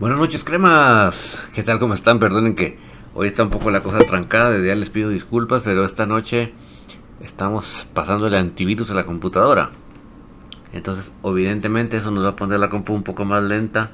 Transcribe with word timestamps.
Buenas 0.00 0.20
noches, 0.20 0.44
cremas. 0.44 1.44
¿Qué 1.52 1.64
tal? 1.64 1.80
¿Cómo 1.80 1.92
están? 1.92 2.20
Perdonen 2.20 2.54
que 2.54 2.78
hoy 3.14 3.26
está 3.26 3.42
un 3.42 3.50
poco 3.50 3.72
la 3.72 3.82
cosa 3.82 3.98
trancada. 3.98 4.52
Desde 4.52 4.68
ya 4.68 4.76
les 4.76 4.90
pido 4.90 5.10
disculpas, 5.10 5.62
pero 5.62 5.84
esta 5.84 6.06
noche 6.06 6.52
estamos 7.20 7.84
pasando 7.94 8.28
el 8.28 8.36
antivirus 8.36 8.92
a 8.92 8.94
la 8.94 9.04
computadora. 9.04 9.70
Entonces, 10.72 11.10
evidentemente, 11.24 11.96
eso 11.96 12.12
nos 12.12 12.24
va 12.24 12.28
a 12.28 12.36
poner 12.36 12.60
la 12.60 12.68
compu 12.68 12.94
un 12.94 13.02
poco 13.02 13.24
más 13.24 13.42
lenta 13.42 13.90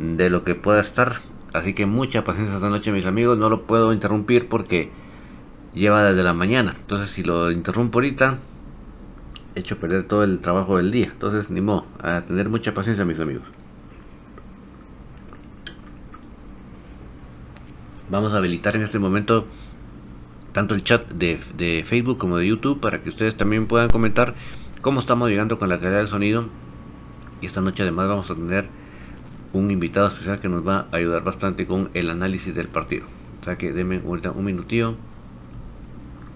de 0.00 0.28
lo 0.28 0.42
que 0.42 0.56
pueda 0.56 0.80
estar. 0.80 1.20
Así 1.52 1.72
que 1.72 1.86
mucha 1.86 2.24
paciencia 2.24 2.56
esta 2.56 2.68
noche, 2.68 2.90
mis 2.90 3.06
amigos. 3.06 3.38
No 3.38 3.48
lo 3.48 3.62
puedo 3.62 3.92
interrumpir 3.92 4.48
porque 4.48 4.90
lleva 5.72 6.02
desde 6.02 6.24
la 6.24 6.34
mañana. 6.34 6.74
Entonces, 6.80 7.10
si 7.10 7.22
lo 7.22 7.52
interrumpo 7.52 7.98
ahorita, 7.98 8.38
he 9.54 9.60
hecho 9.60 9.78
perder 9.78 10.02
todo 10.08 10.24
el 10.24 10.40
trabajo 10.40 10.78
del 10.78 10.90
día. 10.90 11.10
Entonces, 11.12 11.48
ni 11.48 11.60
modo, 11.60 11.86
a 12.02 12.22
tener 12.22 12.48
mucha 12.48 12.74
paciencia, 12.74 13.04
mis 13.04 13.20
amigos. 13.20 13.44
Vamos 18.10 18.32
a 18.32 18.38
habilitar 18.38 18.74
en 18.74 18.82
este 18.82 18.98
momento 18.98 19.44
tanto 20.52 20.74
el 20.74 20.82
chat 20.82 21.06
de, 21.10 21.84
Facebook 21.84 22.16
como 22.16 22.38
de 22.38 22.46
YouTube 22.46 22.80
para 22.80 23.02
que 23.02 23.10
ustedes 23.10 23.36
también 23.36 23.66
puedan 23.66 23.90
comentar 23.90 24.34
cómo 24.80 25.00
estamos 25.00 25.28
llegando 25.28 25.58
con 25.58 25.68
la 25.68 25.78
calidad 25.78 25.98
del 25.98 26.06
sonido. 26.06 26.46
Y 27.42 27.46
esta 27.46 27.60
noche 27.60 27.82
además 27.82 28.08
vamos 28.08 28.30
a 28.30 28.34
tener 28.34 28.66
un 29.52 29.70
invitado 29.70 30.08
especial 30.08 30.40
que 30.40 30.48
nos 30.48 30.66
va 30.66 30.86
a 30.90 30.96
ayudar 30.96 31.22
bastante 31.22 31.66
con 31.66 31.90
el 31.92 32.08
análisis 32.08 32.54
del 32.54 32.68
partido. 32.68 33.04
O 33.42 33.44
sea 33.44 33.58
que 33.58 33.72
denme 33.72 34.00
ahorita 34.02 34.30
un 34.30 34.46
minutillo 34.46 34.94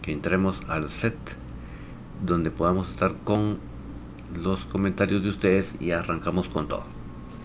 que 0.03 0.13
entremos 0.13 0.61
al 0.69 0.91
set 0.91 1.17
donde 2.23 2.51
podamos 2.51 2.91
estar 2.91 3.15
con 3.25 3.57
los 4.39 4.61
comentarios 4.67 5.23
de 5.23 5.31
ustedes 5.31 5.75
y 5.81 5.93
arrancamos 5.93 6.51
con 6.51 6.69
todo. 6.69 6.85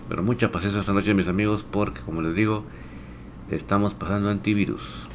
Pero 0.10 0.22
mucha 0.22 0.52
paciencia 0.52 0.82
esta 0.82 0.92
noche 0.92 1.14
mis 1.14 1.30
amigos 1.30 1.66
porque 1.72 2.02
como 2.02 2.22
les 2.22 2.36
digo 2.36 2.66
estamos 3.50 3.94
pasando 3.94 4.30
antivirus. 4.30 5.07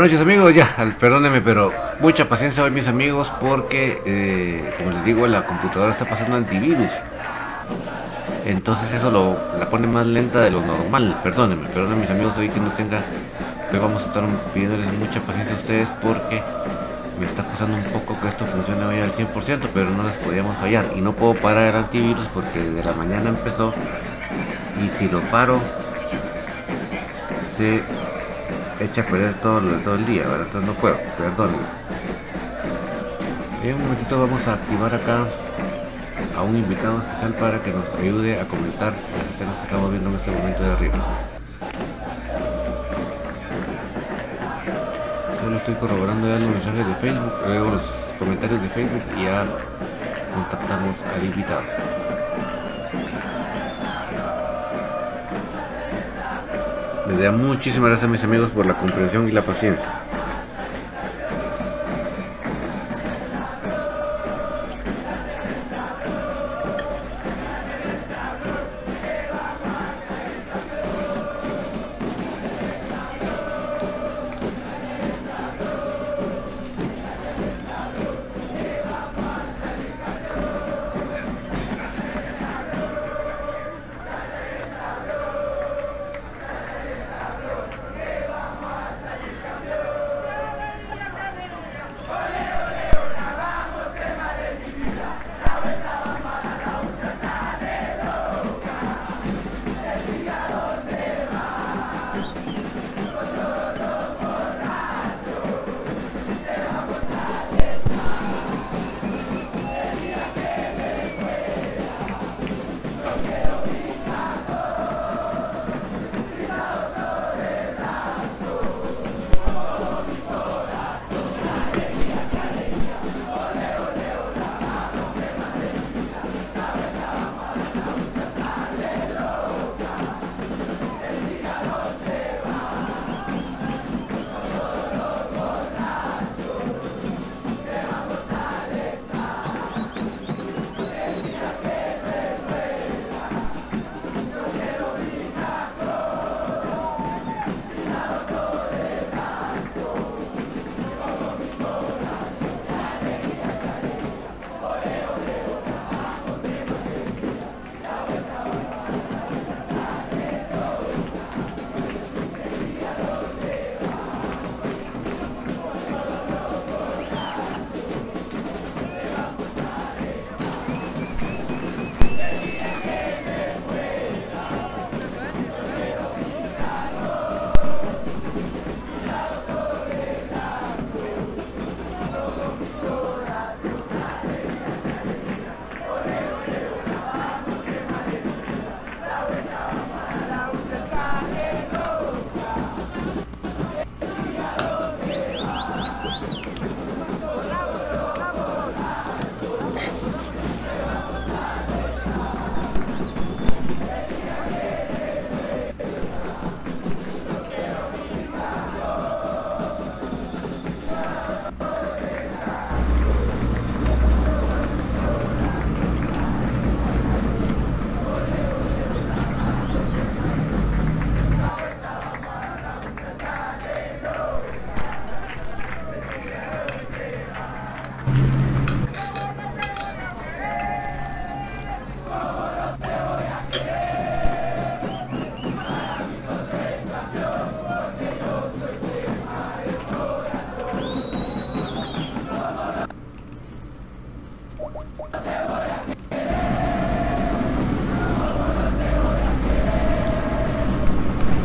Buenas 0.00 0.14
noches 0.14 0.26
amigos, 0.26 0.54
ya, 0.54 0.96
perdónenme, 0.98 1.42
pero 1.42 1.70
mucha 2.00 2.26
paciencia 2.26 2.64
hoy 2.64 2.70
mis 2.70 2.88
amigos 2.88 3.30
porque, 3.38 4.00
eh, 4.06 4.74
como 4.78 4.92
les 4.92 5.04
digo, 5.04 5.26
la 5.26 5.44
computadora 5.44 5.92
está 5.92 6.06
pasando 6.06 6.36
antivirus. 6.36 6.90
Entonces 8.46 8.94
eso 8.94 9.10
lo, 9.10 9.36
la 9.58 9.68
pone 9.68 9.86
más 9.86 10.06
lenta 10.06 10.40
de 10.40 10.52
lo 10.52 10.62
normal. 10.62 11.20
Perdónenme, 11.22 11.68
perdónenme 11.68 12.00
mis 12.00 12.10
amigos 12.10 12.32
hoy 12.38 12.48
que 12.48 12.60
no 12.60 12.70
tenga... 12.70 13.02
Hoy 13.70 13.78
vamos 13.78 14.02
a 14.02 14.06
estar 14.06 14.24
pidiéndoles 14.54 14.90
mucha 14.94 15.20
paciencia 15.20 15.54
a 15.54 15.58
ustedes 15.58 15.88
porque 16.00 16.42
me 17.20 17.26
está 17.26 17.42
pasando 17.42 17.76
un 17.76 17.84
poco 17.92 18.18
que 18.18 18.28
esto 18.28 18.46
funcione 18.46 18.82
hoy 18.86 19.00
al 19.00 19.12
100%, 19.12 19.68
pero 19.74 19.90
no 19.90 20.04
les 20.04 20.14
podíamos 20.14 20.56
fallar. 20.56 20.86
Y 20.96 21.02
no 21.02 21.12
puedo 21.12 21.34
parar 21.34 21.68
el 21.68 21.76
antivirus 21.76 22.26
porque 22.32 22.58
desde 22.58 22.82
la 22.82 22.94
mañana 22.94 23.28
empezó 23.28 23.74
y 24.82 24.88
si 24.98 25.10
lo 25.10 25.20
paro 25.24 25.60
se 27.58 27.82
echa 28.80 29.02
a 29.02 29.06
perder 29.06 29.34
todo, 29.34 29.58
el 29.94 30.06
día, 30.06 30.22
¿verdad? 30.22 30.46
Entonces 30.46 30.74
no 30.74 30.74
puedo, 30.80 30.96
perdón. 31.18 31.50
En 33.62 33.74
un 33.74 33.82
momentito 33.82 34.20
vamos 34.20 34.46
a 34.48 34.54
activar 34.54 34.94
acá 34.94 35.24
a 36.36 36.42
un 36.42 36.56
invitado 36.56 36.98
especial 36.98 37.34
para 37.34 37.62
que 37.62 37.72
nos 37.72 37.84
ayude 38.00 38.40
a 38.40 38.44
comentar 38.46 38.92
las 38.92 39.34
escenas 39.34 39.56
que 39.56 39.64
estamos 39.64 39.90
viendo 39.90 40.08
en 40.08 40.16
este 40.16 40.30
momento 40.30 40.62
de 40.62 40.72
arriba. 40.72 40.94
Solo 45.42 45.56
estoy 45.56 45.74
corroborando 45.74 46.28
ya 46.28 46.38
los 46.38 46.50
mensajes 46.50 46.86
de 46.86 46.94
Facebook, 46.94 47.32
luego 47.46 47.70
los 47.72 47.82
comentarios 48.18 48.62
de 48.62 48.68
Facebook 48.68 49.02
y 49.18 49.24
ya 49.24 49.44
contactamos 50.34 50.96
al 51.14 51.24
invitado. 51.24 51.79
Les 57.10 57.18
da 57.18 57.32
muchísimas 57.32 57.90
gracias 57.90 58.08
a 58.08 58.12
mis 58.12 58.22
amigos 58.22 58.50
por 58.50 58.66
la 58.66 58.74
comprensión 58.74 59.28
y 59.28 59.32
la 59.32 59.42
paciencia. 59.42 59.99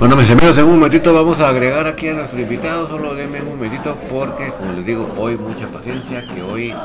Bueno, 0.05 0.21
mis 0.21 0.29
amigos, 0.29 0.55
en 0.59 0.65
un 0.65 0.73
momentito 0.73 1.11
vamos 1.15 1.39
a 1.39 1.49
agregar 1.49 1.87
aquí 1.87 2.07
a 2.09 2.13
nuestro 2.13 2.39
invitado, 2.39 2.87
solo 2.87 3.15
denme 3.15 3.41
un 3.41 3.55
momentito 3.55 3.97
porque, 4.07 4.51
como 4.51 4.73
les 4.73 4.85
digo, 4.85 5.11
hoy 5.17 5.35
mucha 5.35 5.65
paciencia, 5.65 6.23
que 6.31 6.43
hoy 6.43 6.75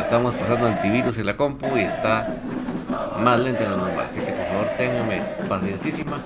estamos 0.00 0.36
pasando 0.36 0.68
antivirus 0.68 1.18
en 1.18 1.26
la 1.26 1.36
compu 1.36 1.66
y 1.76 1.80
está 1.80 2.28
más 3.20 3.40
lenta 3.40 3.64
de 3.64 3.70
lo 3.70 3.78
normal, 3.78 4.06
así 4.08 4.20
que 4.20 4.30
por 4.30 4.46
favor 4.46 4.66
ténganme 4.76 5.20
paciencísima 5.48 6.18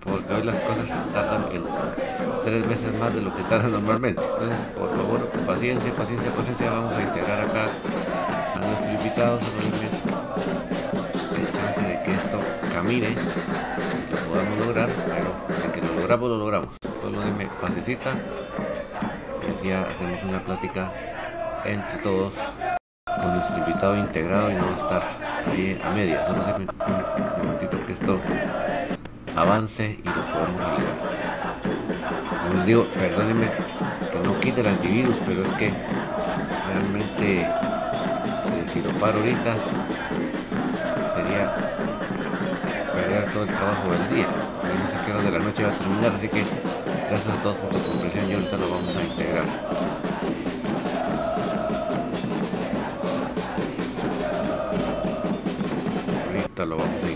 porque 0.00 0.34
hoy 0.34 0.42
las 0.42 0.58
cosas 0.58 0.90
tardan 1.14 1.46
tres 2.44 2.68
veces 2.68 2.92
más 3.00 3.14
de 3.14 3.22
lo 3.22 3.34
que 3.34 3.42
tardan 3.44 3.72
normalmente. 3.72 4.20
Entonces, 4.20 4.58
por 4.78 4.90
favor, 4.90 5.26
paciencia, 5.46 5.90
paciencia, 5.94 6.30
paciencia, 6.32 6.70
vamos 6.70 6.94
a 6.96 7.00
integrar 7.02 7.40
acá 7.40 7.64
a 8.56 8.58
nuestro 8.58 8.92
invitado, 8.92 9.38
solo 9.40 9.52
denme 9.72 9.88
chance 11.50 11.80
de 11.80 12.02
que 12.02 12.12
esto 12.12 12.38
camine 12.74 13.08
podamos 14.34 14.66
lograr, 14.66 14.88
pero 14.88 15.62
de 15.62 15.72
que 15.72 15.86
lo 15.86 16.00
logramos, 16.00 16.28
lo 16.28 16.38
logramos. 16.38 16.68
Solo 17.00 17.20
denme 17.20 17.48
pasecita 17.60 18.10
y 19.62 19.68
ya 19.68 19.82
hacemos 19.82 20.22
una 20.24 20.40
plática 20.40 20.92
entre 21.64 21.98
todos 21.98 22.32
con 23.04 23.34
nuestro 23.34 23.58
invitado 23.58 23.96
integrado 23.96 24.50
y 24.50 24.54
no 24.54 24.70
estar 24.70 25.02
ahí 25.46 25.78
a 25.82 25.90
media. 25.90 26.26
Solo 26.26 26.44
denme 26.44 26.66
un 26.66 27.44
momentito 27.44 27.86
que 27.86 27.92
esto 27.92 28.18
avance 29.36 29.98
y 30.02 30.06
lo 30.08 30.24
podamos 30.26 30.60
lograr. 30.60 30.94
Como 32.42 32.54
les 32.54 32.66
digo, 32.66 32.84
perdónenme 32.84 33.46
que 34.10 34.18
no 34.28 34.40
quite 34.40 34.60
el 34.62 34.66
antivirus, 34.66 35.16
pero 35.26 35.44
es 35.44 35.52
que 35.52 35.72
realmente 36.72 37.40
eh, 37.42 38.66
si 38.72 38.82
lo 38.82 38.90
paro 38.98 39.18
ahorita 39.18 39.54
sería 41.14 41.83
todo 43.22 43.44
el 43.44 43.48
trabajo 43.48 43.90
del 43.92 44.16
día. 44.16 44.26
No 44.26 44.90
sé 44.90 45.06
qué 45.06 45.12
hora 45.12 45.22
de 45.22 45.30
la 45.30 45.38
noche 45.38 45.62
va 45.62 45.68
a 45.68 45.72
terminar, 45.72 46.12
así 46.16 46.28
que 46.28 46.44
gracias 47.08 47.36
a 47.36 47.42
todos 47.42 47.56
por 47.58 47.72
su 47.72 47.90
comprensión 47.90 48.28
y 48.28 48.32
ahorita 48.34 48.56
lo 48.56 48.70
vamos 48.70 48.96
a 48.96 49.02
integrar. 49.02 49.44
Ahorita 56.26 56.64
lo 56.66 56.76
vamos 56.76 56.92
a 56.92 56.96
integrar. 56.96 57.13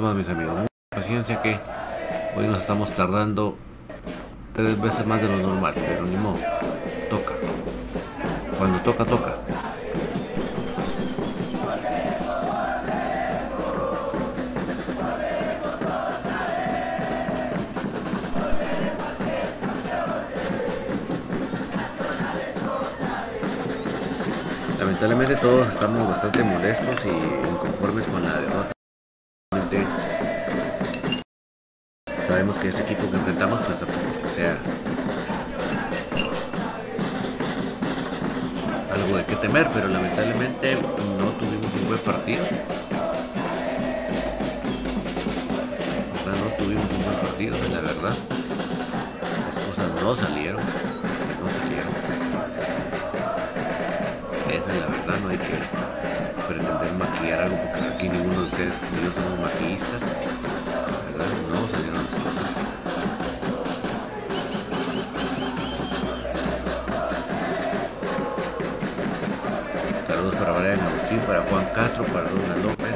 Más, 0.00 0.14
mis 0.14 0.28
amigos. 0.28 0.54
Paciencia 0.90 1.40
que 1.40 1.58
hoy 2.36 2.46
nos 2.46 2.60
estamos 2.60 2.90
tardando 2.94 3.56
tres 4.52 4.80
veces 4.80 5.06
más 5.06 5.20
de 5.22 5.28
lo 5.28 5.36
normal, 5.36 5.74
pero 5.74 6.04
ni 6.04 6.16
modo. 6.16 6.38
Toca. 7.10 7.32
Cuando 8.58 8.78
toca, 8.80 9.04
toca. 9.04 9.36
Lamentablemente 24.78 25.36
todos 25.36 25.72
estamos 25.72 26.08
bastante 26.08 26.42
molestos 26.42 26.96
y 27.04 27.48
inconformes 27.48 28.06
con 28.06 28.22
la 28.22 28.40
derrota. 28.40 28.73
Realmente 29.74 30.14
Sabemos 32.28 32.56
que 32.58 32.68
ese 32.68 32.80
equipo 32.80 33.10
que 33.10 33.16
enfrentamos 33.16 33.60
pues 33.62 33.78
tampoco 33.80 34.28
sea 34.36 34.56
algo 38.92 39.16
de 39.16 39.24
que 39.24 39.36
temer, 39.36 39.68
pero 39.74 39.88
lamentablemente 39.88 40.76
no 40.76 41.26
tuvimos 41.40 41.66
un 41.74 41.88
buen 41.88 41.98
partido. 42.00 42.44
O 46.14 46.18
sea, 46.22 46.32
no 46.32 46.48
tuvimos 46.56 46.84
un 46.84 47.04
buen 47.04 47.16
partido, 47.18 47.56
la 47.72 47.80
verdad. 47.80 48.14
Las 49.54 49.64
cosas 49.64 50.02
no 50.02 50.16
salieron, 50.16 50.62
no 50.62 51.48
salieron. 51.50 51.92
Esa 54.48 54.72
es 54.72 54.80
la 54.80 54.86
verdad, 54.86 55.20
no 55.22 55.28
hay 55.28 55.38
que 55.38 55.94
pretender 56.48 56.92
maquillar 56.98 57.42
algo 57.42 57.56
porque 57.56 57.88
aquí 57.94 58.08
ninguno 58.08 58.40
de 58.40 58.46
ustedes 58.46 58.74
para 71.34 71.46
Juan 71.46 71.64
Castro, 71.74 72.04
para 72.04 72.30
Luna 72.30 72.56
López. 72.62 72.94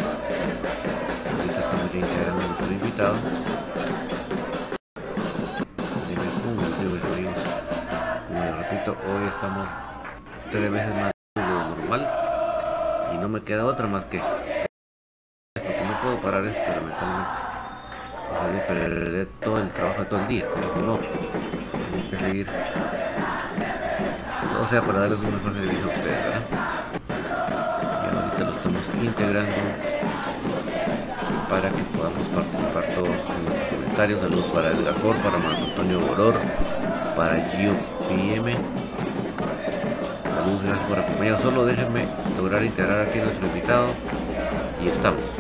Ahorita 1.38 1.59
estamos 1.59 1.92
ya 1.92 1.98
integrando 1.98 2.40
a 2.40 2.46
nuestro 2.46 2.72
invitado. 2.72 3.16
Dime 6.09 6.27
cómo 6.44 6.62
les 6.62 6.79
digo, 6.79 6.94
mis 6.94 7.05
amigos. 7.05 7.42
Como 8.29 8.44
les 8.44 8.57
repito, 8.57 8.90
hoy 9.09 9.27
estamos 9.27 9.66
tres 10.53 10.70
veces 10.70 10.94
más 10.94 11.11
de 11.35 11.42
lo 11.42 11.68
normal 11.70 12.03
y 13.12 13.18
no 13.18 13.29
me 13.29 13.42
queda 13.42 13.64
otra 13.64 13.88
más 13.88 14.05
que 14.05 14.20
porque 14.20 15.85
no 15.85 16.01
puedo 16.01 16.20
parar 16.22 16.44
esto 16.44 16.61
lamentablemente 16.61 17.40
o 18.31 18.53
sea, 18.53 18.66
perder 18.68 19.29
todo 19.40 19.57
el 19.57 19.70
trabajo 19.70 20.01
de 20.01 20.07
todo 20.07 20.20
el 20.20 20.29
día 20.29 20.46
pero 20.55 20.87
no 20.87 20.98
tengo 20.98 22.11
que 22.11 22.16
seguir 22.18 22.46
todo 24.53 24.64
sea 24.68 24.83
para 24.83 25.01
darles 25.01 25.18
un 25.18 25.35
mejor 25.35 25.47
comentarios 33.98 34.20
saludos 34.20 34.52
para 34.52 34.68
Edgar 34.70 34.94
Cor, 35.02 35.16
para 35.16 35.38
Marco 35.38 35.64
Antonio 35.64 35.98
Boror 35.98 36.34
para 37.16 37.34
Gio 37.50 37.72
PM 38.08 38.54
Saludos, 40.22 40.62
gracias 40.62 40.87
por 40.88 40.98
acompañarnos. 41.00 41.42
Solo 41.42 41.66
déjenme 41.66 42.04
lograr 42.37 42.64
integrar 42.64 43.00
aquí 43.00 43.18
a 43.18 43.24
nuestro 43.24 43.48
invitado 43.48 43.88
y 44.84 44.88
estamos. 44.88 45.38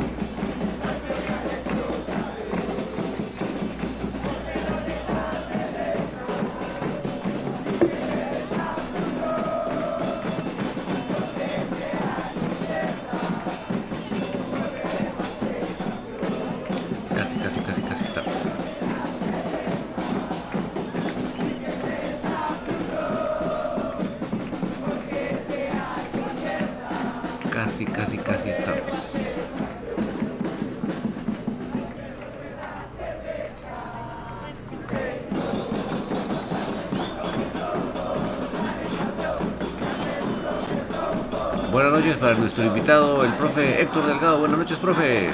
Para 42.18 42.34
nuestro 42.34 42.64
invitado, 42.64 43.24
el 43.24 43.32
profe 43.34 43.82
Héctor 43.82 44.06
Delgado. 44.06 44.38
Buenas 44.40 44.58
noches, 44.58 44.78
profe. 44.78 45.30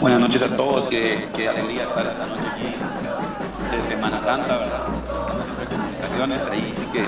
Buenas 0.00 0.20
noches 0.20 0.42
a 0.42 0.56
todos, 0.56 0.88
qué, 0.88 1.28
qué 1.34 1.48
alegría 1.48 1.82
estar 1.82 2.06
esta 2.06 2.26
noche 2.26 2.42
aquí 2.52 2.62
de 2.62 3.94
Semana 3.94 4.20
Santa, 4.22 4.58
¿verdad? 4.58 4.82
Comunicaciones, 5.68 6.40
ahí 6.50 6.74
sí 6.76 6.86
que 6.92 7.04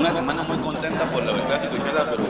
una 0.00 0.12
semana 0.12 0.42
muy 0.44 0.56
contenta 0.58 1.04
por 1.04 1.24
lo 1.24 1.34
del 1.34 1.42
clásico 1.42 1.76
Chela, 1.84 2.04
pero 2.10 2.24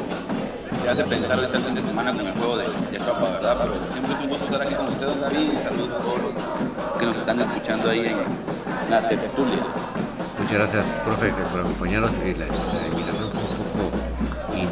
te 0.82 0.90
hace 0.90 1.04
pensar 1.04 1.38
este 1.38 1.58
fin 1.58 1.74
de 1.74 1.82
semana 1.82 2.12
con 2.12 2.26
el 2.26 2.32
juego 2.34 2.56
de, 2.58 2.64
de 2.64 2.98
Copa, 2.98 3.28
¿verdad? 3.30 3.56
Pero 3.60 3.74
siempre 3.92 4.14
es 4.14 4.20
un 4.20 4.28
gusto 4.28 4.44
estar 4.46 4.62
aquí 4.62 4.74
con 4.74 4.88
ustedes, 4.88 5.20
David, 5.20 5.52
y 5.52 5.62
saludos 5.62 5.90
a 5.90 6.02
todos 6.02 6.18
los 6.22 6.98
que 6.98 7.06
nos 7.06 7.16
están 7.16 7.40
escuchando 7.40 7.90
ahí 7.90 8.06
en 8.06 8.90
la 8.90 9.08
tertulia. 9.08 9.64
Muchas 10.38 10.58
gracias, 10.58 10.84
profe, 11.04 11.32
por 11.52 11.60
acompañarnos. 11.60 12.10
La, 12.10 12.18
la 12.18 12.88
invitación 12.88 13.23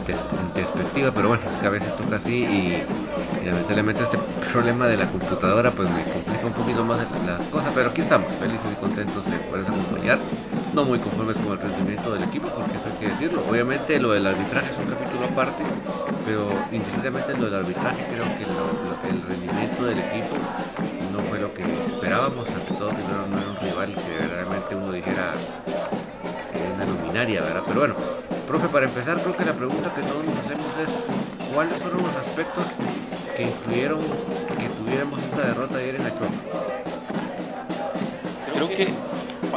intes- 0.03 0.21
introspectiva, 0.49 1.11
pero 1.13 1.29
bueno, 1.29 1.43
es 1.55 1.61
que 1.61 1.67
a 1.67 1.71
veces 1.71 1.97
toca 1.97 2.17
así 2.17 2.45
y, 2.45 2.83
y 3.43 3.47
lamentablemente 3.47 4.03
este 4.03 4.19
problema 4.53 4.87
de 4.87 4.97
la 4.97 5.07
computadora 5.07 5.71
pues 5.71 5.89
me 5.91 6.03
complica 6.05 6.47
un 6.47 6.53
poquito 6.53 6.85
más 6.85 6.99
las 7.27 7.41
cosas, 7.49 7.71
pero 7.75 7.91
aquí 7.91 8.01
estamos, 8.03 8.33
felices 8.35 8.67
y 8.73 8.81
contentos 8.81 9.25
de 9.25 9.39
poder 9.39 9.67
acompañar. 9.67 10.19
No 10.75 10.85
muy 10.85 10.99
conformes 10.99 11.37
con 11.37 11.53
el 11.53 11.59
rendimiento 11.59 12.15
del 12.15 12.23
equipo, 12.25 12.49
porque 12.49 12.73
eso 12.73 12.87
hay 12.91 12.99
que 12.99 13.09
decirlo. 13.13 13.43
Obviamente 13.49 14.01
lo 14.01 14.13
del 14.13 14.27
arbitraje 14.27 14.73
es 14.73 14.79
un 14.79 14.91
capítulo 14.91 15.27
aparte, 15.27 15.63
pero 16.25 16.49
indiscutiblemente 16.73 17.37
lo 17.37 17.45
del 17.45 17.55
arbitraje 17.57 18.07
creo 18.09 18.25
que 18.39 18.45
el 19.11 19.23
rendimiento 19.23 19.85
del 19.85 19.99
equipo 19.99 20.37
no 21.13 21.19
fue 21.29 21.41
lo 21.41 21.53
que 21.53 21.63
esperábamos, 21.63 22.49
ante 22.49 22.73
todo 22.73 22.89
que 22.89 23.03
no, 23.05 23.37
era 23.37 23.51
un 23.51 23.57
rival 23.61 23.95
que 23.95 24.27
realmente 24.27 24.75
uno 24.75 24.93
dijera 24.93 25.35
era 26.55 26.75
una 26.75 26.85
luminaria, 26.87 27.43
¿verdad? 27.43 27.63
Pero 27.67 27.81
bueno, 27.81 27.95
profe, 28.53 28.69
para 28.69 28.85
empezar 28.85 29.19
creo 29.19 29.35
que 29.35 29.45
la 29.47 29.55
pregunta 29.55 29.91
que 29.95 30.03
todos 30.03 30.23
nos 30.27 30.37
hacemos 30.41 30.67
es 30.77 31.55
¿cuáles 31.55 31.73
fueron 31.79 32.03
los 32.03 32.15
aspectos 32.17 32.67
que 33.35 33.45
influyeron 33.45 34.01
que 34.59 34.69
tuviéramos 34.69 35.19
esta 35.21 35.47
derrota 35.47 35.79
ayer 35.79 35.95
en 35.95 36.05
la 36.05 36.11
Chopa? 36.11 36.27
Creo 38.53 38.69
que 38.69 38.89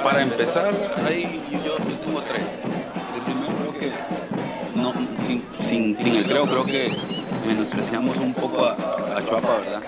para 0.01 0.21
empezar, 0.21 0.73
ahí 1.05 1.43
yo, 1.51 1.77
yo 1.77 1.97
tengo 2.05 2.21
tres. 2.21 2.45
El 3.15 3.21
primero 3.23 3.53
creo 3.59 3.73
que, 3.79 4.79
no, 4.79 4.93
sin, 5.27 5.43
sin, 5.67 5.97
sin 5.97 6.15
el 6.15 6.25
creo, 6.25 6.45
creo 6.45 6.65
que 6.65 6.95
menospreciamos 7.45 8.15
un 8.17 8.33
poco 8.33 8.65
a, 8.65 8.77
a 9.17 9.25
Chuapa, 9.25 9.57
¿verdad? 9.57 9.81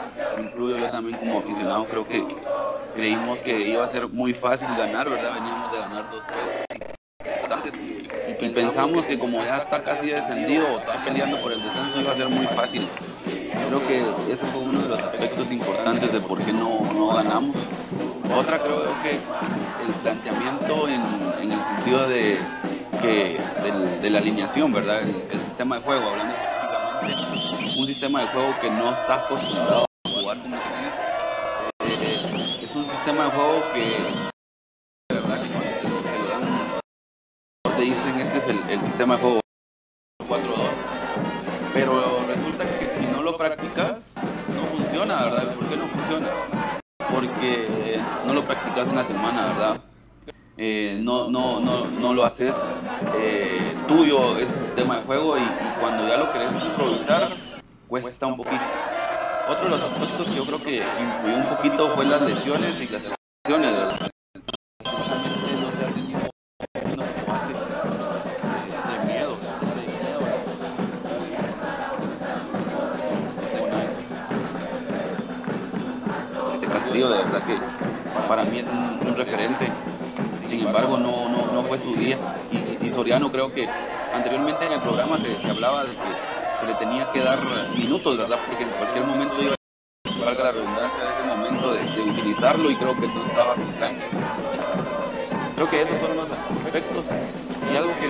Incluyo 0.44 0.80
yo 0.80 0.90
también 0.90 1.18
como 1.18 1.40
aficionado, 1.40 1.86
creo 1.86 2.06
que 2.06 2.26
creímos 2.94 3.40
que 3.40 3.70
iba 3.70 3.86
a 3.86 3.88
ser 3.88 4.10
muy 4.10 4.34
fácil 4.34 4.68
ganar, 4.78 5.10
¿verdad? 5.10 5.36
Veníamos 5.36 5.72
de 5.72 5.78
ganar 5.80 6.12
dos 6.12 6.24
juegos 6.24 6.67
y 8.48 8.50
pensamos 8.50 9.06
que 9.06 9.20
como 9.20 9.40
ya 9.44 9.58
está 9.58 9.82
casi 9.82 10.08
descendido 10.08 10.66
o 10.68 10.80
está 10.80 11.04
peleando 11.04 11.42
por 11.42 11.52
el 11.52 11.62
descenso 11.62 12.00
iba 12.00 12.12
a 12.12 12.16
ser 12.16 12.30
muy 12.30 12.46
fácil. 12.48 12.88
Creo 13.26 13.88
que 13.88 14.00
ese 14.32 14.46
fue 14.48 14.62
uno 14.62 14.82
de 14.82 14.90
los 14.90 15.00
aspectos 15.00 15.52
importantes 15.52 16.14
de 16.14 16.20
por 16.22 16.42
qué 16.42 16.54
no, 16.54 16.82
no 16.94 17.08
ganamos. 17.14 17.56
Otra 18.36 18.60
creo 18.60 18.84
que 19.04 19.12
el 19.12 19.94
planteamiento 20.04 20.88
en, 20.88 21.02
en 21.42 21.52
el 21.52 21.60
sentido 21.64 22.08
de, 22.08 22.38
que, 23.02 23.40
de 24.02 24.10
la 24.10 24.20
alineación, 24.20 24.74
¿verdad? 24.74 25.02
El, 25.02 25.40
sistema 25.42 25.78
de 25.78 25.82
juego, 25.82 26.10
hablando 26.10 26.34
específicamente, 26.36 27.80
un 27.80 27.88
sistema 27.88 28.22
de 28.22 28.28
juego 28.28 28.56
que 28.62 28.70
no 28.70 28.92
está 28.92 29.16
acostumbrado 29.16 29.86
a 30.06 30.10
jugar 30.10 30.38
como 30.42 30.56
se 30.58 30.68
eh, 31.86 32.64
es 32.64 32.76
un 32.76 32.88
sistema 32.88 33.24
de 33.26 33.30
juego 33.32 33.64
que, 33.74 34.37
te 37.78 37.84
dicen 37.84 38.20
este 38.20 38.38
es 38.40 38.70
el, 38.70 38.82
sistema 38.82 39.16
de 39.16 39.22
juego 39.22 39.40
4-2, 40.28 40.38
pero 41.76 42.20
resulta 42.28 42.64
que 42.80 42.96
si 42.96 43.06
no 43.06 43.22
lo 43.22 43.38
practicas, 43.38 44.12
no 44.56 44.64
funciona, 44.76 45.26
¿verdad? 45.26 45.54
¿Por 45.54 45.68
qué 45.68 45.78
no 45.78 45.86
funciona? 45.86 46.28
Porque 47.14 48.02
no 48.26 48.34
lo 48.34 48.42
practicas 48.42 48.88
una 48.88 49.04
semana, 49.04 49.46
¿verdad? 49.48 49.82
Eh, 50.58 51.00
no, 51.04 51.30
no, 51.30 51.60
no, 51.60 51.86
no 51.86 52.14
lo 52.16 52.26
haces 52.26 52.56
eh, 53.16 53.76
tuyo 53.88 54.40
ese 54.40 54.54
sistema 54.66 54.98
de 54.98 55.04
juego 55.04 55.38
y, 55.38 55.42
y, 55.42 55.80
cuando 55.80 56.08
ya 56.08 56.18
lo 56.18 56.34
querés 56.34 56.50
improvisar 56.64 57.30
cuesta 57.88 58.26
un 58.26 58.38
poquito. 58.38 58.64
Otro 59.50 59.66
de 59.66 59.70
los 59.70 59.84
aspectos 59.84 60.28
que 60.28 60.36
yo 60.36 60.46
creo 60.46 60.64
que 60.64 60.78
influyó 60.78 61.38
un 61.38 61.46
poquito 61.46 61.90
fue 61.90 62.06
las 62.06 62.24
lesiones 62.24 62.82
y 62.82 62.88
las 62.88 63.04
lesiones, 63.46 63.76
¿verdad? 63.76 64.17
De 76.98 77.04
verdad 77.04 77.44
que 77.44 77.56
para 78.28 78.44
mí 78.44 78.58
es 78.58 78.66
un, 78.68 79.16
referente 79.16 79.72
sin 80.50 80.66
embargo 80.66 80.98
no, 80.98 81.30
no, 81.30 81.52
no, 81.54 81.62
fue 81.64 81.78
su 81.78 81.96
día 81.96 82.18
y, 82.52 82.90
Soriano 82.90 83.32
creo 83.32 83.54
que 83.54 83.70
anteriormente 84.14 84.66
en 84.66 84.72
el 84.74 84.80
programa 84.80 85.18
se, 85.18 85.48
hablaba 85.48 85.84
de 85.84 85.92
que 85.92 86.10
se 86.60 86.66
le 86.66 86.74
tenía 86.74 87.12
que 87.12 87.22
dar 87.22 87.38
minutos, 87.78 88.18
¿verdad? 88.18 88.38
Porque 88.48 88.64
en 88.64 88.70
cualquier 88.70 89.06
momento 89.06 89.36
iba 89.40 89.54
a 89.54 90.26
valga 90.26 90.44
la 90.46 90.52
redundancia 90.54 91.04
de 91.04 91.10
ese 91.12 91.38
momento 91.38 91.74
de, 91.74 92.10
utilizarlo 92.10 92.72
y 92.72 92.76
creo 92.76 92.96
que 92.96 93.08
no 93.08 93.26
estaba 93.26 93.54
constante. 93.54 94.06
Creo 95.56 95.70
que 95.70 95.82
esos 95.84 95.98
fueron 96.00 96.18
los 96.18 96.32
aspectos 96.32 97.06
y 97.72 97.78
algo 97.78 97.92
que, 98.00 98.10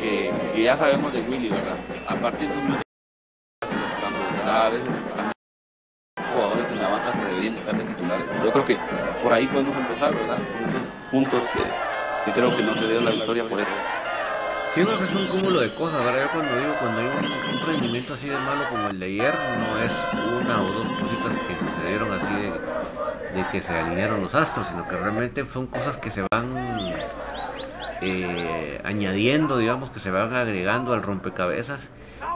que, 0.00 0.32
que, 0.54 0.62
ya 0.62 0.76
sabemos 0.76 1.12
de 1.12 1.20
Willy, 1.20 1.48
¿verdad? 1.48 1.76
A 2.08 2.14
partir 2.16 2.48
de 2.48 2.56
un 2.56 2.84
veces 4.70 5.13
creo 8.54 8.66
que 8.66 8.76
por 9.20 9.32
ahí 9.32 9.46
podemos 9.46 9.76
empezar, 9.76 10.14
¿verdad? 10.14 10.36
Con 10.36 10.68
esos 10.68 10.92
puntos 11.10 11.42
que, 12.24 12.30
creo 12.30 12.56
que 12.56 12.62
no 12.62 12.74
se 12.74 12.86
dio 12.86 13.00
la 13.00 13.10
victoria 13.10 13.44
por 13.44 13.60
eso. 13.60 13.70
Sí, 14.74 14.82
creo 14.82 14.98
que 14.98 15.04
es 15.04 15.12
un 15.12 15.26
cúmulo 15.26 15.60
de 15.60 15.74
cosas, 15.74 16.04
¿verdad? 16.04 16.22
Yo 16.22 16.30
cuando 16.30 16.56
digo, 16.56 16.74
cuando 16.78 17.00
hay 17.00 17.06
un, 17.06 17.66
rendimiento 17.66 18.14
así 18.14 18.28
de 18.28 18.36
malo 18.36 18.62
como 18.70 18.88
el 18.88 19.00
de 19.00 19.06
ayer, 19.06 19.34
no 19.58 19.78
es 19.78 19.92
una 20.40 20.62
o 20.62 20.66
dos 20.66 20.86
cositas 20.86 21.32
que 21.48 21.56
sucedieron 21.58 22.12
así 22.12 22.34
de, 23.34 23.46
que 23.50 23.62
se 23.62 23.72
alinearon 23.72 24.20
los 24.22 24.34
astros, 24.34 24.66
sino 24.68 24.86
que 24.86 24.96
realmente 24.96 25.44
son 25.52 25.66
cosas 25.66 25.96
que 25.96 26.10
se 26.10 26.24
van 26.30 26.94
eh, 28.02 28.80
añadiendo, 28.84 29.58
digamos, 29.58 29.90
que 29.90 29.98
se 29.98 30.10
van 30.10 30.32
agregando 30.32 30.92
al 30.92 31.02
rompecabezas 31.02 31.80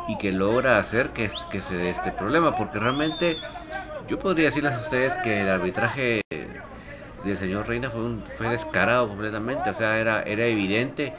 y 0.08 0.18
que 0.18 0.32
logra 0.32 0.78
hacer 0.78 1.10
que 1.10 1.28
se 1.28 1.74
dé 1.76 1.90
este 1.90 2.10
problema, 2.10 2.56
porque 2.56 2.80
realmente 2.80 3.36
yo 4.08 4.18
podría 4.18 4.46
decirles 4.46 4.72
a 4.72 4.80
ustedes 4.80 5.14
que 5.22 5.42
el 5.42 5.48
arbitraje 5.48 6.22
del 7.24 7.36
señor 7.36 7.68
Reina 7.68 7.90
fue, 7.90 8.02
un, 8.02 8.24
fue 8.38 8.48
descarado 8.48 9.08
completamente, 9.08 9.68
o 9.68 9.74
sea, 9.74 9.98
era, 9.98 10.22
era 10.22 10.46
evidente 10.46 11.12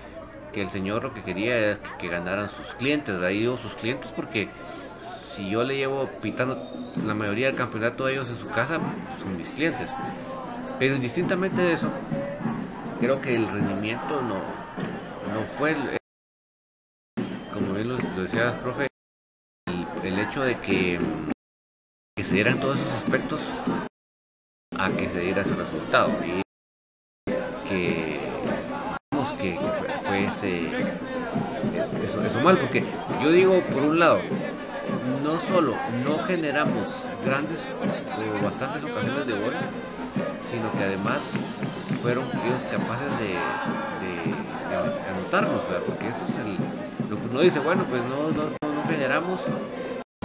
que 0.51 0.63
el 0.63 0.69
señor 0.69 1.03
lo 1.03 1.13
que 1.13 1.23
quería 1.23 1.55
era 1.55 1.79
que, 1.99 2.07
ganaran 2.07 2.49
sus 2.49 2.73
clientes, 2.75 3.15
ahí 3.21 3.41
digo 3.41 3.57
sus 3.57 3.73
clientes 3.75 4.11
porque 4.11 4.49
si 5.35 5.49
yo 5.49 5.63
le 5.63 5.77
llevo 5.77 6.09
pitando 6.21 6.57
la 7.05 7.13
mayoría 7.13 7.47
del 7.47 7.55
campeonato 7.55 8.05
a 8.05 8.11
ellos 8.11 8.27
en 8.27 8.37
su 8.37 8.47
casa, 8.49 8.79
son 9.21 9.37
mis 9.37 9.47
clientes. 9.49 9.87
Pero 10.79 10.95
indistintamente 10.95 11.61
de 11.61 11.73
eso, 11.73 11.89
creo 12.99 13.21
que 13.21 13.35
el 13.35 13.47
rendimiento 13.47 14.21
no, 14.21 14.35
no 15.33 15.41
fue, 15.57 15.71
el, 15.71 15.97
como 17.53 17.73
bien 17.73 17.89
lo, 17.89 17.97
lo 17.97 18.23
decías, 18.23 18.55
profe, 18.55 18.87
el, 19.67 20.13
el 20.13 20.19
hecho 20.19 20.41
de 20.41 20.57
que, 20.59 20.99
que 22.19 22.25
se 22.25 22.33
dieran 22.33 22.59
todos 22.59 22.77
esos 22.77 22.93
aspectos 22.95 23.39
a 24.77 24.89
que 24.89 25.07
se 25.07 25.21
diera 25.21 25.41
ese 25.41 25.55
resultado 25.55 26.09
y 26.25 26.41
que 27.69 28.19
digamos 29.09 29.33
que, 29.39 29.57
fue, 30.05 30.25
ese 30.25 30.67
eso, 32.27 32.39
mal 32.41 32.57
porque 32.57 32.83
yo 33.23 33.31
digo 33.31 33.61
por 33.73 33.83
un 33.83 33.99
lado 33.99 34.19
no 35.23 35.39
solo 35.47 35.75
no 36.03 36.21
generamos 36.25 36.87
grandes 37.23 37.61
o 37.71 38.43
bastantes 38.43 38.83
ocasiones 38.83 39.25
de 39.25 39.33
gol 39.39 39.53
sino 40.51 40.73
que 40.73 40.83
además 40.83 41.21
fueron 42.01 42.25
ellos 42.25 42.61
capaces 42.69 43.17
de, 43.19 43.37
anotarnos 45.09 45.63
¿verdad? 45.69 45.83
porque 45.85 46.09
eso 46.09 46.19
es 46.27 46.45
el, 46.45 47.09
lo 47.09 47.15
que 47.15 47.27
uno 47.31 47.39
dice 47.39 47.59
bueno 47.59 47.85
pues 47.85 48.01
no, 48.03 48.27
no, 48.31 48.49
no 48.49 48.89
generamos 48.89 49.39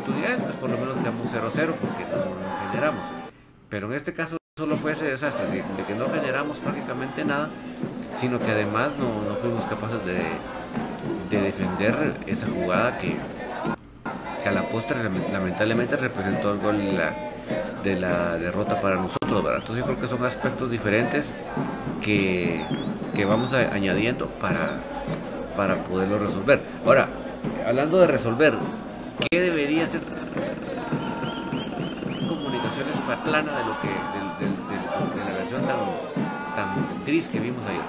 oportunidades 0.04 0.42
pues 0.42 0.54
por 0.56 0.70
lo 0.70 0.78
menos 0.78 0.96
quedamos 0.98 1.26
0-0 1.32 1.74
porque 1.74 2.04
no, 2.10 2.16
no 2.16 2.70
generamos 2.70 3.04
pero 3.70 3.86
en 3.88 3.94
este 3.94 4.12
caso 4.12 4.36
solo 4.56 4.76
fue 4.76 4.92
ese 4.92 5.06
desastre, 5.06 5.46
de, 5.46 5.56
de, 5.56 5.84
que 5.84 5.94
no 5.96 6.08
generamos 6.08 6.58
prácticamente 6.58 7.24
nada, 7.24 7.48
sino 8.20 8.38
que 8.38 8.52
además 8.52 8.90
no, 8.96 9.28
no 9.28 9.34
fuimos 9.40 9.64
capaces 9.64 9.98
de, 10.06 10.22
de, 11.28 11.42
defender 11.42 12.14
esa 12.26 12.46
jugada 12.46 12.96
que, 12.98 13.16
que, 14.42 14.48
a 14.48 14.52
la 14.52 14.62
postre 14.68 14.96
lamentablemente 15.32 15.96
representó 15.96 16.52
el 16.52 16.60
gol 16.60 16.78
de 16.78 16.92
la, 16.92 17.12
de 17.82 17.96
la 17.96 18.36
derrota 18.36 18.80
para 18.80 18.94
nosotros, 18.94 19.42
¿verdad? 19.42 19.58
Entonces 19.58 19.84
yo 19.84 19.86
creo 19.86 20.00
que 20.00 20.06
son 20.06 20.24
aspectos 20.24 20.70
diferentes 20.70 21.34
que, 22.00 22.64
que 23.16 23.24
vamos 23.24 23.52
a, 23.54 23.58
añadiendo 23.74 24.28
para, 24.40 24.78
para 25.56 25.82
poderlo 25.82 26.20
resolver. 26.20 26.60
Ahora, 26.86 27.08
hablando 27.66 27.98
de 27.98 28.06
resolver, 28.06 28.54
¿qué 29.18 29.40
debería 29.40 29.86
ser 29.86 30.00
comunicaciones 32.28 32.96
plana 33.24 33.58
de 33.58 33.64
lo 33.64 33.80
que 33.80 33.88
de, 33.88 35.24
la 35.24 35.36
versión 35.36 35.62
tan, 35.62 35.78
tan, 36.56 37.04
gris 37.06 37.28
que 37.28 37.38
vimos 37.38 37.62
ayer. 37.68 37.82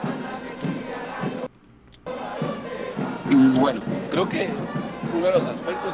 Bueno, 3.59 3.81
creo 4.11 4.29
que 4.29 4.49
uno 5.15 5.25
de 5.25 5.31
los 5.31 5.43
aspectos 5.43 5.93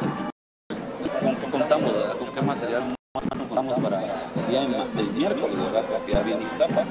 con, 1.20 1.50
contamos 1.50 1.92
¿verdad? 1.92 2.16
con 2.16 2.34
qué 2.34 2.42
material 2.42 2.82
contamos 3.12 3.78
para 3.80 4.02
el 4.02 4.46
día 4.48 4.60
del 4.60 5.12
miércoles, 5.12 5.56
¿verdad? 5.58 5.84
que 6.06 6.12
ya 6.12 6.22
viene 6.22 6.44
Iztapa, 6.44 6.84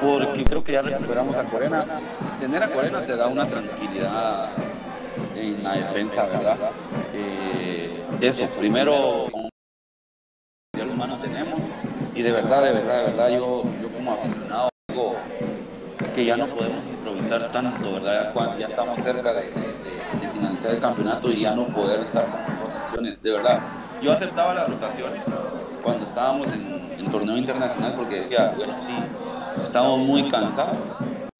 porque 0.00 0.44
creo 0.44 0.64
que 0.64 0.72
ya 0.72 0.82
recuperamos 0.82 1.36
a 1.36 1.44
Corena. 1.44 1.84
Tener 2.40 2.62
a 2.62 2.68
Corena 2.68 3.06
te 3.06 3.16
da 3.16 3.26
una 3.28 3.46
tranquilidad 3.46 4.48
en 5.36 5.62
la 5.62 5.74
defensa, 5.74 6.26
¿verdad? 6.26 6.56
Eh, 7.14 8.02
eso, 8.20 8.46
primero 8.58 9.26
humano 10.96 11.18
tenemos 11.18 11.60
y 12.14 12.22
de 12.22 12.32
verdad, 12.32 12.62
de 12.64 12.72
verdad, 12.72 13.00
de 13.00 13.04
verdad, 13.12 13.28
yo, 13.28 13.62
yo 13.82 13.88
como 13.90 14.12
aficionado 14.14 14.68
digo 14.88 15.14
que 16.14 16.24
ya 16.24 16.36
no 16.36 16.46
podemos 16.46 16.82
improvisar 16.86 17.52
tanto, 17.52 17.92
¿verdad? 17.92 18.32
Ya, 18.34 18.58
ya 18.58 18.66
estamos 18.66 18.96
cerca 19.02 19.32
de, 19.34 19.42
finalizar 20.32 20.70
el 20.70 20.80
campeonato 20.80 21.30
y 21.30 21.40
ya 21.40 21.54
no 21.54 21.66
poder 21.66 22.00
estar 22.00 22.24
con 22.24 22.40
rotaciones, 22.60 23.22
de 23.22 23.30
verdad. 23.30 23.60
Yo 24.02 24.12
aceptaba 24.12 24.54
las 24.54 24.68
rotaciones 24.68 25.22
cuando 25.82 26.06
estábamos 26.06 26.46
en, 26.48 26.88
en 26.98 27.10
torneo 27.10 27.36
internacional 27.36 27.92
porque 27.94 28.20
decía, 28.20 28.54
bueno, 28.56 28.74
sí, 28.86 28.94
estamos 29.62 29.98
muy 29.98 30.28
cansados, 30.30 30.78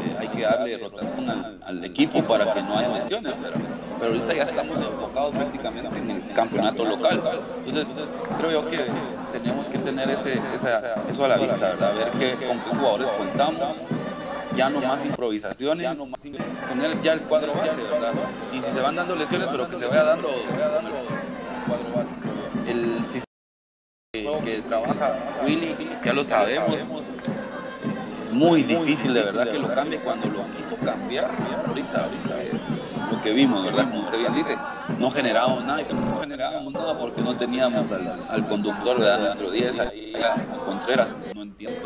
eh, 0.02 0.16
hay 0.18 0.28
que 0.28 0.42
darle 0.42 0.76
rotación 0.78 1.30
al, 1.30 1.45
al 1.66 1.84
equipo 1.84 2.22
para 2.22 2.52
que 2.52 2.62
no 2.62 2.78
haya 2.78 2.88
menciones, 2.88 3.34
pero, 3.42 3.54
pero 3.98 4.12
ahorita 4.12 4.34
ya 4.34 4.42
estamos 4.44 4.78
enfocados 4.78 5.34
prácticamente 5.34 5.98
en 5.98 6.10
el 6.12 6.32
campeonato 6.32 6.84
local. 6.84 7.20
Entonces, 7.66 7.94
creo 8.38 8.50
yo 8.52 8.70
que 8.70 8.78
tenemos 9.32 9.66
que 9.66 9.78
tener 9.78 10.08
ese, 10.10 10.34
esa, 10.54 10.94
eso 11.10 11.24
a 11.24 11.28
la 11.28 11.36
vista, 11.36 11.56
¿verdad? 11.56 11.92
ver 11.96 12.10
qué, 12.12 12.46
con 12.46 12.58
qué 12.60 12.70
jugadores 12.70 13.08
contamos, 13.18 13.76
ya 14.56 14.70
no 14.70 14.80
más 14.80 15.04
improvisaciones, 15.04 15.82
ya 15.82 15.94
poner 15.94 17.02
ya 17.02 17.12
el 17.14 17.20
cuadro 17.22 17.52
base, 17.52 17.70
¿verdad? 17.74 18.12
Y 18.52 18.60
si 18.60 18.70
se 18.70 18.80
van 18.80 18.94
dando 18.94 19.16
lesiones, 19.16 19.48
pero 19.50 19.68
que 19.68 19.76
se 19.76 19.86
vaya 19.86 20.04
dando 20.04 20.28
el, 22.68 22.78
el 22.78 22.98
sistema 23.06 23.24
que, 24.12 24.44
que 24.44 24.62
trabaja 24.68 25.16
Willy, 25.44 25.74
ya 26.04 26.12
lo 26.12 26.22
sabemos 26.22 26.76
muy 28.36 28.62
difícil 28.64 29.14
de 29.14 29.22
verdad 29.22 29.50
que 29.50 29.58
lo 29.58 29.74
cambie 29.74 29.98
cuando 29.98 30.26
lo 30.26 30.42
quiso 30.44 30.76
cambiar. 30.84 31.30
Ahorita, 31.66 32.04
ahorita 32.04 32.42
es 32.42 32.52
lo 33.10 33.22
que 33.22 33.32
vimos, 33.32 33.64
¿verdad? 33.64 33.88
Como 33.88 34.02
usted 34.02 34.18
bien 34.18 34.34
dice, 34.34 34.58
no 34.98 35.10
generábamos 35.10 35.64
nada, 35.64 35.80
y 35.80 35.94
no 35.94 36.20
generábamos 36.20 36.72
nada 36.74 36.98
porque 36.98 37.22
no 37.22 37.34
teníamos 37.38 37.90
al, 37.90 38.20
al 38.28 38.46
conductor, 38.46 38.98
¿verdad? 38.98 39.20
Nuestro 39.20 39.50
10 39.50 39.78
ahí, 39.78 40.12
a 40.16 40.34
Contreras, 40.66 41.08
no 41.34 41.42
entiendo. 41.42 41.80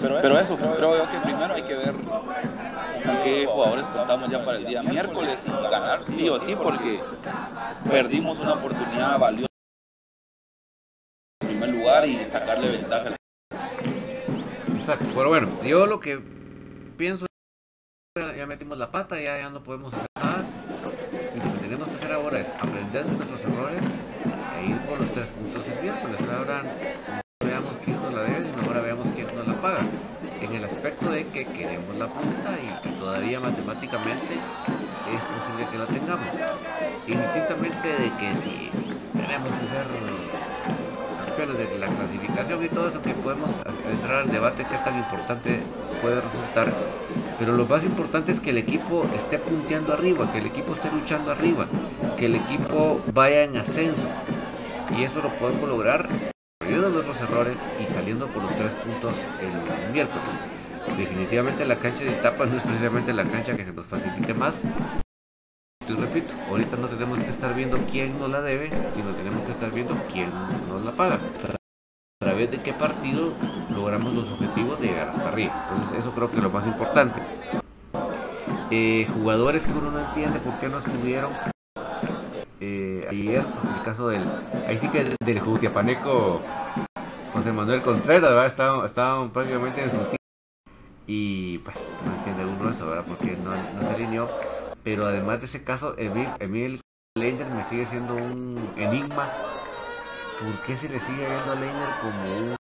Pero, 0.00 0.18
pero 0.22 0.40
eso, 0.40 0.56
creo 0.56 0.96
yo 0.96 1.10
que 1.10 1.18
primero 1.18 1.52
hay 1.52 1.62
que 1.62 1.74
ver 1.74 1.92
con 1.92 3.16
qué 3.22 3.46
jugadores 3.46 3.84
contamos 3.86 4.30
ya 4.30 4.42
para 4.42 4.56
el 4.56 4.64
día 4.64 4.82
miércoles 4.82 5.40
y 5.44 5.50
ganar 5.50 6.00
sí 6.04 6.26
o 6.30 6.38
sí, 6.38 6.56
porque 6.56 7.00
perdimos 7.90 8.38
una 8.38 8.54
oportunidad 8.54 9.18
valiosa 9.18 9.48
en 11.42 11.48
primer 11.48 11.68
lugar 11.68 12.08
y 12.08 12.24
sacarle 12.30 12.70
ventaja. 12.70 13.17
Exacto, 14.88 15.12
pero 15.14 15.28
bueno, 15.28 15.48
yo 15.62 15.84
lo 15.84 16.00
que 16.00 16.18
pienso 16.96 17.26
ya 18.16 18.46
metimos 18.46 18.78
la 18.78 18.90
pata, 18.90 19.20
ya, 19.20 19.36
ya 19.36 19.50
no 19.50 19.62
podemos 19.62 19.92
hacer 19.92 20.06
nada. 20.16 20.46
Lo 20.82 21.52
que 21.52 21.58
tenemos 21.58 21.88
que 21.88 21.94
hacer 21.96 22.12
ahora 22.12 22.40
es 22.40 22.48
aprender 22.48 23.04
de 23.04 23.14
nuestros 23.14 23.40
errores 23.42 23.82
e 24.56 24.64
ir 24.64 24.78
por 24.88 24.98
los 24.98 25.12
tres 25.12 25.26
puntos 25.26 25.62
el 25.68 25.82
miércoles. 25.82 26.16
Ahora 26.32 26.62
veamos 27.44 27.74
quién 27.84 28.00
nos 28.00 28.14
la 28.14 28.22
debe 28.22 28.48
y 28.48 28.66
ahora 28.66 28.80
veamos 28.80 29.06
quién 29.14 29.26
nos 29.36 29.46
la 29.46 29.60
paga. 29.60 29.82
En 30.40 30.54
el 30.54 30.64
aspecto 30.64 31.10
de 31.10 31.26
que 31.26 31.44
queremos 31.44 31.94
la 31.98 32.06
punta 32.06 32.56
y 32.56 32.82
que 32.82 32.88
todavía 32.96 33.40
matemáticamente 33.40 34.40
es 34.40 35.20
posible 35.20 35.68
que 35.70 35.76
la 35.76 35.86
tengamos. 35.86 36.28
Indistintamente 37.06 37.88
de 37.88 38.08
que 38.16 38.32
si 38.40 38.70
tenemos 39.12 39.52
que 39.52 39.66
ser 39.68 39.86
campeones 41.26 41.70
de 41.70 41.78
la 41.78 41.88
clasificación 41.88 42.27
y 42.38 42.68
todo 42.68 42.88
eso 42.88 43.02
que 43.02 43.14
podemos 43.14 43.50
entrar 43.90 44.22
al 44.22 44.30
debate 44.30 44.64
que 44.64 44.76
tan 44.76 44.96
importante 44.96 45.60
puede 46.00 46.20
resultar 46.20 46.72
pero 47.38 47.52
lo 47.52 47.66
más 47.66 47.84
importante 47.84 48.32
es 48.32 48.40
que 48.40 48.50
el 48.50 48.58
equipo 48.58 49.06
esté 49.14 49.38
punteando 49.38 49.92
arriba, 49.92 50.30
que 50.32 50.38
el 50.38 50.46
equipo 50.46 50.74
esté 50.74 50.90
luchando 50.90 51.30
arriba, 51.30 51.66
que 52.16 52.26
el 52.26 52.34
equipo 52.34 53.00
vaya 53.14 53.44
en 53.44 53.56
ascenso. 53.56 54.08
Y 54.96 55.04
eso 55.04 55.20
lo 55.22 55.28
podemos 55.30 55.68
lograr 55.68 56.08
de 56.60 56.90
nuestros 56.90 57.16
errores 57.20 57.56
y 57.80 57.92
saliendo 57.92 58.26
por 58.26 58.42
los 58.42 58.56
tres 58.56 58.72
puntos 58.72 59.14
el 59.40 59.92
miércoles. 59.92 60.24
Definitivamente 60.96 61.64
la 61.64 61.76
cancha 61.76 62.04
de 62.04 62.10
Iztapa 62.10 62.46
no 62.46 62.56
es 62.56 62.62
precisamente 62.62 63.12
la 63.12 63.24
cancha 63.24 63.56
que 63.56 63.64
se 63.64 63.72
nos 63.72 63.86
facilite 63.86 64.34
más. 64.34 64.60
Repito, 65.88 66.32
ahorita 66.50 66.76
no 66.76 66.88
tenemos 66.88 67.18
que 67.18 67.30
estar 67.30 67.54
viendo 67.54 67.78
quién 67.90 68.18
nos 68.18 68.30
la 68.30 68.42
debe, 68.42 68.70
sino 68.94 69.10
tenemos 69.12 69.44
que 69.44 69.52
estar 69.52 69.70
viendo 69.70 69.96
quién 70.12 70.30
nos 70.68 70.84
la 70.84 70.92
paga 70.92 71.18
a 72.20 72.24
través 72.24 72.50
de 72.50 72.58
qué 72.58 72.72
partido 72.72 73.32
logramos 73.72 74.12
los 74.12 74.28
objetivos 74.32 74.80
de 74.80 74.88
llegar 74.88 75.10
hasta 75.10 75.28
arriba. 75.28 75.52
Entonces 75.70 76.00
eso 76.00 76.10
creo 76.10 76.28
que 76.28 76.38
es 76.38 76.42
lo 76.42 76.50
más 76.50 76.66
importante. 76.66 77.20
Eh, 78.72 79.06
jugadores 79.14 79.62
que 79.62 79.72
uno 79.72 79.92
no 79.92 80.00
entiende 80.00 80.40
por 80.40 80.54
qué 80.58 80.68
no 80.68 80.78
estuvieron 80.78 81.30
eh, 82.60 83.06
ayer, 83.08 83.44
en 83.62 83.74
el 83.78 83.82
caso 83.84 84.08
del, 84.08 84.24
ahí 84.66 84.78
sí 84.78 84.88
que 84.88 85.16
del 85.24 85.40
Jutiapaneco 85.40 86.42
José 87.32 87.52
Manuel 87.52 87.82
Contreras, 87.82 88.30
¿verdad? 88.30 88.46
Estaban, 88.48 88.84
estaban 88.84 89.30
prácticamente 89.30 89.84
en 89.84 89.90
su 89.90 89.96
tiempo 89.96 90.16
y 91.06 91.58
pues 91.58 91.76
no 92.04 92.14
entiende 92.16 92.44
uno 92.44 92.70
eso, 92.70 92.86
¿verdad? 92.88 93.04
Porque 93.06 93.36
no, 93.36 93.88
se 93.88 93.94
alineó. 93.94 94.28
Pero 94.82 95.06
además 95.06 95.38
de 95.38 95.46
ese 95.46 95.62
caso, 95.62 95.94
Emil, 95.96 96.28
Emil 96.40 96.80
Leiner 97.16 97.46
me 97.46 97.64
sigue 97.68 97.86
siendo 97.86 98.16
un 98.16 98.72
enigma 98.76 99.28
¿por 100.40 100.54
qué 100.66 100.76
se 100.76 100.88
le 100.88 101.00
sigue 101.00 101.26
viendo 101.26 101.52
a 101.52 101.54
Leiner 101.56 101.88
como 102.00 102.22
un 102.22 102.56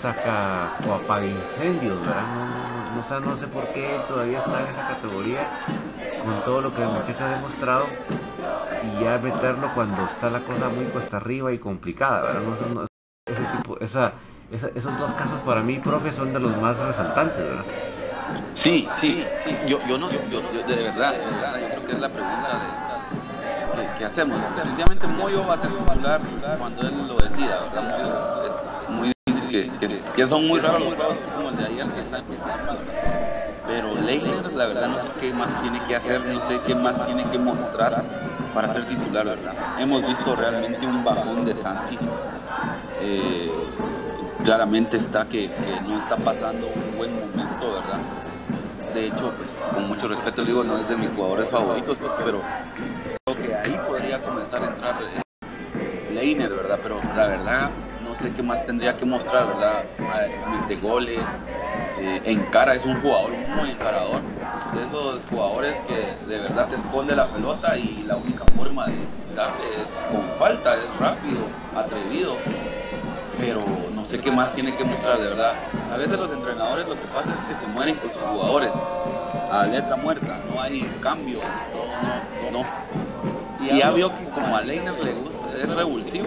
saca 0.00 0.70
o 0.86 0.92
apaga 0.92 1.26
incendios, 1.26 2.00
¿verdad? 2.00 2.22
No, 2.28 3.20
no, 3.20 3.20
no, 3.20 3.36
sé 3.38 3.46
por 3.48 3.66
qué 3.68 3.98
todavía 4.06 4.38
está 4.38 4.60
en 4.60 4.66
esa 4.66 4.86
categoría 4.86 5.40
con 6.22 6.44
todo 6.44 6.60
lo 6.60 6.74
que 6.74 6.82
el 6.82 6.88
muchacho 6.88 7.24
ha 7.24 7.28
demostrado 7.28 7.86
y 8.82 9.02
ya 9.02 9.18
meterlo 9.18 9.70
cuando 9.74 10.04
está 10.04 10.30
la 10.30 10.40
cosa 10.40 10.68
muy 10.68 10.84
cuesta 10.86 11.16
arriba 11.16 11.52
y 11.52 11.58
complicada, 11.58 12.22
¿verdad? 12.22 12.86
Ese 13.26 13.42
tipo, 13.56 13.80
esa, 13.80 14.12
esos 14.52 14.98
dos 14.98 15.10
casos 15.12 15.40
para 15.40 15.62
mí, 15.62 15.78
profe, 15.78 16.12
son 16.12 16.32
de 16.32 16.40
los 16.40 16.56
más 16.58 16.76
resaltantes, 16.78 17.38
¿verdad? 17.38 17.64
Sí, 18.54 18.86
sí, 19.00 19.24
sí. 19.42 19.56
Yo, 19.66 19.78
yo 19.88 19.98
no, 19.98 20.10
yo, 20.10 20.18
yo, 20.30 20.62
de 20.62 20.82
verdad, 20.82 21.12
de 21.12 21.24
verdad, 21.24 21.60
yo 21.60 21.68
creo 21.68 21.86
que 21.86 21.92
es 21.92 22.00
la 22.00 22.08
pregunta 22.08 22.48
de 22.48 22.93
que, 23.98 24.04
hacemos. 24.04 24.38
Definitivamente 24.56 25.06
Moyo 25.06 25.46
va 25.46 25.54
a 25.54 25.60
ser 25.60 25.70
titular 25.70 26.20
cuando 26.58 26.82
él 26.82 27.08
lo 27.08 27.16
decida, 27.16 27.66
es 28.46 28.90
muy 28.90 29.12
difícil 29.26 29.78
que, 29.78 30.00
que, 30.16 30.26
son 30.26 30.46
muy 30.46 30.60
raros 30.60 30.84
muy 30.84 30.94
raros 30.94 31.16
como 31.34 31.50
el 31.50 31.56
de 31.56 31.64
ayer 31.64 31.86
que 31.86 32.00
está 32.00 32.22
pero 33.66 33.94
Leiner 33.94 34.52
la 34.52 34.66
verdad 34.66 34.88
no 34.88 34.96
sé 34.96 35.08
qué 35.20 35.32
más 35.32 35.62
tiene 35.62 35.80
que 35.86 35.96
hacer, 35.96 36.20
no 36.26 36.46
sé 36.48 36.60
qué 36.66 36.74
más 36.74 37.06
tiene 37.06 37.24
que 37.30 37.38
mostrar 37.38 38.04
para 38.54 38.72
ser 38.72 38.84
titular, 38.84 39.24
¿verdad? 39.24 39.54
Hemos 39.78 40.06
visto 40.06 40.36
realmente 40.36 40.86
un 40.86 41.02
bajón 41.02 41.44
de 41.44 41.54
Santis. 41.54 42.02
Eh, 43.00 43.50
claramente 44.44 44.98
está 44.98 45.24
que, 45.24 45.48
que, 45.48 45.80
no 45.82 45.98
está 45.98 46.16
pasando 46.16 46.66
un 46.66 46.96
buen 46.96 47.10
momento, 47.14 47.72
¿verdad? 47.72 47.98
De 48.94 49.06
hecho, 49.06 49.32
pues 49.36 49.48
con 49.74 49.88
mucho 49.88 50.06
respeto 50.06 50.44
digo, 50.44 50.62
no 50.62 50.78
es 50.78 50.88
de 50.88 50.96
mis 50.96 51.10
jugadores 51.10 51.48
favoritos, 51.48 51.96
pero 52.24 52.40
que 53.32 53.54
ahí 53.54 53.80
podría 53.88 54.22
comenzar 54.22 54.62
a 54.62 54.66
entrar 54.66 54.96
eh, 55.00 56.12
Leiner, 56.12 56.50
¿verdad? 56.50 56.78
Pero 56.82 57.00
la 57.16 57.26
verdad, 57.26 57.70
no 58.06 58.14
sé 58.20 58.30
qué 58.36 58.42
más 58.42 58.66
tendría 58.66 58.98
que 58.98 59.06
mostrar, 59.06 59.46
¿verdad? 59.46 59.82
De 60.68 60.76
goles, 60.76 61.20
eh, 62.00 62.20
en 62.26 62.40
cara, 62.50 62.74
es 62.74 62.84
un 62.84 63.00
jugador 63.00 63.30
muy 63.30 63.70
encarador, 63.70 64.20
de 64.74 64.84
esos 64.86 65.20
jugadores 65.30 65.74
que 65.88 66.26
de 66.26 66.38
verdad 66.38 66.68
te 66.68 66.76
esconde 66.76 67.16
la 67.16 67.26
pelota 67.28 67.78
y 67.78 68.04
la 68.06 68.16
única 68.16 68.44
forma 68.54 68.88
de 68.88 68.96
darle 69.34 69.64
es 69.72 70.14
con 70.14 70.38
falta, 70.38 70.74
es 70.74 71.00
rápido, 71.00 71.40
atrevido, 71.74 72.36
pero 73.40 73.64
no 73.94 74.04
sé 74.04 74.20
qué 74.20 74.30
más 74.30 74.52
tiene 74.52 74.76
que 74.76 74.84
mostrar, 74.84 75.18
de 75.18 75.28
verdad. 75.28 75.54
A 75.90 75.96
veces 75.96 76.18
los 76.18 76.30
entrenadores 76.30 76.86
lo 76.86 76.94
que 76.94 77.06
pasa 77.06 77.30
es 77.30 77.56
que 77.56 77.64
se 77.64 77.72
mueren 77.72 77.94
con 77.94 78.12
sus 78.12 78.20
jugadores 78.20 78.70
a 79.50 79.64
letra 79.64 79.96
muerta, 79.96 80.38
no 80.52 80.60
hay 80.60 80.82
cambio, 81.00 81.38
no, 81.72 82.50
no, 82.50 82.58
no. 82.58 83.03
Y 83.70 83.78
ya 83.78 83.90
vio 83.90 84.10
que 84.10 84.24
como 84.26 84.56
a 84.56 84.60
Leiner 84.60 84.92
le 85.02 85.12
gusta, 85.12 85.58
es 85.62 85.68
revulsivo, 85.68 86.26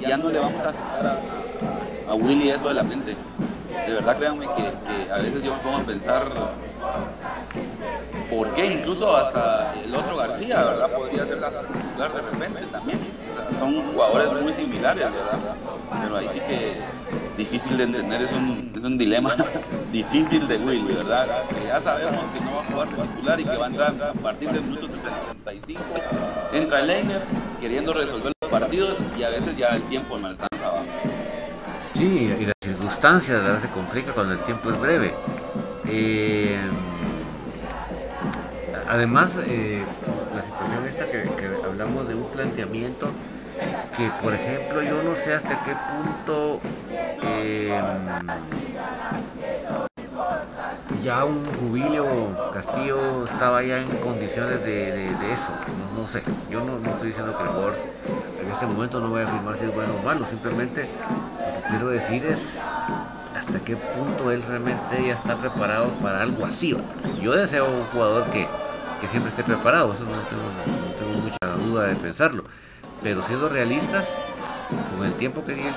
ya 0.00 0.16
no 0.16 0.30
le 0.30 0.38
vamos 0.38 0.60
a 0.60 0.72
sacar 0.72 1.20
a, 2.08 2.14
Willy 2.14 2.50
eso 2.50 2.68
de 2.68 2.74
la 2.74 2.82
mente. 2.82 3.16
De 3.86 3.92
verdad 3.92 4.16
créanme 4.16 4.46
que, 4.46 4.62
que, 4.62 5.12
a 5.12 5.16
veces 5.18 5.42
yo 5.42 5.54
me 5.54 5.60
pongo 5.60 5.78
a 5.78 5.82
pensar 5.82 6.22
por 8.30 8.48
qué 8.54 8.66
incluso 8.66 9.14
hasta 9.16 9.74
el 9.82 9.94
otro 9.94 10.16
García, 10.16 10.62
¿verdad? 10.62 10.90
Podría 10.90 11.26
ser 11.26 11.38
la 11.38 11.50
titular 11.50 12.12
de 12.12 12.22
repente 12.22 12.66
también. 12.72 12.98
son 13.58 13.92
jugadores 13.92 14.42
muy 14.42 14.52
similares, 14.54 15.04
¿verdad? 15.04 15.38
Pero 16.02 16.16
ahí 16.16 16.28
sí 16.32 16.40
que 16.40 16.76
difícil 17.36 17.76
de 17.76 17.84
entender, 17.84 18.22
es 18.22 18.32
un, 18.32 18.72
es 18.76 18.84
un 18.84 18.96
dilema 18.96 19.34
difícil 19.92 20.46
de 20.46 20.56
Willy, 20.58 20.94
¿verdad? 20.94 21.26
Ya 21.66 21.80
sabemos 21.80 22.24
que 22.32 22.40
no 22.40 22.56
va 22.56 22.62
a 22.62 22.64
jugar 22.64 22.88
titular 22.88 23.40
y 23.40 23.44
que 23.44 23.56
va 23.56 23.64
a 23.66 23.68
entrar 23.68 23.94
a 24.02 24.12
partir 24.20 24.50
del 24.50 24.62
minuto 24.62 24.88
65. 24.88 25.80
Entra 26.52 26.82
Leiner 26.82 27.22
queriendo 27.60 27.92
resolver 27.92 28.32
los 28.40 28.50
partidos 28.50 28.96
y 29.18 29.22
a 29.22 29.30
veces 29.30 29.56
ya 29.56 29.68
el 29.68 29.82
tiempo 29.82 30.18
no 30.18 30.28
alcanza. 30.28 30.48
Sí, 31.94 32.32
y 32.40 32.46
las 32.46 32.54
circunstancias 32.62 33.62
se 33.62 33.68
complica 33.68 34.12
cuando 34.12 34.34
el 34.34 34.40
tiempo 34.40 34.70
es 34.70 34.80
breve. 34.80 35.14
Eh, 35.88 36.58
además, 38.88 39.30
eh, 39.46 39.82
la 40.34 40.42
situación 40.42 40.86
esta 40.88 41.10
que 41.10 41.28
hablamos 41.64 42.08
de 42.08 42.14
un 42.14 42.24
planteamiento 42.30 43.10
que 43.96 44.10
por 44.22 44.34
ejemplo 44.34 44.82
yo 44.82 45.02
no 45.02 45.16
sé 45.16 45.34
hasta 45.34 45.62
qué 45.64 45.72
punto 45.72 46.60
eh, 47.22 47.80
ya 51.02 51.24
un 51.24 51.44
Jubilio 51.60 52.06
Castillo 52.52 53.24
estaba 53.24 53.62
ya 53.62 53.78
en 53.78 53.88
condiciones 53.98 54.64
de, 54.64 55.10
eso, 55.10 55.52
no, 55.96 56.08
sé, 56.10 56.22
yo 56.50 56.64
no, 56.64 56.76
estoy 56.76 57.08
diciendo 57.08 57.36
que 57.36 57.42
el 57.42 57.48
jugador 57.50 57.74
en 58.42 58.50
este 58.50 58.66
momento 58.66 59.00
no 59.00 59.10
voy 59.10 59.22
a 59.22 59.24
afirmar 59.24 59.58
si 59.58 59.64
es 59.64 59.74
bueno 59.74 59.94
o 60.00 60.02
malo, 60.02 60.26
simplemente 60.30 60.88
lo 61.38 61.62
que 61.62 61.68
quiero 61.68 61.88
decir 61.88 62.24
es 62.24 62.58
hasta 63.38 63.58
qué 63.60 63.76
punto 63.76 64.30
él 64.30 64.42
realmente 64.48 65.06
ya 65.06 65.14
está 65.14 65.36
preparado 65.36 65.88
para 66.02 66.22
algo 66.22 66.46
así. 66.46 66.76
Yo 67.20 67.32
deseo 67.32 67.66
un 67.66 67.84
jugador 67.92 68.24
que, 68.30 68.46
siempre 69.10 69.28
esté 69.28 69.44
preparado, 69.44 69.92
eso 69.92 70.04
no 70.04 70.12
tengo 70.96 71.20
mucha 71.20 71.66
duda 71.66 71.88
de 71.88 71.96
pensarlo 71.96 72.44
pero 73.02 73.22
siendo 73.26 73.48
realistas, 73.48 74.06
con 74.96 75.06
el 75.06 75.12
tiempo 75.14 75.44
que 75.44 75.54
tiene, 75.54 75.76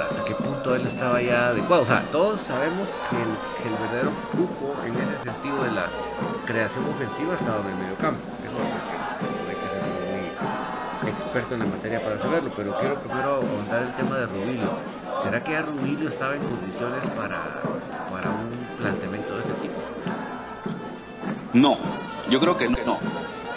hasta 0.00 0.24
qué 0.24 0.34
punto 0.34 0.74
él 0.74 0.86
estaba 0.86 1.20
ya 1.20 1.48
adecuado. 1.48 1.82
O 1.82 1.86
sea, 1.86 2.02
todos 2.12 2.40
sabemos 2.42 2.88
que 3.10 3.16
el, 3.16 3.74
verdadero 3.80 4.12
grupo 4.32 4.74
en 4.84 4.94
ese 4.94 5.22
sentido 5.24 5.62
de 5.64 5.72
la 5.72 5.86
creación 6.46 6.84
ofensiva 6.84 7.34
estaba 7.34 7.60
en 7.60 7.70
el 7.70 7.76
medio 7.76 7.96
campo. 7.96 8.22
Eso 8.44 8.56
hay 9.48 9.56
que 9.56 9.68
ser 9.68 9.82
muy, 11.02 11.10
experto 11.10 11.54
en 11.54 11.60
la 11.60 11.66
materia 11.66 12.02
para 12.02 12.18
saberlo, 12.18 12.50
pero 12.56 12.78
quiero 12.78 12.94
primero 12.96 13.34
ahondar 13.36 13.82
el 13.82 13.94
tema 13.94 14.16
de 14.16 14.26
Rubilio. 14.26 14.70
¿Será 15.22 15.42
que 15.42 15.52
ya 15.52 15.62
Rubilio 15.62 16.08
estaba 16.08 16.34
en 16.34 16.42
condiciones 16.42 17.00
para, 17.16 17.42
para 18.10 18.30
un 18.30 18.50
planteamiento 18.78 19.34
de 19.34 19.40
este 19.40 19.52
tipo? 19.54 19.80
No, 21.52 21.76
yo 22.30 22.38
creo 22.40 22.56
que 22.56 22.68
no. 22.68 22.98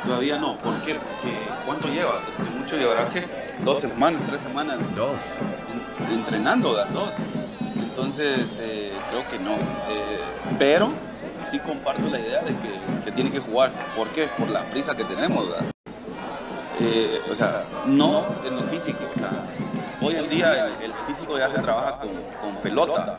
Todavía 0.05 0.37
no. 0.37 0.55
¿Por 0.57 0.73
qué? 0.81 0.95
Porque 0.95 1.37
¿cuánto 1.65 1.87
lleva? 1.87 2.19
Mucho 2.59 2.75
llevará 2.75 3.09
que 3.09 3.25
dos 3.63 3.79
semanas, 3.79 4.21
tres 4.27 4.41
semanas. 4.41 4.77
Dos. 4.95 5.15
Entrenando, 6.11 6.73
¿verdad? 6.73 6.89
Dos. 6.93 7.09
Entonces, 7.75 8.47
eh, 8.59 8.93
creo 9.09 9.23
que 9.29 9.39
no. 9.39 9.53
Eh, 9.53 10.19
pero 10.59 10.89
sí 11.51 11.59
comparto 11.59 12.09
la 12.09 12.19
idea 12.19 12.41
de 12.41 12.51
que, 12.57 13.05
que, 13.05 13.11
tiene 13.11 13.31
que 13.31 13.39
jugar. 13.39 13.71
¿Por 13.95 14.07
qué? 14.09 14.27
Por 14.37 14.49
la 14.49 14.61
prisa 14.61 14.95
que 14.95 15.03
tenemos, 15.03 15.49
¿verdad? 15.49 15.65
Eh, 16.81 17.21
o 17.31 17.35
sea, 17.35 17.63
no 17.85 18.25
en 18.45 18.55
lo 18.55 18.63
físico. 18.63 19.03
O 19.15 19.19
sea, 19.19 19.31
hoy 20.01 20.15
en 20.15 20.29
día 20.29 20.67
el, 20.67 20.91
el, 20.91 20.93
físico 21.07 21.37
ya 21.37 21.49
se 21.49 21.61
trabaja 21.61 21.99
con, 21.99 22.09
con, 22.41 22.61
pelota, 22.61 23.17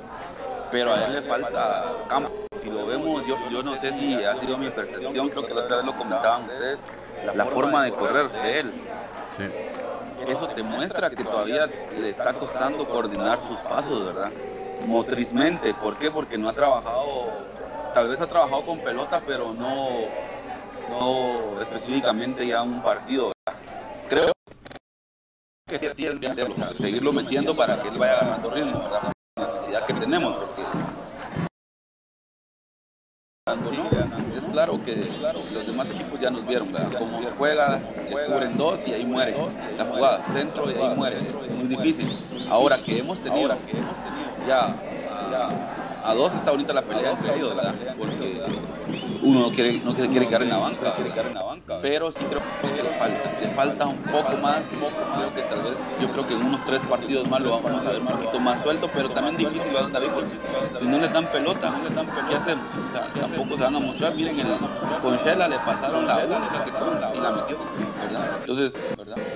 pero 0.70 0.92
a 0.92 1.04
él 1.06 1.12
le 1.14 1.22
falta 1.22 1.92
campo. 2.08 2.30
Si 2.64 2.70
lo 2.70 2.86
vemos, 2.86 3.26
yo, 3.26 3.36
yo 3.50 3.62
no 3.62 3.78
sé 3.78 3.92
si 3.98 4.14
ha 4.24 4.34
sido 4.36 4.56
mi 4.56 4.70
percepción, 4.70 5.28
creo 5.28 5.46
que 5.46 5.52
la 5.52 5.64
otra 5.64 5.76
vez 5.76 5.84
lo 5.84 5.94
comentaban 5.94 6.44
ustedes, 6.44 6.80
la 7.34 7.44
forma 7.44 7.84
de 7.84 7.92
correr 7.92 8.30
de 8.30 8.60
él. 8.60 8.72
Sí. 9.36 9.44
Eso 10.26 10.48
te 10.48 10.62
muestra 10.62 11.10
que 11.10 11.22
todavía 11.24 11.66
le 11.66 12.08
está 12.08 12.32
costando 12.32 12.88
coordinar 12.88 13.38
sus 13.46 13.58
pasos, 13.58 14.06
¿verdad? 14.06 14.32
Motrizmente. 14.86 15.74
¿Por 15.74 15.98
qué? 15.98 16.10
Porque 16.10 16.38
no 16.38 16.48
ha 16.48 16.54
trabajado, 16.54 17.32
tal 17.92 18.08
vez 18.08 18.18
ha 18.22 18.26
trabajado 18.26 18.62
con 18.62 18.78
pelota, 18.78 19.20
pero 19.26 19.52
no, 19.52 20.06
no 20.88 21.60
específicamente 21.60 22.46
ya 22.46 22.62
un 22.62 22.82
partido. 22.82 23.32
¿verdad? 23.44 23.60
Creo 24.08 24.32
que 25.68 25.78
sí 25.78 25.86
sea, 26.56 26.72
seguirlo 26.80 27.12
metiendo 27.12 27.54
para 27.54 27.82
que 27.82 27.88
él 27.88 27.98
vaya 27.98 28.20
ganando 28.20 28.50
ritmo, 28.50 28.78
¿verdad? 28.84 29.12
La 29.36 29.46
necesidad 29.46 29.86
que 29.86 29.92
tenemos, 29.92 30.36
porque. 30.36 30.93
Es 33.46 34.44
claro 34.46 34.80
que 34.82 34.96
los 35.52 35.66
demás 35.66 35.90
equipos 35.90 36.18
ya 36.18 36.30
nos 36.30 36.46
vieron. 36.46 36.72
Como 36.98 37.20
juega, 37.36 37.78
cubren 38.08 38.56
dos 38.56 38.80
y 38.86 38.94
ahí 38.94 39.04
muere 39.04 39.36
la 39.76 39.84
jugada, 39.84 40.24
centro 40.32 40.70
y 40.70 40.74
ahí 40.74 40.96
muere, 40.96 41.18
muy 41.58 41.68
difícil. 41.68 42.08
Ahora 42.48 42.78
que 42.78 43.00
hemos 43.00 43.18
tenido, 43.18 43.54
ya, 44.48 44.74
a 46.02 46.14
dos 46.14 46.32
está 46.32 46.52
ahorita 46.52 46.72
la 46.72 46.80
pelea 46.80 47.10
entre 47.10 47.36
ellos. 47.36 47.54
Porque 47.98 48.42
uno 49.24 49.40
no 49.40 49.50
quiere, 49.50 49.80
no 49.80 49.94
quiere, 49.94 50.28
quedar 50.28 50.42
en 50.42 50.50
la 50.50 50.58
banca, 50.58 50.94
pero 51.80 52.12
sí 52.12 52.24
creo 52.24 52.40
que 52.60 52.82
le 52.82 53.50
falta, 53.54 53.86
un 53.86 53.96
poco 54.02 54.36
más, 54.36 54.62
creo 54.68 55.34
que 55.34 55.42
tal 55.42 55.62
vez, 55.62 55.78
yo 56.00 56.10
creo 56.10 56.26
que 56.26 56.34
en 56.34 56.44
unos 56.44 56.64
tres 56.66 56.80
partidos 56.82 57.28
más 57.28 57.40
lo 57.40 57.50
vamos 57.50 57.86
a 57.86 57.90
ver 57.90 58.00
un 58.00 58.06
poquito 58.06 58.38
más 58.40 58.60
suelto, 58.62 58.88
pero 58.94 59.08
también 59.10 59.36
difícil, 59.36 59.72
¿verdad, 59.72 59.90
David? 59.92 60.10
Si 60.78 60.86
no 60.86 60.98
le 60.98 61.08
dan 61.08 61.26
pelota, 61.28 61.70
no 61.70 61.88
le 61.88 61.94
dan 61.94 62.06
pelota, 62.06 62.28
¿qué 62.28 62.34
hacemos? 62.34 62.64
O 62.66 62.92
sea, 62.92 63.08
tampoco 63.20 63.56
se 63.56 63.62
van 63.62 63.76
a 63.76 63.78
mostrar, 63.78 64.14
miren, 64.14 64.40
el, 64.40 64.46
con 65.00 65.16
Shela 65.16 65.48
le 65.48 65.58
pasaron 65.58 66.06
la 66.06 66.18
única 66.18 66.64
que 66.64 67.16
y 67.16 67.20
la 67.20 67.30
metió, 67.32 67.56
¿verdad? 68.02 68.28
Entonces, 68.40 68.72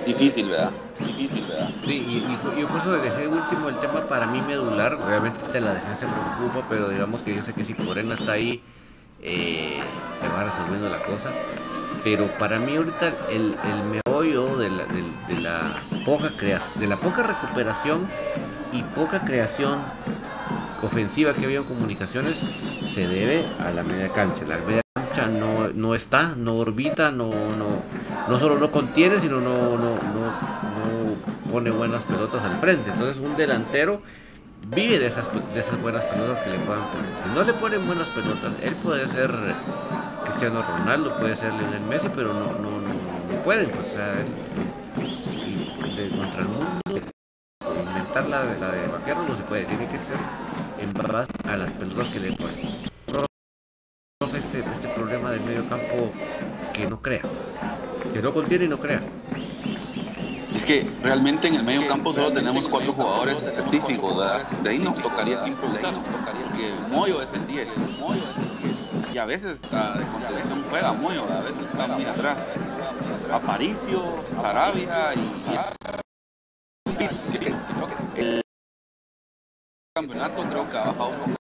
difícil, 0.05 0.49
¿verdad? 0.51 0.71
Difícil, 0.99 1.45
¿verdad? 1.49 1.69
Sí, 1.87 1.93
y, 1.93 2.59
y 2.59 2.61
yo 2.61 2.69
por 2.69 2.81
eso 2.81 2.93
dejé 2.93 3.27
último 3.27 3.69
el 3.71 3.77
tema 3.77 4.01
para 4.03 4.27
mí 4.27 4.41
medular, 4.47 4.95
obviamente 4.95 5.61
la 5.61 5.73
defensa 5.73 6.07
me 6.07 6.37
preocupa, 6.37 6.67
pero 6.69 6.91
digamos 6.91 7.21
que 7.23 7.37
yo 7.37 7.43
sé 7.43 7.55
que 7.55 7.65
si 7.65 7.73
Corena 7.73 8.15
está 8.15 8.33
ahí, 8.33 8.61
eh, 9.23 9.81
se 10.21 10.29
va 10.29 10.45
resolviendo 10.45 10.89
la 10.89 10.99
cosa. 10.99 11.31
Pero 12.05 12.27
para 12.39 12.59
mí 12.59 12.77
ahorita 12.77 13.13
el, 13.31 13.55
el 13.65 14.03
meollo 14.05 14.57
de 14.57 14.71
la, 14.71 14.85
de, 14.87 15.41
la 15.41 15.83
poca 16.05 16.31
creación, 16.37 16.81
de 16.81 16.87
la 16.87 16.97
poca 16.97 17.23
recuperación 17.23 18.09
y 18.73 18.83
poca 18.83 19.21
creación 19.21 19.81
ofensiva 20.83 21.35
que 21.35 21.45
había 21.45 21.59
en 21.59 21.65
comunicaciones 21.65 22.37
se 22.93 23.07
debe 23.07 23.45
a 23.59 23.71
la 23.71 23.83
media 23.83 24.13
cancha. 24.13 24.45
La 24.47 24.59
media 24.59 24.83
cancha 24.95 25.27
no, 25.27 25.69
no 25.69 25.95
está, 25.95 26.35
no 26.37 26.57
orbita, 26.57 27.11
no, 27.11 27.31
no, 27.31 27.83
no 28.29 28.39
solo 28.39 28.59
no 28.59 28.71
contiene, 28.71 29.19
sino 29.21 29.41
no, 29.41 29.77
no, 29.77 29.97
no, 29.97 29.97
no 29.97 31.53
pone 31.53 31.71
buenas 31.71 32.05
pelotas 32.05 32.43
al 32.45 32.57
frente. 32.59 32.91
Entonces 32.93 33.23
un 33.23 33.37
delantero 33.37 34.03
vive 34.71 34.99
de 34.99 35.07
esas, 35.07 35.27
de 35.55 35.61
esas 35.61 35.81
buenas 35.81 36.05
pelotas 36.05 36.45
que 36.45 36.51
le 36.51 36.59
puedan 36.59 36.85
poner. 36.89 37.11
Si 37.25 37.31
no 37.35 37.45
le 37.45 37.53
ponen 37.55 37.87
buenas 37.87 38.09
pelotas, 38.09 38.53
él 38.63 38.75
puede 38.77 39.09
ser 39.09 39.31
Cristiano 40.25 40.63
Ronaldo, 40.63 41.17
puede 41.19 41.37
ser 41.37 41.53
Lionel 41.55 41.83
Messi, 41.83 42.09
pero 42.15 42.33
no, 42.33 42.53
no, 42.53 42.81
no, 42.81 42.89
no 42.89 43.43
pueden. 43.45 43.69
Pues, 43.71 43.87
o 43.87 43.91
sea, 43.91 44.13
él, 44.21 45.97
de, 45.97 46.17
contra 46.17 46.41
el 46.41 46.49
mundo, 46.49 46.81
inventar 47.89 48.29
la, 48.29 48.45
la 48.45 48.73
de 48.73 48.89
vaquero 48.89 49.25
no 49.29 49.37
se 49.37 49.43
puede, 49.45 49.65
tiene 49.65 49.87
que 49.87 49.99
ser 49.99 50.19
en 50.81 50.93
base 50.93 51.33
a 51.49 51.57
las 51.57 51.71
pelotas 51.73 52.09
que 52.09 52.21
le 52.21 52.33
ponen. 52.33 52.89
Este, 54.21 54.59
este 54.59 54.89
problema 54.95 55.31
del 55.31 55.41
medio 55.41 55.69
campo 55.69 56.13
que 56.73 56.87
no 56.87 57.01
crea, 57.01 57.23
que 58.13 58.21
no 58.21 58.33
contiene 58.33 58.67
y 58.67 58.69
no 58.69 58.79
crea. 58.79 59.01
Es 60.59 60.65
que 60.65 60.85
realmente 61.05 61.47
en 61.47 61.55
el 61.55 61.63
medio 61.63 61.87
campo 61.87 62.13
solo 62.13 62.33
tenemos 62.33 62.67
cuatro 62.67 62.93
jugadores 62.93 63.41
específicos, 63.43 64.17
¿verdad? 64.17 64.45
De 64.65 64.71
ahí 64.71 64.81
nos 64.81 65.01
tocaría 65.01 65.45
que 65.45 65.51
improvisar, 65.51 65.93
nos 65.93 66.05
tocaría 66.05 66.47
que 66.51 66.75
Moyo 66.93 67.23
es 67.23 67.33
el 67.33 67.47
10, 67.47 67.69
Moyo 68.01 68.23
es 68.29 68.37
el 68.39 68.75
10. 69.05 69.15
Y 69.15 69.19
a 69.19 69.25
veces 69.25 69.57
la 69.71 69.93
de 69.93 70.05
juega 70.69 70.93
Moyo, 70.95 71.23
a 71.23 71.43
veces 71.43 71.65
está 71.71 71.87
muy 71.87 72.05
atrás. 72.07 72.51
Aparicio, 73.33 74.03
Sarabia 74.35 75.15
y, 75.15 75.21
y 78.17 78.21
el 78.21 78.43
campeonato 79.95 80.43
creo 80.43 80.69
que 80.69 80.77
ha 80.77 80.85
bajado 80.87 81.11
un 81.11 81.19
poco. 81.19 81.37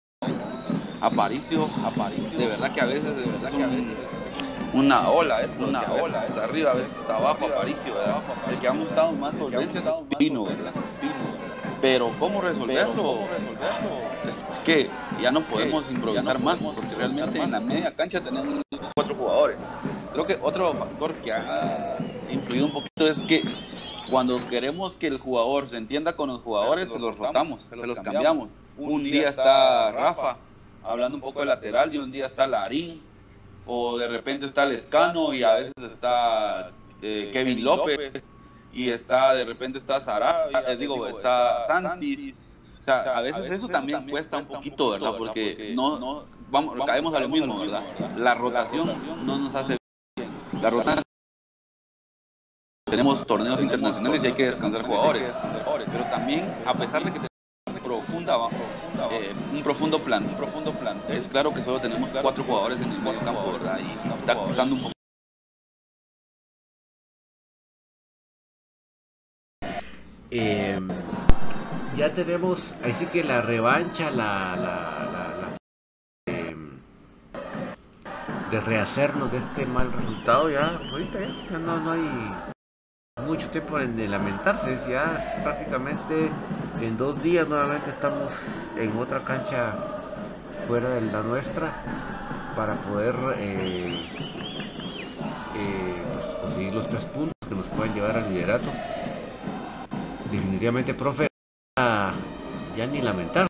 Aparicio, 1.01 1.71
Aparicio, 1.87 2.37
de 2.37 2.49
verdad 2.49 2.73
que 2.73 2.81
a 2.81 2.87
veces, 2.87 3.17
de 3.17 3.27
verdad 3.27 3.51
que 3.53 3.63
a 3.63 3.67
veces 3.69 4.14
una 4.75 5.09
ola, 5.09 5.43
es 5.43 5.51
una 5.59 5.83
ola, 5.93 6.27
está 6.27 6.45
arriba, 6.45 6.73
a 6.73 6.75
veces 6.75 6.99
está 6.99 7.17
abajo, 7.17 7.47
Aparicio, 7.47 7.95
¿verdad? 7.95 8.23
El 8.51 8.59
que 8.59 8.69
ha 8.69 8.73
mostrado 8.73 9.13
más 9.13 9.35
solvencia 9.37 9.81
es 9.81 10.17
Pino, 10.19 10.45
¿verdad? 10.45 10.73
Pero 11.81 12.11
¿cómo 12.19 12.41
resolverlo? 12.41 13.21
Es 14.29 14.59
que 14.65 14.91
ya 15.21 15.31
no 15.31 15.43
podemos 15.43 15.89
improvisar 15.91 16.41
más, 16.41 16.59
porque 16.59 16.95
realmente 16.97 17.41
en 17.41 17.53
la 17.53 17.61
media 17.61 17.95
cancha 17.95 18.21
tenemos 18.21 18.63
cuatro 18.95 19.15
jugadores. 19.15 19.59
Creo 20.13 20.27
que 20.27 20.39
otro 20.43 20.73
factor 20.75 21.13
que 21.15 21.33
ha 21.33 21.97
influido 22.31 22.67
un 22.67 22.73
poquito 22.73 23.07
es 23.07 23.23
que 23.25 23.43
cuando 24.11 24.45
queremos 24.49 24.95
que 24.95 25.07
el 25.07 25.19
jugador 25.19 25.69
se 25.69 25.77
entienda 25.77 26.15
con 26.15 26.31
los 26.31 26.43
jugadores, 26.43 26.89
se 26.91 26.99
los 26.99 27.17
rotamos, 27.17 27.67
se 27.69 27.77
los 27.77 28.01
cambiamos. 28.01 28.51
Un 28.77 29.05
día 29.05 29.29
está 29.29 29.93
Rafa 29.93 30.37
hablando 30.83 31.17
un 31.17 31.23
poco 31.23 31.41
de 31.41 31.47
lateral 31.47 31.95
y 31.95 31.99
un 31.99 32.11
día 32.11 32.27
está 32.27 32.47
Larín 32.47 33.01
o 33.67 33.99
de 33.99 34.09
repente 34.09 34.47
está 34.47 34.67
Lescano 34.67 35.33
y 35.33 35.43
a 35.43 35.55
veces 35.55 35.73
está 35.79 36.71
eh, 37.03 37.31
Kevin 37.33 37.65
López 37.65 38.25
y 38.73 38.91
está 38.91 39.35
de 39.35 39.45
repente 39.45 39.79
está 39.79 40.01
Sarabia, 40.01 40.77
digo, 40.77 41.07
está 41.07 41.65
Santis. 41.67 42.37
O 42.81 42.85
sea, 42.85 43.17
a 43.17 43.21
veces 43.23 43.51
eso 43.51 43.69
también 43.69 44.07
cuesta 44.09 44.37
un 44.37 44.47
poquito, 44.47 44.91
¿verdad? 44.91 45.15
Porque 45.17 45.73
no, 45.75 45.99
no 45.99 46.25
vamos, 46.51 46.77
caemos 46.87 47.15
a 47.15 47.21
lo 47.21 47.29
mismo, 47.29 47.61
¿verdad? 47.61 47.83
La 48.17 48.35
rotación 48.35 48.93
no 49.25 49.39
nos 49.39 49.55
hace 49.55 49.77
bien. 50.17 50.31
La 50.61 50.71
rotación 50.71 51.05
tenemos 52.85 53.27
torneos 53.27 53.61
internacionales 53.61 54.23
y 54.23 54.27
hay 54.27 54.33
que 54.35 54.47
descansar 54.47 54.83
jugadores, 54.83 55.33
pero 55.91 56.05
también 56.05 56.53
a 56.67 56.75
pesar 56.75 57.03
de 57.03 57.13
que 57.13 57.21
profunda, 57.83 58.37
eh, 58.37 58.51
un 59.55 59.63
profundo 59.63 60.03
plan, 60.03 60.25
un 60.25 60.37
profundo 60.37 60.73
plan. 60.73 61.01
Es 61.09 61.29
claro 61.29 61.55
que 61.55 61.63
solo 61.63 61.81
tenemos 61.81 62.11
cuatro 62.21 62.43
jugadores 62.43 62.81
en 62.81 62.91
el 62.91 62.99
medio 63.01 63.21
campo, 63.21 63.53
¿verdad? 63.53 63.79
Y 63.79 64.19
está 64.21 64.35
costando 64.35 64.75
un 64.75 64.81
poco. 64.83 64.93
Eh, 70.31 70.81
ya 71.97 72.11
tenemos, 72.13 72.61
así 72.83 73.07
que 73.07 73.23
la 73.23 73.41
revancha, 73.41 74.11
la, 74.11 74.57
la, 74.57 75.09
la, 75.13 75.25
la 75.41 75.57
eh, 76.27 76.57
de 78.51 78.61
rehacernos 78.61 79.31
de 79.31 79.39
este 79.39 79.65
mal 79.67 79.93
resultado, 79.93 80.51
ya 80.51 80.81
ahorita 80.91 81.21
ya, 81.21 81.51
ya 81.53 81.59
no, 81.59 81.79
no 81.79 81.93
hay 81.93 82.35
mucho 83.25 83.49
tiempo 83.51 83.79
de 83.79 84.09
lamentarse, 84.09 84.77
ya 84.91 85.41
prácticamente 85.45 86.31
en 86.81 86.97
dos 86.97 87.23
días 87.23 87.49
nuevamente 87.49 87.91
estamos 87.91 88.31
en 88.77 88.97
otra 88.99 89.21
cancha 89.21 89.75
fuera 90.67 90.91
de 90.91 91.01
la 91.03 91.23
nuestra 91.23 91.73
para 92.57 92.75
poder 92.75 93.15
eh, 93.39 93.89
eh, 95.57 96.03
conseguir 96.43 96.75
los 96.75 96.89
tres 96.89 97.05
puntos 97.07 97.33
que 97.49 97.55
nos 97.55 97.67
pueden 97.67 97.95
llevar 97.95 98.17
al 98.17 98.33
liderato. 98.33 98.67
Definitivamente, 100.31 100.95
profe, 100.95 101.29
ya 101.77 102.87
ni 102.91 103.01
lamentar. 103.01 103.47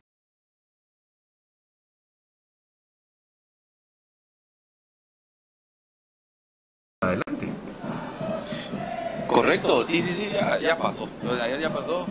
Correcto, 9.27 9.83
sí, 9.83 10.03
sí, 10.03 10.15
sí, 10.15 10.29
ya, 10.33 10.59
ya 10.61 10.77
pasó. 10.77 11.09
Ayer 11.43 11.61
ya 11.61 11.71
pasó. 11.71 12.07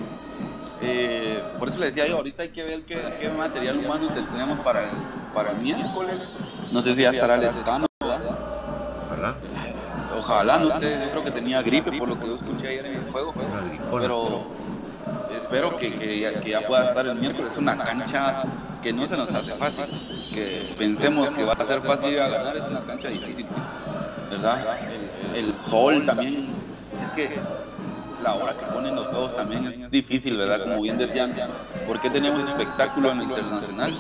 Eh, 0.86 1.42
por 1.60 1.70
eso 1.70 1.80
le 1.80 1.86
decía 1.88 2.08
yo, 2.08 2.18
ahorita 2.18 2.44
hay 2.44 2.50
que 2.50 2.64
ver 2.64 2.82
qué, 2.82 3.00
qué 3.20 3.30
material 3.30 3.78
humano 3.78 4.10
tenemos 4.10 4.60
para 4.60 4.82
el, 4.82 4.90
para 5.34 5.52
el 5.52 5.58
miércoles. 5.58 6.30
No 6.72 6.82
sé 6.82 6.94
si 6.94 7.04
ya 7.04 7.12
estará 7.12 7.36
el 7.36 7.44
escano. 7.44 7.86
Ojalá, 10.18 10.60
no 10.60 10.80
sé, 10.80 11.00
yo 11.06 11.12
creo 11.12 11.24
que 11.24 11.32
tenía 11.32 11.62
gripe 11.62 11.92
por 11.94 12.10
lo 12.10 12.20
que 12.20 12.28
yo 12.28 12.36
escuché 12.36 12.68
ayer 12.68 12.86
en 12.86 12.96
el 12.98 13.12
juego. 13.12 13.34
Pero 13.92 14.44
espero 15.38 15.78
que, 15.78 15.94
que 15.94 16.20
ya, 16.20 16.40
que 16.42 16.50
ya 16.52 16.62
pueda 16.62 16.90
estar 16.90 17.06
el 17.06 17.16
miércoles. 17.16 17.54
Es 17.54 17.58
una 17.58 17.78
cancha 17.78 18.44
que 18.82 18.92
no 18.92 19.08
se 19.08 19.16
nos 19.16 19.34
hace 19.34 19.54
fácil. 19.56 19.86
Que 20.34 20.76
pensemos 20.78 21.32
que 21.32 21.44
va 21.44 21.54
a 21.54 21.66
ser 21.66 21.80
fácil 21.82 22.10
ir 22.10 22.20
a 22.20 22.28
ganar, 22.28 22.58
es 22.58 22.64
una 22.70 22.82
cancha 22.82 23.08
difícil. 23.08 23.46
¿Verdad? 24.30 24.78
El, 25.34 25.46
el 25.46 25.54
sol 25.70 26.06
también. 26.06 26.48
Es 27.06 27.14
que 27.14 27.40
la 28.24 28.36
hora 28.36 28.54
que 28.54 28.66
ponen 28.68 28.96
los 28.96 29.08
juegos 29.08 29.36
también 29.36 29.68
es 29.68 29.92
difícil, 29.92 30.38
¿verdad? 30.38 30.62
Como 30.64 30.82
bien 30.82 30.98
decían. 30.98 31.36
¿Por 31.86 32.00
qué 32.00 32.10
tenemos 32.10 32.48
espectáculo 32.48 33.12
en 33.12 33.20
el 33.20 33.24
internacional? 33.24 33.94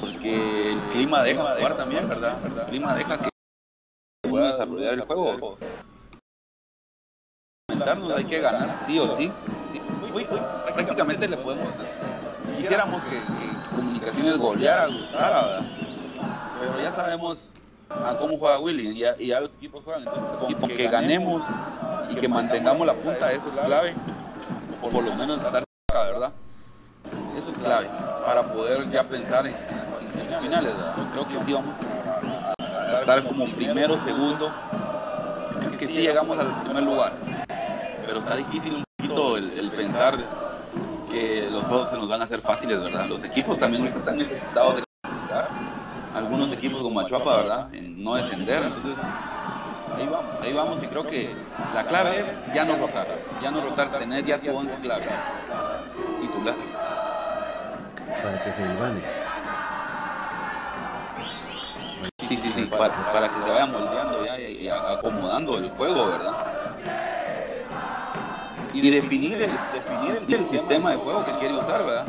Porque 0.00 0.72
el 0.72 0.80
clima 0.92 1.22
deja 1.22 1.54
jugar 1.54 1.76
también, 1.76 2.08
¿verdad? 2.08 2.36
El 2.44 2.66
clima 2.66 2.94
deja 2.96 3.18
que 3.18 3.28
pueda 4.28 4.48
desarrollar 4.48 4.94
el 4.94 5.00
juego. 5.02 5.56
Hay 8.16 8.24
que 8.24 8.40
ganar 8.40 8.74
sí 8.86 8.98
o 8.98 9.16
sí. 9.16 9.32
Prácticamente 10.74 11.28
le 11.28 11.36
podemos. 11.36 11.68
Quisiéramos 12.56 13.02
que, 13.04 13.16
que 13.16 13.76
Comunicaciones 13.76 14.38
goleara, 14.38 14.86
gustara, 14.86 15.42
¿verdad? 15.42 15.66
Pero 16.60 16.82
ya 16.82 16.92
sabemos 16.92 17.50
a 17.90 18.16
cómo 18.18 18.38
juega 18.38 18.58
Willy 18.58 18.90
y 18.90 18.98
ya, 18.98 19.14
y 19.18 19.28
ya 19.28 19.40
los 19.40 19.50
equipos 19.50 19.82
juegan. 19.84 20.02
Entonces, 20.02 20.56
con 20.56 20.68
que 20.68 20.88
ganemos 20.88 21.42
y 22.10 22.14
que 22.16 22.28
mantengamos 22.28 22.86
la 22.86 22.94
punta, 22.94 23.32
eso 23.32 23.48
es 23.48 23.66
clave. 23.66 23.94
Por 24.80 25.02
lo 25.02 25.14
menos 25.14 25.38
estar 25.38 25.64
cerca, 25.90 26.04
¿verdad? 26.04 26.32
Eso 27.36 27.50
es 27.50 27.58
clave 27.58 27.88
para 28.24 28.42
poder 28.42 28.90
ya 28.90 29.04
pensar 29.04 29.46
en, 29.46 29.54
en 29.54 30.40
finales. 30.42 30.72
creo 31.12 31.28
que 31.28 31.44
sí 31.44 31.52
vamos 31.52 31.74
a 32.58 33.00
estar 33.00 33.24
como 33.24 33.46
primero, 33.50 33.96
segundo. 33.98 34.50
Creo 35.60 35.78
que 35.78 35.86
sí 35.86 36.00
llegamos 36.00 36.38
al 36.38 36.62
primer 36.62 36.82
lugar. 36.82 37.12
Pero 38.06 38.18
está 38.18 38.36
difícil 38.36 38.74
un 38.74 38.84
poquito 38.96 39.36
el, 39.36 39.58
el 39.58 39.70
pensar 39.70 40.16
que 41.10 41.48
los 41.50 41.64
juegos 41.64 41.90
se 41.90 41.96
nos 41.96 42.08
van 42.08 42.20
a 42.20 42.24
hacer 42.24 42.40
fáciles, 42.40 42.80
¿verdad? 42.80 43.06
Los 43.06 43.24
equipos 43.24 43.58
también 43.58 43.86
están 43.86 44.16
necesitados 44.16 44.76
de. 44.76 44.85
Algunos 46.26 46.50
equipos 46.50 46.82
como 46.82 46.98
Achuapa, 46.98 47.36
¿verdad? 47.36 47.72
En 47.72 48.02
no 48.02 48.16
descender, 48.16 48.64
entonces 48.64 48.98
ahí 49.96 50.06
vamos, 50.06 50.42
ahí 50.42 50.52
vamos 50.52 50.82
y 50.82 50.86
creo 50.88 51.06
que 51.06 51.32
la 51.72 51.84
clave 51.84 52.18
es 52.18 52.26
ya 52.52 52.64
no 52.64 52.74
rotar, 52.76 53.06
ya 53.40 53.52
no 53.52 53.60
rotar, 53.60 53.90
tener 53.96 54.24
ya 54.24 54.36
tu 54.40 54.50
once 54.50 54.76
clave, 54.78 55.06
titular. 56.20 56.56
Para 58.24 58.38
que 58.42 58.50
se 58.50 58.62
ilvane. 58.62 59.00
Sí, 62.28 62.38
sí, 62.38 62.52
sí, 62.52 62.62
para, 62.64 62.92
para 63.12 63.28
que 63.28 63.42
se 63.44 63.48
vaya 63.48 63.66
moldeando 63.66 64.26
ya 64.26 64.40
y, 64.40 64.64
y 64.64 64.68
acomodando 64.68 65.58
el 65.58 65.70
juego, 65.70 66.06
¿verdad? 66.08 66.32
Y 68.74 68.90
definir 68.90 69.42
el, 69.42 69.52
definir 69.72 70.22
el, 70.26 70.34
el 70.34 70.46
sistema 70.48 70.90
de 70.90 70.96
juego 70.96 71.24
que 71.24 71.30
quiere 71.38 71.54
usar, 71.54 71.86
¿verdad? 71.86 72.06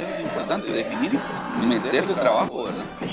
Eso 0.00 0.14
es 0.14 0.20
importante, 0.20 0.72
definir 0.72 1.20
y 1.62 1.66
meterle 1.66 2.14
trabajo, 2.14 2.64
¿verdad? 2.64 3.09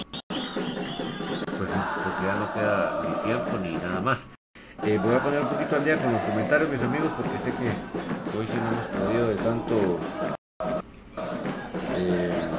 Ya 2.27 2.35
no 2.35 2.53
queda 2.53 3.03
ni 3.07 3.23
tiempo 3.23 3.57
ni 3.63 3.71
nada 3.77 4.01
más. 4.01 4.17
Eh, 4.83 4.99
voy 5.01 5.15
a 5.15 5.23
poner 5.23 5.39
un 5.39 5.47
poquito 5.47 5.77
al 5.77 5.85
día 5.85 5.95
con 5.95 6.11
los 6.11 6.21
comentarios, 6.23 6.69
mis 6.69 6.81
amigos, 6.83 7.09
porque 7.15 7.37
sé 7.37 7.55
que 7.55 7.67
hoy 8.37 8.45
sí 8.45 8.57
no 8.59 8.67
hemos 8.67 8.85
podido 8.99 9.27
de 9.29 9.35
tanto. 9.35 9.99
eh, 11.95 12.49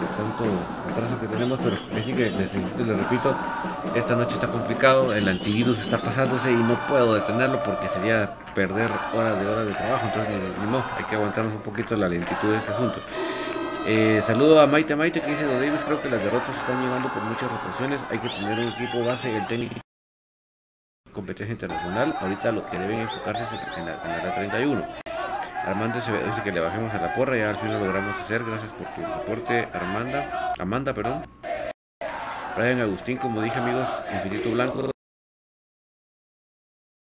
de 0.00 0.06
tanto 0.18 0.44
atraso 0.92 1.18
que 1.18 1.26
tenemos, 1.28 1.58
pero 1.64 1.76
sí 2.04 2.12
que 2.12 2.30
les, 2.30 2.52
les 2.52 2.98
repito, 2.98 3.34
esta 3.94 4.14
noche 4.14 4.34
está 4.34 4.48
complicado, 4.48 5.14
el 5.14 5.26
antivirus 5.26 5.78
está 5.78 5.96
pasándose 5.96 6.52
y 6.52 6.56
no 6.56 6.74
puedo 6.90 7.14
detenerlo 7.14 7.62
porque 7.64 7.88
sería 7.88 8.34
perder 8.54 8.90
horas 9.14 9.40
de 9.40 9.46
horas 9.48 9.66
de 9.66 9.72
trabajo, 9.72 10.04
entonces 10.04 10.34
modo, 10.70 10.84
hay 10.94 11.04
que 11.04 11.14
aguantarnos 11.14 11.54
un 11.54 11.62
poquito 11.62 11.96
la 11.96 12.10
lentitud 12.10 12.50
de 12.50 12.58
este 12.58 12.72
asunto. 12.72 13.00
Eh, 13.90 14.20
saludo 14.20 14.60
a 14.60 14.66
Maite 14.66 14.94
Maite 14.94 15.22
que 15.22 15.30
dice 15.30 15.44
Don 15.44 15.58
Davis, 15.60 15.80
creo 15.86 16.02
que 16.02 16.10
las 16.10 16.22
derrotas 16.22 16.54
están 16.54 16.78
llevando 16.82 17.08
por 17.08 17.22
muchas 17.22 17.50
rotaciones, 17.50 18.02
hay 18.10 18.18
que 18.18 18.28
tener 18.28 18.58
un 18.58 18.68
equipo 18.68 19.02
base, 19.02 19.34
el 19.34 19.46
técnico 19.46 19.80
competencia 21.14 21.54
internacional, 21.54 22.14
ahorita 22.20 22.52
lo 22.52 22.68
que 22.68 22.78
deben 22.78 23.00
enfocarse 23.00 23.42
es 23.44 23.78
en 23.78 23.86
la, 23.86 23.94
en 24.04 24.26
la 24.26 24.34
31. 24.34 24.86
Armando 25.64 26.02
se 26.02 26.12
dice 26.12 26.42
que 26.44 26.52
le 26.52 26.60
bajemos 26.60 26.92
a 26.92 27.00
la 27.00 27.14
porra, 27.14 27.38
ya 27.38 27.48
al 27.48 27.56
fin 27.56 27.72
lo 27.72 27.80
logramos 27.80 28.14
hacer, 28.20 28.44
gracias 28.44 28.70
por 28.72 28.94
tu 28.94 29.00
soporte 29.00 29.68
Armanda, 29.72 30.52
Amanda, 30.58 30.92
perdón. 30.92 31.24
Brian 32.58 32.80
Agustín, 32.82 33.16
como 33.16 33.40
dije 33.40 33.58
amigos, 33.58 33.88
Infinito 34.12 34.50
Blanco, 34.50 34.90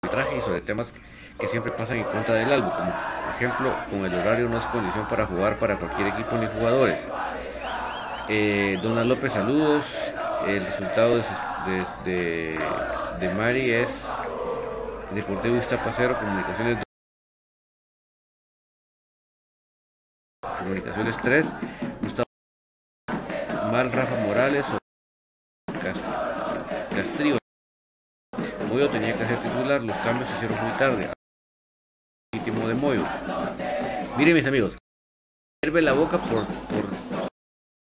arbitraje 0.04 0.38
y 0.40 0.42
sobre 0.42 0.60
temas 0.60 0.92
que 1.40 1.48
siempre 1.50 1.72
pasan 1.72 1.98
en 1.98 2.04
contra 2.06 2.36
del 2.36 2.52
álbum, 2.52 2.72
como 2.72 2.92
por 2.92 3.36
ejemplo 3.36 3.76
con 3.90 4.06
el 4.06 4.14
horario 4.16 4.50
no 4.50 4.58
es 4.58 4.66
condición 4.66 5.08
para 5.08 5.26
jugar 5.26 5.58
para 5.58 5.78
cualquier 5.78 6.08
equipo 6.10 6.38
ni 6.38 6.48
jugadores. 6.48 6.98
Eh, 8.30 8.80
Donald 8.82 9.10
López, 9.10 9.34
saludos. 9.34 9.84
El 10.48 10.66
resultado 10.66 11.18
de, 11.18 11.86
de, 12.06 12.60
de, 13.20 13.30
Mari 13.34 13.72
es 13.72 13.90
Deportivo 15.12 15.58
Iztapa 15.58 15.92
0, 15.96 16.16
Comunicaciones 16.20 16.78
2. 16.78 16.84
Comunicaciones 20.60 21.16
3, 21.22 21.46
Gustavo 22.02 22.26
Mal 23.72 23.92
Rafa 23.92 24.16
Morales, 24.26 24.66
Cas- 25.82 26.02
Castrillo. 26.96 27.38
Tenía 28.92 29.18
que 29.18 29.26
ser 29.26 29.38
titular, 29.38 29.82
los 29.82 29.98
cambios 30.00 30.30
se 30.30 30.36
hicieron 30.36 30.62
muy 30.62 30.78
tarde. 30.78 31.10
De 32.68 32.74
Moyo. 32.74 33.04
Miren 34.18 34.34
mis 34.36 34.46
amigos, 34.48 34.78
hierve 35.64 35.82
la 35.82 35.94
boca 35.94 36.18
por, 36.18 36.46
por 36.48 36.86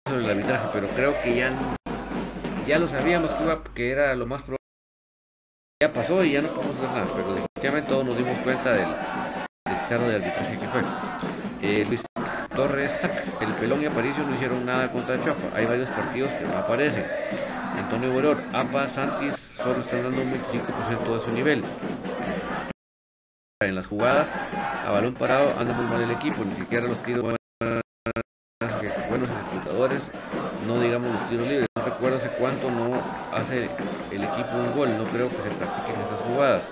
sobre 0.07 0.25
el 0.25 0.31
arbitraje, 0.31 0.69
pero 0.73 0.89
creo 0.89 1.15
que 1.23 1.37
ya, 1.37 1.53
ya 2.67 2.79
lo 2.79 2.89
sabíamos 2.89 3.31
que, 3.33 3.45
iba- 3.45 3.63
que 3.75 3.91
era 3.91 4.15
lo 4.15 4.27
más 4.27 4.43
probable. 4.43 4.57
Ya 5.83 5.93
pasó 5.93 6.25
y 6.25 6.33
ya 6.33 6.43
no 6.43 6.49
podemos 6.49 6.77
hacer 6.77 6.91
nada, 6.91 7.07
pero 7.15 7.35
definitivamente 7.35 7.89
todos 7.91 8.05
nos 8.05 8.17
dimos 8.17 8.37
cuenta 8.39 8.73
del 8.73 8.89
descaro 9.65 10.09
de 10.09 10.17
arbitraje 10.17 10.59
que 10.59 10.67
fue. 10.69 10.83
Eh, 11.63 11.85
Luis 11.89 12.01
Torres, 12.55 12.91
el 13.41 13.53
pelón 13.55 13.83
y 13.83 13.87
Aparicio 13.87 14.25
no 14.25 14.35
hicieron 14.35 14.67
nada 14.67 14.91
contra 14.91 15.23
Chapa. 15.25 15.55
Hay 15.55 15.67
varios 15.67 15.89
partidos 15.91 16.31
que 16.33 16.45
no 16.47 16.59
aparecen. 16.59 17.07
Antonio 17.77 18.11
Boror, 18.13 18.43
APA, 18.53 18.89
Santis 18.89 19.35
solo 19.57 19.81
están 19.81 20.03
dando 20.03 20.23
un 20.23 20.33
25% 20.33 21.19
de 21.19 21.25
su 21.25 21.31
nivel. 21.31 21.63
En 23.61 23.75
las 23.75 23.89
jugadas, 23.89 24.29
a 24.87 24.93
balón 24.93 25.15
parado 25.15 25.53
anda 25.59 25.75
muy 25.75 25.87
mal 25.87 26.01
el 26.01 26.13
equipo, 26.13 26.45
ni 26.45 26.55
siquiera 26.55 26.87
los 26.87 27.03
tiros 27.03 27.25
buenos 27.25 27.41
ejecutadores, 29.29 30.01
no 30.65 30.79
digamos 30.79 31.13
los 31.13 31.29
tiros 31.29 31.49
libres. 31.49 31.67
No 31.75 31.85
recuerdo 31.85 32.21
cuánto 32.39 32.71
no 32.71 32.93
hace 33.37 33.69
el 34.13 34.23
equipo 34.23 34.55
un 34.55 34.73
gol, 34.77 34.97
no 34.97 35.03
creo 35.11 35.27
que 35.27 35.35
se 35.35 35.51
practiquen 35.57 36.01
esas 36.01 36.21
jugadas. 36.29 36.63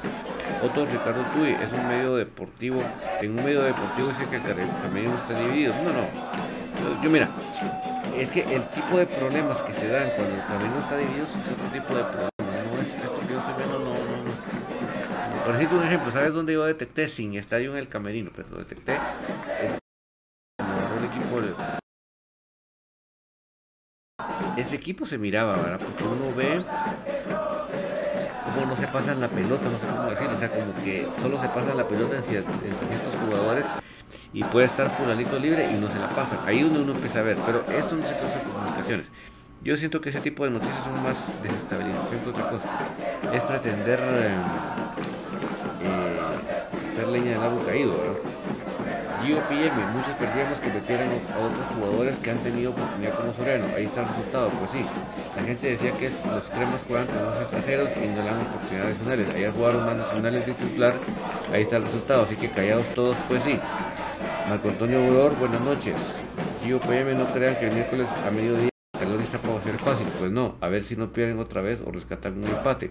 Otto 0.62 0.86
Ricardo 0.86 1.24
Tui 1.34 1.50
es 1.50 1.72
un 1.72 1.88
medio 1.88 2.14
deportivo, 2.14 2.80
en 3.20 3.36
un 3.36 3.44
medio 3.44 3.62
deportivo 3.62 4.10
dice 4.10 4.30
que 4.30 4.38
camerino 4.38 5.16
está 5.16 5.40
dividido. 5.40 5.74
No, 5.82 5.92
no. 5.92 6.06
Yo, 7.02 7.10
mira, 7.10 7.28
es 8.16 8.30
que 8.30 8.42
el 8.42 8.62
tipo 8.62 8.96
de 8.96 9.06
problemas 9.06 9.58
que 9.62 9.74
se 9.74 9.88
dan 9.88 10.10
cuando 10.14 10.36
el 10.36 10.44
camerino 10.44 10.78
está 10.78 10.98
dividido 10.98 11.24
es 11.24 11.30
otro 11.50 11.66
tipo 11.72 11.96
de 11.96 12.04
problemas. 12.04 12.35
Por 15.46 15.54
decirte 15.54 15.76
un 15.76 15.84
ejemplo, 15.84 16.10
¿sabes 16.10 16.34
dónde 16.34 16.54
yo 16.54 16.64
detecté 16.64 17.08
sin 17.08 17.36
estadio 17.36 17.70
en 17.70 17.78
el 17.78 17.88
camerino? 17.88 18.32
Pero 18.34 18.48
lo 18.48 18.58
detecté. 18.58 18.94
Equipo 21.14 21.40
ese 24.56 24.74
equipo 24.74 25.06
se 25.06 25.18
miraba, 25.18 25.54
¿verdad? 25.54 25.78
Porque 25.78 26.02
uno 26.02 26.34
ve 26.34 26.64
cómo 28.44 28.66
no 28.66 28.76
se 28.76 28.88
pasan 28.88 29.20
la 29.20 29.28
pelota, 29.28 29.62
no 29.70 29.78
sé 29.78 29.86
cómo 29.86 30.10
decirlo, 30.10 30.34
o 30.34 30.38
sea, 30.40 30.50
como 30.50 30.84
que 30.84 31.06
solo 31.22 31.40
se 31.40 31.48
pasa 31.48 31.74
la 31.74 31.86
pelota 31.86 32.16
entre 32.16 32.42
ciertos 32.42 33.14
jugadores 33.24 33.66
y 34.32 34.42
puede 34.42 34.66
estar 34.66 34.90
fulanito 34.96 35.38
libre 35.38 35.70
y 35.70 35.74
no 35.74 35.86
se 35.86 35.98
la 36.00 36.08
pasan. 36.08 36.40
Ahí 36.44 36.58
es 36.58 36.64
donde 36.64 36.80
uno 36.80 36.92
empieza 36.92 37.20
a 37.20 37.22
ver, 37.22 37.36
pero 37.46 37.64
esto 37.78 37.94
no 37.94 38.04
se 38.04 38.14
trata 38.14 38.38
de 38.38 38.44
comunicaciones. 38.50 39.06
Yo 39.62 39.76
siento 39.76 40.00
que 40.00 40.10
ese 40.10 40.20
tipo 40.20 40.44
de 40.44 40.50
noticias 40.50 40.78
son 40.84 41.02
más 41.02 41.16
desestabilización 41.42 42.20
que 42.20 42.30
otra 42.30 42.50
cosa. 42.50 42.68
Es 43.32 43.42
pretender 43.42 44.00
eh, 44.00 44.36
leña 47.10 47.32
del 47.32 47.42
árbol 47.42 47.66
caído, 47.66 47.92
¿verdad? 47.92 48.16
GOPM, 49.26 49.92
muchos 49.92 50.14
perdíamos 50.20 50.60
que 50.60 50.68
metieran 50.68 51.08
a 51.08 51.38
otros 51.38 51.66
jugadores 51.74 52.16
que 52.18 52.30
han 52.30 52.38
tenido 52.38 52.70
oportunidad 52.70 53.14
como 53.14 53.34
Soriano. 53.34 53.64
Ahí 53.74 53.84
está 53.86 54.02
el 54.02 54.08
resultado, 54.08 54.48
pues 54.50 54.70
sí. 54.70 54.90
La 55.34 55.42
gente 55.42 55.70
decía 55.70 55.90
que 55.92 56.10
los 56.10 56.44
cremas 56.44 56.80
juegan 56.86 57.06
con 57.06 57.24
los 57.24 57.34
extranjeros 57.40 57.88
y 57.96 58.06
no 58.06 58.22
le 58.22 58.30
dan 58.30 58.40
oportunidades 58.40 58.98
nacionales. 58.98 59.34
Allá 59.34 59.52
jugaron 59.52 59.86
más 59.86 59.96
nacionales 59.96 60.46
de 60.46 60.52
titular, 60.52 60.94
ahí 61.52 61.62
está 61.62 61.76
el 61.78 61.82
resultado. 61.82 62.22
Así 62.22 62.36
que 62.36 62.50
callados 62.50 62.86
todos, 62.94 63.16
pues 63.26 63.42
sí. 63.42 63.58
Marco 64.48 64.68
Antonio 64.68 65.02
Bodor, 65.02 65.34
buenas 65.38 65.60
noches. 65.60 65.94
GOPM, 66.62 67.18
no 67.18 67.26
crean 67.32 67.56
que 67.56 67.66
el 67.66 67.72
miércoles 67.72 68.06
a 68.26 68.30
mediodía 68.30 68.68
el 69.00 69.20
está 69.20 69.38
para 69.38 69.62
ser 69.62 69.78
fácil. 69.78 70.06
Pues 70.18 70.30
no, 70.30 70.56
a 70.60 70.68
ver 70.68 70.84
si 70.84 70.96
no 70.96 71.12
pierden 71.12 71.38
otra 71.38 71.62
vez 71.62 71.80
o 71.84 71.90
rescatan 71.90 72.38
un 72.38 72.46
empate. 72.46 72.90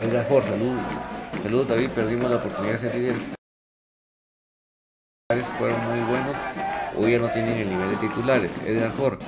Edgar 0.00 0.28
Jorge, 0.28 0.50
saludos. 0.50 1.21
Saludos 1.42 1.68
David, 1.68 1.90
perdimos 1.90 2.30
la 2.30 2.36
oportunidad 2.36 2.74
de 2.74 2.78
ser 2.78 2.94
líderes 2.94 3.42
fueron 5.58 5.80
muy 5.88 6.00
buenos, 6.00 6.36
hoy 6.96 7.12
ya 7.12 7.18
no 7.18 7.30
tienen 7.32 7.58
el 7.58 7.68
nivel 7.68 7.90
de 7.90 7.96
titulares. 7.96 8.50
Edgar 8.66 8.92
Jorge, 8.96 9.24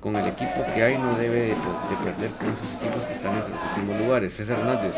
con 0.00 0.16
el 0.16 0.28
equipo 0.28 0.64
que 0.72 0.82
hay 0.82 0.96
no 0.98 1.14
debe 1.14 1.48
de, 1.48 1.54
perder 1.54 2.30
con 2.38 2.48
esos 2.48 2.72
equipos 2.80 3.02
que 3.04 3.12
están 3.14 3.32
en 3.32 3.40
los 3.40 3.68
últimos 3.68 4.00
lugares. 4.00 4.34
César 4.34 4.58
Hernández, 4.60 4.94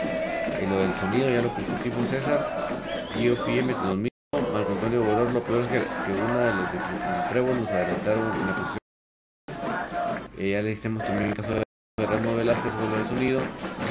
y 0.62 0.66
lo 0.66 0.78
del 0.78 0.92
sonido 0.94 1.30
ya 1.30 1.42
lo 1.42 1.48
compusimos 1.54 2.08
César. 2.10 2.68
Y 3.16 3.28
OPM 3.28 3.70
lo 3.70 3.96
mismo, 3.96 4.52
Marco 4.52 4.72
Antonio 4.72 5.02
Boror, 5.02 5.32
lo 5.32 5.42
peor 5.42 5.64
es 5.64 5.68
que, 5.68 5.78
que 5.78 6.20
una 6.20 6.38
de 6.38 6.54
los 6.54 6.72
de 6.72 7.60
nos 7.60 7.68
adelantaron 7.68 8.32
en 8.32 8.46
la 8.46 8.54
posición. 8.54 8.78
Eh, 10.38 10.50
ya 10.50 10.62
le 10.62 10.72
hicimos 10.72 11.04
también 11.04 11.30
el 11.30 11.36
caso 11.36 11.54
de 11.54 11.69
Ramo 12.06 12.36
Velázquez 12.36 12.72
con 12.72 13.00
el 13.00 13.08
sonido. 13.08 13.40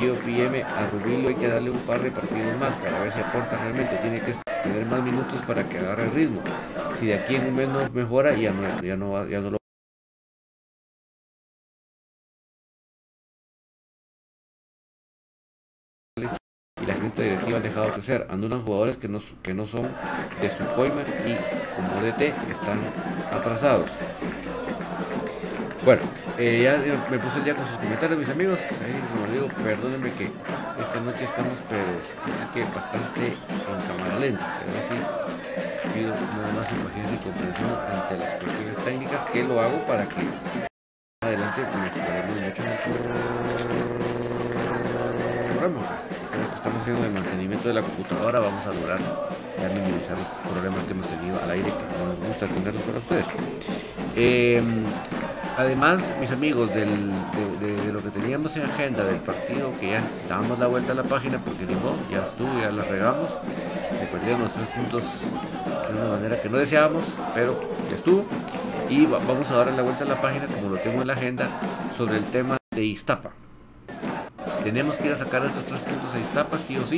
Y 0.02 0.10
OPM 0.10 0.64
a 0.64 0.90
Rubilo 0.92 1.30
hay 1.30 1.36
que 1.36 1.48
darle 1.48 1.72
un 1.72 1.80
par 1.80 2.02
de 2.02 2.12
partidos 2.12 2.58
más 2.60 2.74
para 2.76 3.00
ver 3.00 3.14
si 3.14 3.20
aporta 3.20 3.58
realmente. 3.58 3.98
Tiene 3.98 4.20
que 4.22 4.36
tener 4.64 4.86
más 4.86 5.04
minutos 5.04 5.42
para 5.48 5.68
que 5.68 5.78
agarre 5.80 6.04
el 6.04 6.12
ritmo. 6.12 6.42
Si 7.00 7.08
de 7.08 7.16
aquí 7.16 7.36
en 7.36 7.48
un 7.48 7.56
mes 7.56 7.70
no 7.70 7.90
mejora, 7.92 8.36
ya 8.36 8.52
no, 8.52 8.82
ya 8.82 8.96
no, 8.96 9.28
ya 9.28 9.40
no 9.40 9.52
lo 9.52 9.60
y 16.82 16.86
la 16.86 16.94
gente 16.94 17.24
directiva 17.24 17.58
ha 17.58 17.62
dejado 17.62 17.86
de 17.88 17.92
crecer. 17.94 18.28
Anulan 18.30 18.64
jugadores 18.64 18.98
que 18.98 19.08
no, 19.08 19.22
que 19.44 19.54
no 19.54 19.68
son 19.68 19.84
de 19.84 20.50
su 20.50 20.66
coima 20.76 21.02
y 21.26 21.36
como 21.76 22.02
DT 22.02 22.22
están 22.52 22.80
atrasados. 23.32 23.90
Bueno, 25.86 26.02
eh, 26.38 26.62
ya 26.64 26.76
me 27.10 27.18
puse 27.20 27.42
ya 27.46 27.56
con 27.56 27.66
sus 27.66 27.78
comentarios, 27.78 28.20
mis 28.20 28.30
amigos. 28.30 28.60
Ahí, 28.84 29.00
como 29.16 29.32
digo, 29.32 29.48
perdónenme 29.64 30.12
que 30.12 30.26
esta 30.26 31.00
noche 31.00 31.24
estamos, 31.24 31.54
pero 31.70 31.82
es 31.82 32.50
que 32.54 32.62
bastante 32.76 33.28
en 33.28 33.82
cámara 33.88 34.20
lenta. 34.20 34.60
Pero 34.60 34.76
sí, 34.90 34.98
pido 35.94 36.10
nada 36.12 36.52
más 36.54 36.68
imaginación 36.70 37.16
y 37.16 37.18
comprensión 37.24 37.72
ante 37.80 38.18
las 38.18 38.30
cuestiones 38.44 38.78
técnicas 38.84 39.22
que 39.32 39.44
lo 39.44 39.62
hago 39.62 39.80
para 39.88 40.04
que 40.04 40.22
adelante 41.22 41.62
mejoremos 41.62 42.36
mucho 42.36 42.64
programa. 45.48 45.82
Estamos 46.56 46.82
haciendo 46.82 47.06
el 47.06 47.12
mantenimiento 47.12 47.68
de 47.70 47.74
la 47.74 47.82
computadora, 47.82 48.40
vamos 48.42 48.66
a 48.68 48.74
lograr 48.74 49.00
ya 49.00 49.70
minimizar 49.70 50.18
los 50.18 50.28
problemas 50.52 50.84
que 50.84 50.92
hemos 50.92 51.08
tenido 51.08 51.42
al 51.42 51.52
aire, 51.52 51.72
que 51.72 51.98
no 51.98 52.06
nos 52.08 52.20
gusta 52.28 52.48
tenerlos 52.48 52.84
para 52.84 52.98
ustedes. 52.98 53.26
Eh, 54.16 54.62
Además, 55.60 56.00
mis 56.22 56.32
amigos, 56.32 56.74
de, 56.74 56.86
lo 57.92 58.02
que 58.02 58.10
teníamos 58.12 58.56
en 58.56 58.64
agenda 58.64 59.04
del 59.04 59.18
partido, 59.18 59.74
que 59.78 59.92
ya 59.92 60.04
dábamos 60.30 60.58
la 60.58 60.68
vuelta 60.68 60.94
a 60.94 60.96
la 60.96 61.04
página 61.04 61.38
porque 61.38 61.66
dijo, 61.66 61.98
ya 62.10 62.20
estuvo, 62.20 62.62
ya 62.62 62.72
la 62.72 62.82
regamos, 62.86 63.30
se 64.00 64.06
perdieron 64.06 64.44
los 64.44 64.54
tres 64.54 64.68
puntos 64.68 65.04
de 65.04 66.02
una 66.02 66.12
manera 66.12 66.42
que 66.42 66.48
no 66.48 66.60
deseábamos, 66.60 67.04
pero 67.36 67.60
ya 67.90 67.98
estuvo. 67.98 68.26
Y 68.90 69.06
vamos 69.06 69.52
a 69.52 69.58
darle 69.58 69.76
la 69.76 69.84
vuelta 69.84 70.06
a 70.06 70.08
la 70.08 70.22
página, 70.22 70.46
como 70.46 70.70
lo 70.70 70.78
tengo 70.78 71.02
en 71.02 71.08
la 71.08 71.14
agenda, 71.14 71.50
sobre 71.98 72.16
el 72.16 72.24
tema 72.24 72.56
de 72.74 72.86
Iztapa. 72.86 73.32
Tenemos 74.64 74.96
que 74.96 75.08
ir 75.08 75.14
a 75.14 75.18
sacar 75.18 75.46
estos 75.46 75.66
tres 75.66 75.82
puntos 75.82 76.16
a 76.16 76.20
Iztapa, 76.20 76.58
sí 76.58 76.78
o 76.78 76.88
sí. 76.88 76.98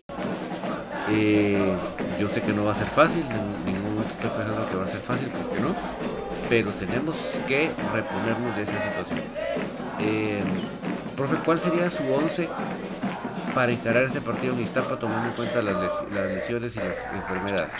Eh, 1.10 1.76
yo 2.20 2.30
sé 2.30 2.44
que 2.44 2.54
no 2.54 2.66
va 2.66 2.74
a 2.74 2.78
ser 2.78 2.88
fácil, 2.90 3.26
ningún 3.66 3.96
momento 3.96 4.14
pensando 4.22 4.70
que 4.70 4.76
va 4.78 4.86
a 4.86 4.88
ser 4.88 5.02
fácil, 5.02 5.30
porque 5.30 5.62
no 5.62 6.01
pero 6.52 6.70
tenemos 6.72 7.16
que 7.48 7.72
reponernos 7.94 8.54
de 8.58 8.64
esa 8.64 8.74
situación. 8.74 9.22
Eh, 10.02 10.44
profe, 11.16 11.38
¿cuál 11.46 11.62
sería 11.62 11.90
su 11.90 12.14
11 12.14 12.50
para 13.56 13.72
encarar 13.72 14.04
este 14.04 14.20
partido 14.20 14.54
en 14.56 14.64
Iztapa 14.64 14.98
tomando 15.00 15.30
en 15.30 15.36
cuenta 15.36 15.62
las, 15.62 15.78
lesiones 16.12 16.76
y 16.76 16.80
las 16.80 16.98
enfermedades? 17.14 17.72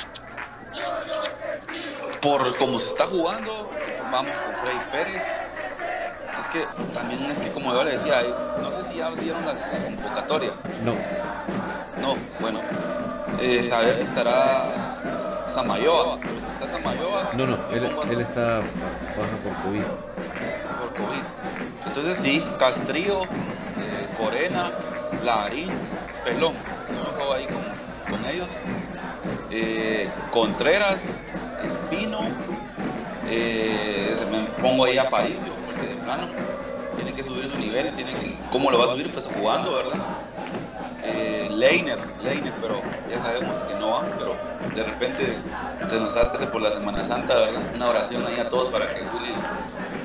Por 2.22 2.56
cómo 2.56 2.80
se 2.80 2.88
está 2.88 3.08
jugando, 3.08 3.70
vamos 4.10 4.32
con 4.32 4.56
Freddy 4.56 4.80
Pérez. 4.90 5.24
Es 6.42 6.48
que 6.54 6.94
también 6.94 7.30
es 7.30 7.42
que 7.42 7.52
como 7.52 7.74
yo 7.74 7.84
le 7.84 7.98
decía, 7.98 8.22
eh, 8.22 8.34
no 8.62 8.72
sé 8.72 8.88
si 8.88 9.00
ya 9.00 9.12
dieron 9.12 9.46
la, 9.46 9.54
convocatoria. 9.84 10.52
No. 10.86 10.94
No, 12.02 12.16
bueno. 12.40 12.62
Eh, 13.42 13.68
saber 13.68 13.98
si 13.98 14.04
estará 14.04 14.64
Samayoa. 15.54 16.20
No, 17.36 17.48
no, 17.48 17.58
él, 17.72 18.22
está 18.22 18.60
baja 18.60 19.38
por 19.44 19.54
COVID. 19.64 19.84
Por 20.80 20.94
COVID. 20.94 21.24
Entonces 21.88 22.18
sí, 22.22 22.44
Castrillo, 22.60 23.24
eh, 23.24 23.28
Corena, 24.18 24.72
Larín, 25.24 25.70
Pelón. 26.24 26.54
Yo 26.54 27.12
acabo 27.12 27.34
ahí 27.34 27.46
con, 27.46 28.26
ellos. 28.26 28.48
Eh, 29.50 30.10
Contreras, 30.32 30.98
Espino, 31.64 32.20
eh, 33.30 34.16
me 34.32 34.44
pongo 34.62 34.86
ahí 34.86 34.98
a 34.98 35.10
Paricio, 35.10 35.54
porque 35.66 35.88
de 35.88 35.96
plano 36.04 36.28
tiene 36.96 37.14
que 37.14 37.24
subir 37.24 37.50
su 37.50 37.58
nivel, 37.58 37.94
tiene 37.96 38.12
que, 38.14 38.38
¿cómo 38.52 38.70
lo 38.70 38.80
va 38.80 38.86
a 38.86 38.90
subir? 38.90 39.12
Pues 39.12 39.26
jugando, 39.28 39.74
¿verdad? 39.74 40.00
Eh, 41.04 41.50
Leiner, 41.52 42.00
Leiner, 42.24 42.54
pero 42.62 42.82
ya 43.10 43.22
sabemos 43.22 43.56
que 43.68 43.74
no 43.76 43.92
va, 43.92 44.04
pero 44.18 44.36
de 44.76 44.84
repente 44.84 45.38
se 45.90 46.00
nos 46.00 46.16
hace 46.16 46.48
por 46.48 46.62
la 46.62 46.72
Semana 46.72 47.08
Santa. 47.08 47.36
Una 47.76 47.90
oración 47.90 48.26
ahí 48.26 48.40
a 48.40 48.50
todos 48.50 48.72
para 48.72 48.94
que 48.94 49.02
Willy 49.02 49.34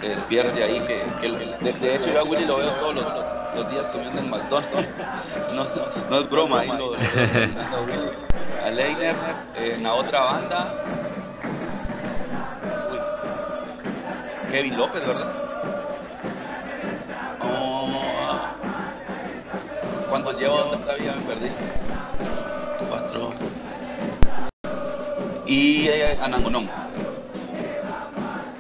despierte 0.00 0.62
ahí, 0.62 0.80
que, 0.80 1.04
de, 1.28 1.94
hecho 1.94 2.12
yo 2.12 2.20
a 2.20 2.24
Willy 2.24 2.44
lo 2.44 2.58
veo 2.58 2.70
todos 2.72 2.94
los, 2.94 3.70
días 3.70 3.86
comiendo 3.86 4.20
en 4.20 4.30
McDonald's, 4.30 4.68
no, 6.10 6.20
es 6.20 6.30
broma 6.30 6.60
ahí 6.60 6.70
a 8.64 8.70
Leiner, 8.70 9.14
en 9.56 9.82
la 9.82 9.94
otra 9.94 10.20
banda, 10.20 10.74
Kevin 14.50 14.76
López, 14.76 15.06
¿verdad? 15.06 15.45
¿Cuántos 20.26 20.42
llevo 20.42 20.76
todavía? 20.78 21.14
Me 21.14 21.22
perdí. 21.22 21.50
Cuatro. 22.88 23.32
Y 25.46 25.86
eh, 25.86 26.18
Anangonón. 26.20 26.68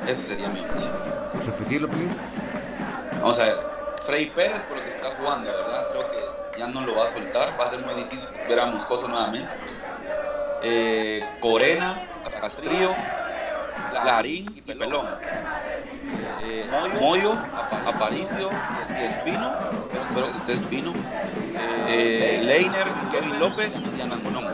Ese 0.06 0.22
sería 0.22 0.46
mi 0.46 0.60
opción. 0.60 0.92
¿Repetirlo, 1.44 1.88
please? 1.88 2.14
Vamos 3.20 3.36
a 3.40 3.44
ver. 3.46 3.56
Frey 4.06 4.26
Pérez 4.30 4.60
por 4.68 4.76
lo 4.76 4.84
que 4.84 4.90
está 4.90 5.16
jugando, 5.18 5.50
¿verdad? 5.50 5.88
Creo 5.90 6.08
que 6.08 6.60
ya 6.60 6.68
no 6.68 6.82
lo 6.82 6.94
va 6.94 7.06
a 7.06 7.10
soltar. 7.10 7.60
Va 7.60 7.66
a 7.66 7.70
ser 7.70 7.80
muy 7.80 7.94
difícil 8.04 8.28
ver 8.48 8.60
a 8.60 8.66
Moscoso 8.66 9.08
nuevamente. 9.08 9.50
Eh, 10.62 11.28
Corena, 11.40 12.00
Castrillo, 12.40 12.94
Larín 14.04 14.52
y 14.56 14.60
Pelón. 14.60 15.06
Eh, 16.42 16.66
Moyo, 17.00 17.34
Aparicio 17.86 18.50
Espino, 18.90 19.52
esté 20.36 20.52
Espino, 20.52 20.92
eh, 21.88 22.40
Leiner, 22.44 22.86
Kevin 23.10 23.40
López 23.40 23.70
y 23.96 24.00
Anangonón. 24.00 24.44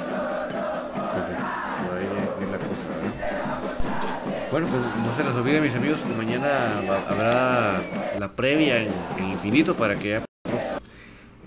Bueno, 4.51 4.67
pues 4.69 4.83
no 5.03 5.17
se 5.17 5.25
les 5.25 5.35
olvide 5.35 5.61
mis 5.61 5.75
amigos 5.75 5.99
que 6.01 6.15
mañana 6.15 6.49
habrá 7.09 7.81
la 8.19 8.29
previa 8.29 8.83
en, 8.83 8.93
Infinito 9.31 9.75
para 9.75 9.95
que 9.97 10.11
ya 10.11 10.23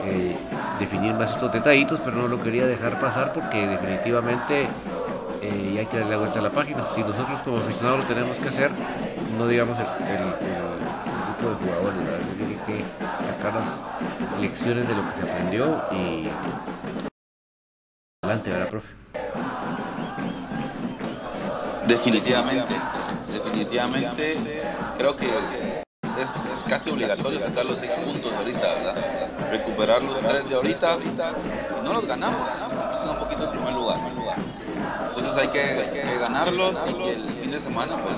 eh, 0.03 0.35
definir 0.79 1.13
más 1.13 1.31
estos 1.31 1.53
detallitos, 1.53 1.99
pero 2.03 2.17
no 2.17 2.27
lo 2.27 2.41
quería 2.41 2.65
dejar 2.65 2.99
pasar 2.99 3.31
porque 3.33 3.67
definitivamente 3.67 4.67
eh, 5.45 5.71
y 5.73 5.77
hay 5.77 5.85
que 5.85 5.97
darle 5.97 6.11
la 6.13 6.17
vuelta 6.17 6.39
a 6.39 6.41
la 6.41 6.49
página. 6.49 6.87
Si 6.95 7.01
nosotros 7.01 7.39
como 7.43 7.57
aficionados 7.57 7.99
lo 7.99 8.05
tenemos 8.05 8.35
que 8.37 8.49
hacer, 8.49 8.71
no 9.37 9.47
digamos 9.47 9.77
el, 9.77 9.85
grupo 9.85 11.49
de 11.49 11.55
jugadores, 11.65 11.99
tiene 12.37 12.57
que 12.65 12.83
sacar 13.27 13.53
las 13.53 14.41
lecciones 14.41 14.87
de 14.87 14.95
lo 14.95 15.01
que 15.03 15.21
se 15.21 15.31
aprendió 15.31 15.83
y 15.91 16.27
adelante, 18.23 18.49
¿verdad, 18.49 18.69
profe? 18.69 18.87
Definitivamente, 21.87 22.73
definitivamente 23.31 24.37
creo 24.97 25.15
que 25.15 25.27
es, 25.27 26.29
casi 26.67 26.89
obligatorio 26.89 27.39
sacar 27.39 27.65
los 27.65 27.77
seis 27.77 27.93
puntos 27.93 28.33
ahorita, 28.33 28.59
¿verdad? 28.59 28.95
Recuperar 29.51 30.03
los 30.03 30.19
tres 30.19 30.49
de 30.49 30.55
ahorita, 30.55 30.97
si 30.99 31.83
no 31.83 31.93
los 31.93 32.07
ganamos, 32.07 32.41
un 32.71 32.94
Entonces 35.37 35.59
entonces 35.59 35.87
hay 35.87 36.11
que, 36.11 36.19
ganarlos 36.19 36.75
y 36.89 36.93
que 36.93 37.13
el 37.13 37.29
fin 37.41 37.51
de 37.51 37.59
semana, 37.59 37.97
pues, 37.97 38.15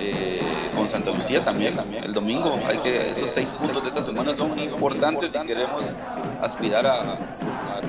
eh, 0.00 0.40
con 0.74 0.88
Santa 0.90 1.10
Lucía 1.10 1.44
también, 1.44 1.76
también, 1.76 2.04
el 2.04 2.14
domingo, 2.14 2.58
hay 2.66 2.78
que, 2.78 3.10
esos 3.10 3.30
seis 3.30 3.50
puntos 3.50 3.82
de 3.82 3.88
esta 3.88 4.04
semana 4.04 4.34
son 4.34 4.58
importantes 4.58 5.32
si 5.32 5.46
queremos 5.46 5.84
aspirar 6.40 6.86
a, 6.86 7.18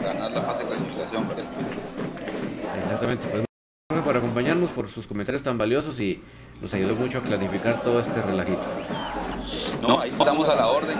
ganar 0.03 0.31
la 0.31 0.41
fase 0.41 0.63
de 0.63 0.69
clasificación. 0.69 1.27
Exactamente, 2.83 3.27
pues 3.27 4.01
por 4.03 4.17
acompañarnos, 4.17 4.71
por 4.71 4.89
sus 4.89 5.07
comentarios 5.07 5.43
tan 5.43 5.57
valiosos 5.57 5.99
y 5.99 6.21
nos 6.61 6.73
ayudó 6.73 6.95
mucho 6.95 7.19
a 7.19 7.21
clarificar 7.21 7.81
todo 7.81 7.99
este 8.01 8.21
relajito. 8.21 8.61
No, 9.81 9.99
ahí 9.99 10.11
estamos 10.11 10.47
a 10.49 10.55
la 10.55 10.67
orden, 10.67 10.97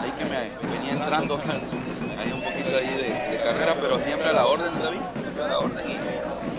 ahí 0.00 0.10
que 0.18 0.24
me 0.24 0.70
venía 0.74 0.92
entrando, 0.92 1.38
hay 2.18 2.32
un 2.32 2.42
poquito 2.42 2.76
ahí 2.76 2.94
de, 2.96 3.42
carrera, 3.42 3.76
pero 3.80 3.98
siempre 3.98 4.28
a 4.28 4.32
la 4.32 4.46
orden, 4.46 4.72
David, 4.82 5.00
siempre 5.20 5.44
a 5.44 5.48
la 5.48 5.58
orden 5.58 5.90
y, 5.90 6.01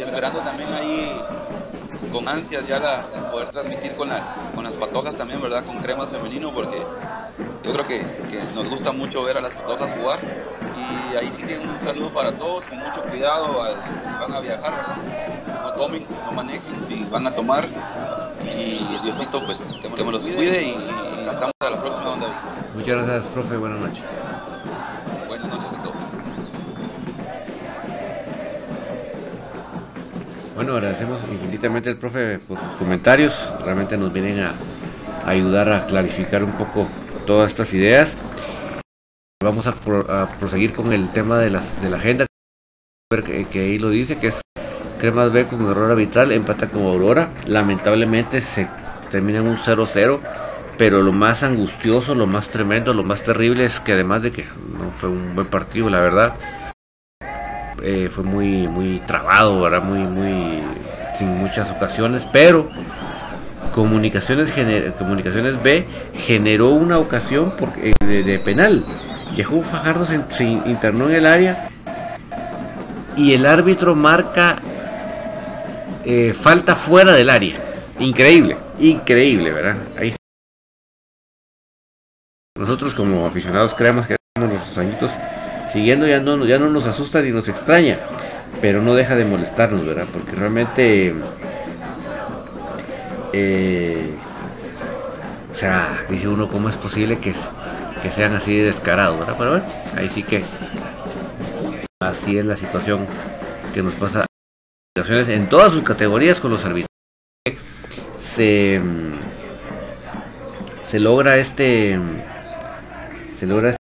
esperando 0.04 0.40
también 0.40 0.72
ahí 0.74 1.22
con 2.12 2.28
ansias 2.28 2.68
ya 2.68 2.80
la, 2.80 3.02
poder 3.32 3.50
transmitir 3.50 3.96
con 3.96 4.10
las, 4.10 4.22
con 4.54 4.64
las 4.64 4.74
patojas 4.74 5.16
también, 5.16 5.42
¿verdad? 5.42 5.64
Con 5.66 5.78
cremas 5.78 6.10
femenino, 6.10 6.54
porque 6.54 6.82
yo 7.64 7.74
creo 7.74 7.88
que, 7.88 8.00
que 8.30 8.44
nos 8.54 8.70
gusta 8.70 8.92
mucho 8.92 9.24
ver 9.24 9.38
a 9.38 9.42
las 9.42 9.52
patojas 9.52 9.90
jugar 9.98 10.20
y 11.12 11.16
ahí 11.16 11.32
sí 11.36 11.44
tienen 11.44 11.70
un 11.70 11.80
saludo 11.84 12.10
para 12.10 12.32
todos, 12.32 12.64
con 12.66 12.78
mucho 12.78 13.02
cuidado 13.10 13.66
si 13.66 14.22
van 14.22 14.34
a 14.34 14.40
viajar, 14.40 14.74
no 15.64 15.74
tomen, 15.74 16.06
no 16.26 16.32
manejen, 16.32 16.88
si 16.88 17.04
van 17.10 17.28
a 17.28 17.32
tomar 17.32 17.68
y 18.44 19.00
Diosito 19.04 19.44
pues 19.46 19.60
que 19.82 20.04
me 20.04 20.12
los 20.12 20.22
cuide 20.22 20.64
y, 20.64 20.72
estamos 20.72 21.54
a 21.60 21.70
la 21.70 21.82
próxima 21.82 22.10
onda. 22.12 22.28
Muchas 22.74 22.96
gracias, 22.96 23.24
profe, 23.34 23.58
buenas 23.58 23.80
noches. 23.80 24.04
Bueno, 30.56 30.74
agradecemos 30.74 31.20
infinitamente 31.32 31.90
al 31.90 31.98
profe 31.98 32.38
por 32.38 32.60
sus 32.60 32.76
comentarios, 32.78 33.34
realmente 33.64 33.98
nos 33.98 34.14
vienen 34.14 34.40
a 34.40 34.54
ayudar 35.26 35.72
a 35.72 35.88
clarificar 35.88 36.44
un 36.44 36.52
poco 36.52 36.88
todas 37.26 37.50
estas 37.50 37.74
ideas. 37.74 38.16
Vamos 39.44 39.66
a, 39.68 39.74
proseguir 40.40 40.74
con 40.74 40.94
el 40.94 41.10
tema 41.10 41.40
de, 41.40 41.50
las, 41.50 41.82
de 41.82 41.90
la 41.90 41.98
agenda, 41.98 42.26
que, 43.26 43.46
que 43.46 43.60
ahí 43.60 43.80
lo 43.80 43.90
dice, 43.90 44.18
que 44.18 44.28
es 44.28 44.42
Cremas 45.00 45.34
B 45.34 45.46
con 45.46 45.70
error 45.70 45.92
arbitral, 45.92 46.32
empata 46.32 46.70
con 46.70 46.84
Aurora. 46.84 47.32
Lamentablemente 47.46 48.42
se 48.42 48.70
termina 49.10 49.40
en 49.40 49.48
un 49.48 49.58
0-0. 49.58 50.20
Pero 50.78 51.02
lo 51.04 51.12
más 51.12 51.44
angustioso, 51.44 52.16
lo 52.16 52.26
más 52.26 52.50
tremendo, 52.50 52.94
lo 52.94 53.04
más 53.04 53.22
terrible 53.22 53.66
es 53.66 53.80
que 53.82 53.94
además 53.94 54.24
de 54.24 54.32
que 54.32 54.44
no 54.44 54.92
fue 55.00 55.10
un 55.10 55.36
buen 55.36 55.48
partido, 55.48 55.88
la 55.90 56.00
verdad, 56.00 56.36
eh, 57.84 58.10
fue 58.10 58.24
muy, 58.24 58.68
muy 58.68 59.00
trabado, 59.00 59.62
¿verdad? 59.62 59.84
Muy, 59.84 60.00
muy, 60.00 60.62
sin 61.18 61.38
muchas 61.38 61.70
ocasiones, 61.70 62.26
pero 62.32 62.70
Comunicaciones, 63.74 64.54
Comunicaciones 64.98 65.62
B 65.62 65.86
generó 66.16 66.70
una 66.70 66.98
ocasión 66.98 67.54
porque, 67.58 67.92
eh, 67.92 68.24
de, 68.24 68.40
penal. 68.40 68.86
Yehú 69.36 69.64
Fajardo 69.64 70.06
se 70.06 70.44
internó 70.44 71.10
en 71.10 71.16
el 71.16 71.26
área 71.26 71.70
y 73.18 73.34
el 73.34 73.46
árbitro 73.46 73.96
marca 73.96 74.60
eh, 76.06 76.34
falta 76.40 76.76
fuera 76.76 77.14
del 77.14 77.30
área. 77.30 77.58
Increíble, 78.00 78.58
increíble, 78.80 79.52
¿verdad? 79.52 79.76
Ahí 79.98 80.16
nosotros 82.58 82.94
como 82.94 83.26
aficionados 83.26 83.74
creemos 83.74 84.08
que 84.08 84.16
nuestros 84.40 84.78
añitos 84.78 85.12
siguiendo 85.74 86.06
ya 86.06 86.20
no, 86.20 86.46
ya 86.46 86.60
no 86.60 86.70
nos 86.70 86.86
asusta 86.86 87.22
ni 87.22 87.32
nos 87.32 87.48
extraña, 87.50 87.98
pero 88.62 88.82
no 88.82 88.94
deja 88.94 89.16
de 89.16 89.26
molestarnos, 89.26 89.84
¿verdad? 89.86 90.06
Porque 90.14 90.32
realmente, 90.32 91.14
eh, 93.34 94.16
o 95.52 95.56
sea, 95.56 96.06
dice 96.10 96.28
uno, 96.28 96.48
¿cómo 96.48 96.70
es 96.70 96.76
posible 96.76 97.18
que, 97.18 97.34
que 98.04 98.12
sean 98.12 98.36
así 98.36 98.56
de 98.56 98.66
descarados, 98.66 99.20
¿verdad? 99.20 99.36
Pero 99.38 99.50
bueno, 99.50 99.66
ahí 99.98 100.10
sí 100.10 100.22
que 100.22 100.44
así 102.00 102.38
es 102.38 102.46
la 102.46 102.56
situación 102.56 103.08
que 103.74 103.82
nos 103.82 103.94
pasa 103.96 104.26
en 104.96 105.50
todas 105.50 105.74
sus 105.74 105.82
categorías 105.82 106.40
con 106.40 106.52
los 106.52 106.64
árbitros. 106.64 106.88
Se, 108.22 108.80
se 110.88 111.00
logra 111.00 111.38
este 111.38 112.00
se 113.40 113.48
logra 113.48 113.70
este 113.70 113.83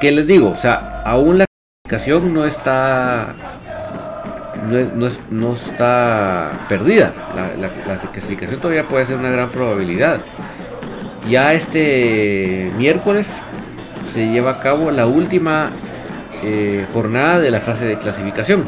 ¿qué 0.00 0.12
les 0.12 0.26
digo? 0.26 0.50
O 0.50 0.56
sea, 0.56 1.02
aún 1.04 1.38
la 1.38 1.46
clasificación 1.86 2.34
no 2.34 2.46
está 2.46 3.34
no, 4.68 5.08
no, 5.30 5.54
está 5.54 6.50
perdida. 6.68 7.12
La, 7.60 7.68
clasificación 8.12 8.60
todavía 8.60 8.84
puede 8.84 9.06
ser 9.06 9.16
una 9.16 9.30
gran 9.30 9.48
probabilidad. 9.48 10.20
Ya 11.28 11.52
este 11.54 12.70
miércoles 12.76 13.26
se 14.12 14.28
lleva 14.28 14.52
a 14.52 14.60
cabo 14.60 14.90
la 14.90 15.06
última 15.06 15.70
eh, 16.42 16.86
jornada 16.92 17.40
de 17.40 17.50
la 17.50 17.60
fase 17.60 17.84
de 17.84 17.98
clasificación. 17.98 18.64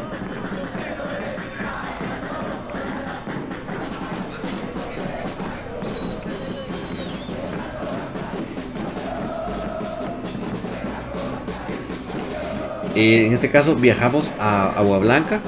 Eh, 12.95 13.27
en 13.27 13.33
este 13.33 13.51
caso 13.51 13.75
viajamos 13.75 14.25
a 14.39 14.69
Agua 14.69 14.99
Blanca, 14.99 15.41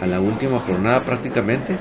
a 0.00 0.06
la 0.06 0.20
última 0.20 0.58
jornada 0.58 1.00
prácticamente. 1.00 1.76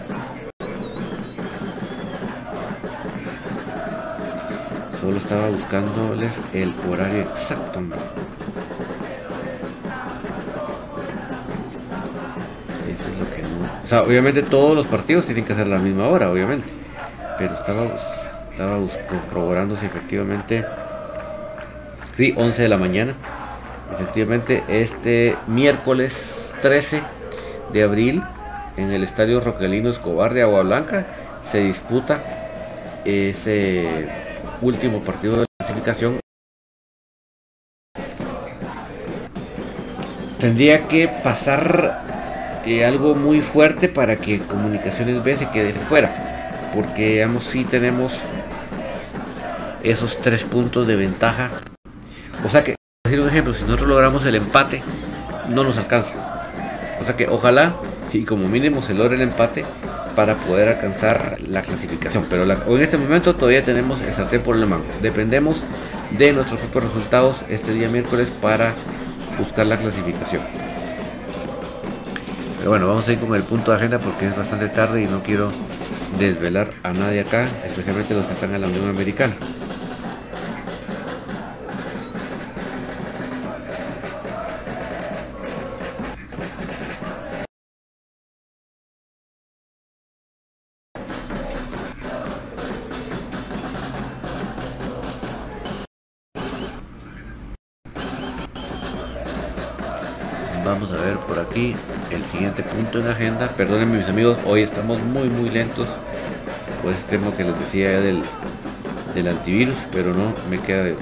Solo 4.99 5.15
estaba 5.15 5.47
buscándoles 5.47 6.31
el 6.53 6.73
horario 6.91 7.21
exacto. 7.21 7.79
Eso 12.91 13.09
es 13.09 13.17
lo 13.17 13.33
que 13.33 13.41
no. 13.43 13.47
O 13.85 13.87
sea, 13.87 14.01
obviamente 14.01 14.41
todos 14.41 14.75
los 14.75 14.87
partidos 14.87 15.25
tienen 15.25 15.45
que 15.45 15.55
ser 15.55 15.67
la 15.67 15.77
misma 15.77 16.07
hora, 16.07 16.29
obviamente. 16.29 16.67
Pero 17.37 17.53
estaba, 17.53 17.95
estaba 18.51 18.77
corroborando 19.29 19.77
si 19.77 19.85
efectivamente. 19.85 20.65
Sí, 22.17 22.33
11 22.35 22.63
de 22.63 22.67
la 22.67 22.77
mañana. 22.77 23.15
Efectivamente, 23.93 24.63
este 24.67 25.35
miércoles 25.47 26.13
13 26.61 27.01
de 27.71 27.83
abril 27.83 28.23
en 28.75 28.91
el 28.91 29.03
Estadio 29.03 29.41
Roquelino 29.41 29.89
Escobar 29.89 30.33
de 30.33 30.43
Agua 30.43 30.63
Blanca 30.63 31.05
se 31.51 31.59
disputa 31.59 32.21
ese 33.05 34.07
último 34.61 35.01
partido 35.01 35.39
de 35.39 35.45
clasificación. 35.59 36.19
Tendría 40.39 40.87
que 40.87 41.07
pasar 41.07 42.03
eh, 42.65 42.85
algo 42.85 43.15
muy 43.15 43.41
fuerte 43.41 43.89
para 43.89 44.15
que 44.15 44.39
Comunicaciones 44.39 45.23
B 45.23 45.35
se 45.35 45.49
quede 45.49 45.73
fuera, 45.73 46.69
porque 46.75 47.13
digamos 47.13 47.45
si 47.45 47.63
tenemos 47.63 48.13
esos 49.81 50.17
tres 50.19 50.43
puntos 50.43 50.85
de 50.85 50.95
ventaja. 50.95 51.49
O 52.45 52.49
sea 52.49 52.63
que 52.63 52.76
decir 53.07 53.21
un 53.21 53.29
ejemplo, 53.29 53.53
si 53.53 53.63
nosotros 53.63 53.89
logramos 53.89 54.25
el 54.25 54.35
empate, 54.35 54.83
no 55.49 55.63
nos 55.63 55.77
alcanza. 55.77 56.13
O 57.01 57.05
sea 57.05 57.15
que 57.15 57.27
ojalá, 57.27 57.73
y 58.11 58.23
como 58.23 58.47
mínimo 58.47 58.81
se 58.81 58.93
logre 58.93 59.15
el 59.15 59.21
empate 59.21 59.65
para 60.15 60.35
poder 60.35 60.69
alcanzar 60.69 61.37
la 61.47 61.61
clasificación. 61.61 62.25
Pero 62.29 62.43
en 62.43 62.81
este 62.81 62.97
momento 62.97 63.35
todavía 63.35 63.63
tenemos 63.63 64.01
el 64.01 64.13
sartén 64.13 64.41
por 64.41 64.55
el 64.55 64.65
mano. 64.65 64.83
Dependemos 65.01 65.57
de 66.17 66.33
nuestros 66.33 66.59
propios 66.61 66.93
resultados 66.93 67.37
este 67.49 67.73
día 67.73 67.87
miércoles 67.87 68.29
para 68.41 68.73
buscar 69.37 69.67
la 69.67 69.77
clasificación. 69.77 70.41
Pero 72.57 72.71
bueno, 72.71 72.87
vamos 72.87 73.07
a 73.07 73.13
ir 73.13 73.19
con 73.19 73.35
el 73.35 73.43
punto 73.43 73.71
de 73.71 73.77
agenda 73.77 73.99
porque 73.99 74.27
es 74.27 74.35
bastante 74.35 74.69
tarde 74.69 75.03
y 75.03 75.05
no 75.05 75.21
quiero 75.21 75.51
desvelar 76.17 76.71
a 76.83 76.91
nadie 76.93 77.21
acá, 77.21 77.47
especialmente 77.65 78.13
los 78.15 78.25
que 78.25 78.33
están 78.33 78.53
en 78.55 78.61
la 78.61 78.67
Unión 78.67 78.89
Americana. 78.89 79.35
En 102.99 103.07
agenda. 103.07 103.47
Perdónenme 103.49 103.97
mis 103.97 104.07
amigos, 104.07 104.37
hoy 104.45 104.61
estamos 104.61 105.01
muy 105.01 105.29
muy 105.29 105.49
lentos 105.49 105.87
por 106.81 106.91
este 106.91 107.17
tema 107.17 107.35
que 107.35 107.43
les 107.43 107.59
decía 107.59 108.01
del, 108.01 108.21
del 109.13 109.27
antivirus, 109.27 109.75
pero 109.91 110.13
no 110.13 110.33
me 110.49 110.59
queda 110.59 110.83
de 110.83 110.95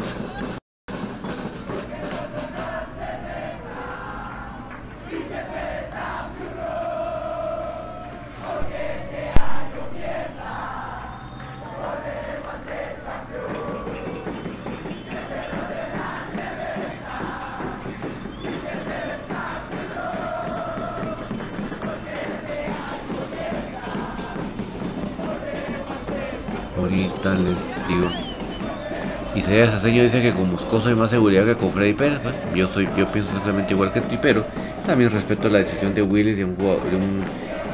Isaías 29.35 29.73
Aceño 29.73 30.03
dice 30.03 30.21
que 30.21 30.31
con 30.31 30.51
Moscoso 30.51 30.89
hay 30.89 30.95
más 30.95 31.09
seguridad 31.09 31.45
que 31.45 31.55
con 31.55 31.71
Freddy 31.71 31.93
Pérez. 31.93 32.19
yo 32.55 32.67
soy, 32.67 32.85
yo 32.97 33.05
pienso 33.05 33.29
exactamente 33.29 33.73
igual 33.73 33.91
que 33.91 34.01
ti, 34.01 34.17
pero 34.21 34.45
también 34.85 35.11
respeto 35.11 35.49
la 35.49 35.59
decisión 35.59 35.93
de 35.93 36.01
Willis 36.01 36.37
de 36.37 36.45
un, 36.45 36.57
de 36.57 36.65
un 36.95 37.21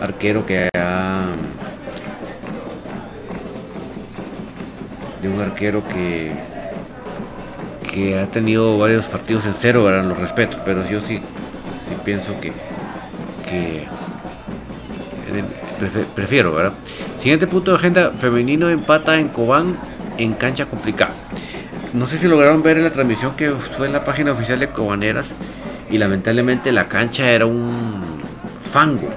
arquero 0.01 0.45
que 0.45 0.69
ha 0.73 1.25
de 5.21 5.29
un 5.29 5.39
arquero 5.39 5.83
que 5.87 6.31
que 7.91 8.17
ha 8.17 8.25
tenido 8.27 8.77
varios 8.77 9.05
partidos 9.05 9.45
en 9.45 9.53
cero, 9.53 9.83
¿verdad? 9.83 10.05
Los 10.05 10.17
respeto, 10.17 10.57
pero 10.63 10.87
yo 10.89 11.01
sí, 11.01 11.17
sí 11.17 11.95
pienso 12.05 12.39
que, 12.39 12.53
que 13.49 13.85
prefiero, 16.15 16.53
¿verdad? 16.53 16.73
Siguiente 17.19 17.47
punto 17.47 17.71
de 17.71 17.77
agenda, 17.77 18.11
femenino 18.11 18.69
empata 18.69 19.19
en 19.19 19.27
Cobán 19.27 19.77
en 20.17 20.33
cancha 20.33 20.65
complicada. 20.65 21.13
No 21.93 22.07
sé 22.07 22.17
si 22.17 22.27
lograron 22.27 22.63
ver 22.63 22.77
en 22.77 22.83
la 22.83 22.91
transmisión 22.91 23.35
que 23.35 23.51
fue 23.51 23.87
en 23.87 23.93
la 23.93 24.05
página 24.05 24.31
oficial 24.31 24.59
de 24.59 24.69
Cobaneras 24.69 25.27
y 25.89 25.97
lamentablemente 25.97 26.71
la 26.71 26.87
cancha 26.87 27.29
era 27.29 27.45
un 27.45 28.21
fango. 28.71 29.09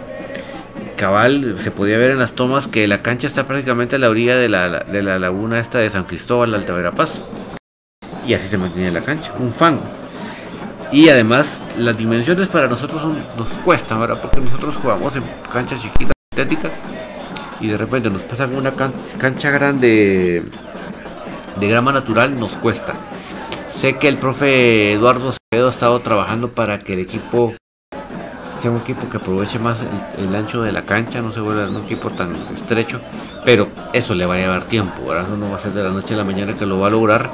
Cabal, 0.97 1.59
se 1.62 1.70
podía 1.70 1.99
ver 1.99 2.11
en 2.11 2.18
las 2.18 2.33
tomas 2.33 2.66
que 2.66 2.89
la 2.89 3.01
cancha 3.01 3.29
está 3.29 3.47
prácticamente 3.47 3.95
a 3.95 3.99
la 4.01 4.11
orilla 4.11 4.37
de 4.37 4.49
la, 4.49 4.81
de 4.81 5.03
la 5.03 5.20
laguna 5.20 5.61
esta 5.61 5.79
de 5.79 5.89
San 5.91 6.05
Cristóbal, 6.05 6.53
Alta 6.53 6.72
Verapaz. 6.72 7.20
Y 8.27 8.35
así 8.35 8.49
se 8.49 8.59
mantiene 8.59 8.91
la 8.91 9.03
cancha, 9.03 9.33
un 9.39 9.53
fango. 9.53 9.83
Y 10.91 11.09
además 11.11 11.47
las 11.79 11.97
dimensiones 11.97 12.49
para 12.49 12.66
nosotros 12.66 13.03
nos 13.37 13.49
cuesta, 13.64 13.97
¿verdad? 13.99 14.18
Porque 14.20 14.41
nosotros 14.41 14.75
jugamos 14.77 15.14
en 15.14 15.22
canchas 15.53 15.81
chiquitas, 15.81 16.12
sintéticas, 16.33 16.72
y 17.61 17.68
de 17.68 17.77
repente 17.77 18.11
nos 18.11 18.22
pasa 18.22 18.47
una 18.47 18.72
cancha 19.18 19.51
grande 19.51 20.45
de 21.57 21.69
grama 21.69 21.93
natural, 21.93 22.39
nos 22.39 22.53
cuesta. 22.53 22.95
Sé 23.71 23.97
que 23.97 24.09
el 24.09 24.17
profe 24.17 24.93
Eduardo 24.93 25.31
Acevedo 25.31 25.69
ha 25.69 25.71
estado 25.71 26.01
trabajando 26.01 26.53
para 26.53 26.79
que 26.79 26.95
el 26.95 27.01
equipo 27.01 27.55
sea 28.59 28.71
un 28.71 28.79
equipo 28.79 29.09
que 29.11 29.19
aproveche 29.19 29.59
más 29.59 29.77
el, 30.17 30.35
ancho 30.35 30.63
de 30.63 30.73
la 30.73 30.87
cancha, 30.87 31.21
no 31.21 31.33
se 31.33 31.41
vuelva 31.41 31.69
un 31.69 31.85
equipo 31.85 32.09
tan 32.09 32.33
estrecho, 32.57 32.99
pero 33.45 33.69
eso 33.93 34.15
le 34.15 34.25
va 34.25 34.37
a 34.37 34.39
llevar 34.39 34.65
tiempo, 34.65 35.07
¿verdad? 35.07 35.29
no 35.37 35.51
va 35.51 35.57
a 35.57 35.61
ser 35.61 35.73
de 35.73 35.83
la 35.83 35.91
noche 35.91 36.15
a 36.15 36.17
la 36.17 36.25
mañana 36.25 36.55
que 36.55 36.65
lo 36.65 36.81
va 36.81 36.87
a 36.87 36.91
lograr. 36.91 37.29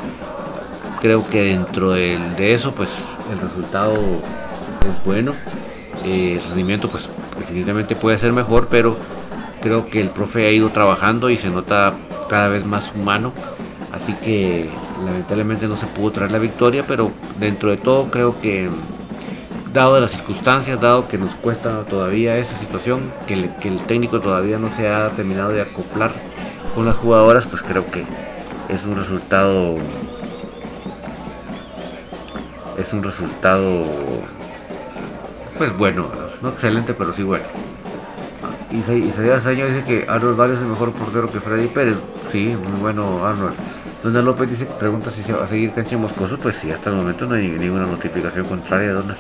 Creo 1.01 1.25
que 1.31 1.43
dentro 1.43 1.93
de, 1.93 2.53
eso, 2.53 2.73
pues 2.73 2.91
el 3.33 3.41
resultado 3.41 3.95
es 3.95 5.05
bueno. 5.05 5.35
el 6.05 6.43
rendimiento, 6.49 6.91
pues 6.91 7.09
definitivamente 7.39 7.95
puede 7.95 8.18
ser 8.18 8.33
mejor, 8.33 8.66
pero 8.68 8.97
creo 9.62 9.89
que 9.89 10.01
el 10.01 10.09
profe 10.09 10.47
ha 10.47 10.51
ido 10.51 10.71
trabajando 10.71 11.31
y 11.31 11.37
se 11.37 11.49
nota 11.49 11.95
cada 12.29 12.49
vez 12.49 12.66
más 12.66 12.93
humano. 12.95 13.33
Así 13.93 14.14
que 14.14 14.70
lamentablemente 15.05 15.66
no 15.66 15.76
se 15.76 15.86
pudo 15.86 16.12
traer 16.12 16.30
la 16.30 16.38
victoria, 16.38 16.84
pero 16.86 17.11
dentro 17.38 17.70
de 17.70 17.76
todo 17.76 18.11
creo 18.11 18.41
que 18.41 18.70
dado 19.72 20.01
las 20.01 20.12
circunstancias, 20.12 20.80
dado 20.80 21.09
que 21.09 21.18
nos 21.18 21.32
cuesta 21.34 21.84
todavía 21.84 22.36
esa 22.38 22.57
situación, 22.59 23.12
que, 23.26 23.34
el 23.34 23.78
técnico 23.86 24.20
todavía 24.20 24.59
no 24.59 24.70
se 24.74 24.88
ha 24.88 25.11
terminado 25.11 25.51
de 25.51 25.62
acoplar 25.62 26.12
con 26.74 26.86
las 26.86 26.97
jugadoras, 26.97 27.47
pues 27.47 27.62
creo 27.62 27.84
que 27.91 28.05
es 28.68 28.84
un 28.84 28.97
resultado 28.97 29.74
es 32.78 32.93
un 32.93 33.03
resultado 33.03 33.84
pues 35.61 35.76
bueno, 35.76 36.09
no 36.41 36.49
excelente, 36.49 36.95
pero 36.95 37.12
sí 37.12 37.22
bueno. 37.22 37.45
Isaías 38.70 39.45
Año 39.45 39.66
dice 39.66 39.84
que 39.84 40.07
Arnold 40.09 40.41
Valle 40.41 40.55
es 40.55 40.61
el 40.61 40.68
mejor 40.68 40.93
portero 40.93 41.30
que 41.30 41.38
Freddy 41.38 41.66
Pérez. 41.66 41.97
Sí, 42.32 42.57
muy 42.57 42.80
bueno 42.80 43.26
Arnold. 43.26 43.53
Donald 44.03 44.24
López 44.24 44.51
dice, 44.51 44.64
pregunta 44.64 45.11
si 45.11 45.22
se 45.22 45.32
va 45.32 45.44
a 45.44 45.46
seguir 45.46 45.72
cancha 45.72 45.98
Moscoso. 45.98 46.38
Pues 46.38 46.57
sí, 46.57 46.70
hasta 46.70 46.88
el 46.90 46.96
momento 46.96 47.26
no 47.26 47.34
hay 47.34 47.48
ninguna 47.48 47.86
notificación 47.86 48.46
contraria, 48.46 48.92
Donald. 48.92 49.18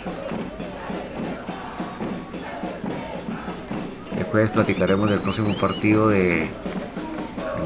Después 4.16 4.50
platicaremos 4.50 5.10
del 5.10 5.18
próximo 5.20 5.54
partido 5.54 6.08
de, 6.08 6.48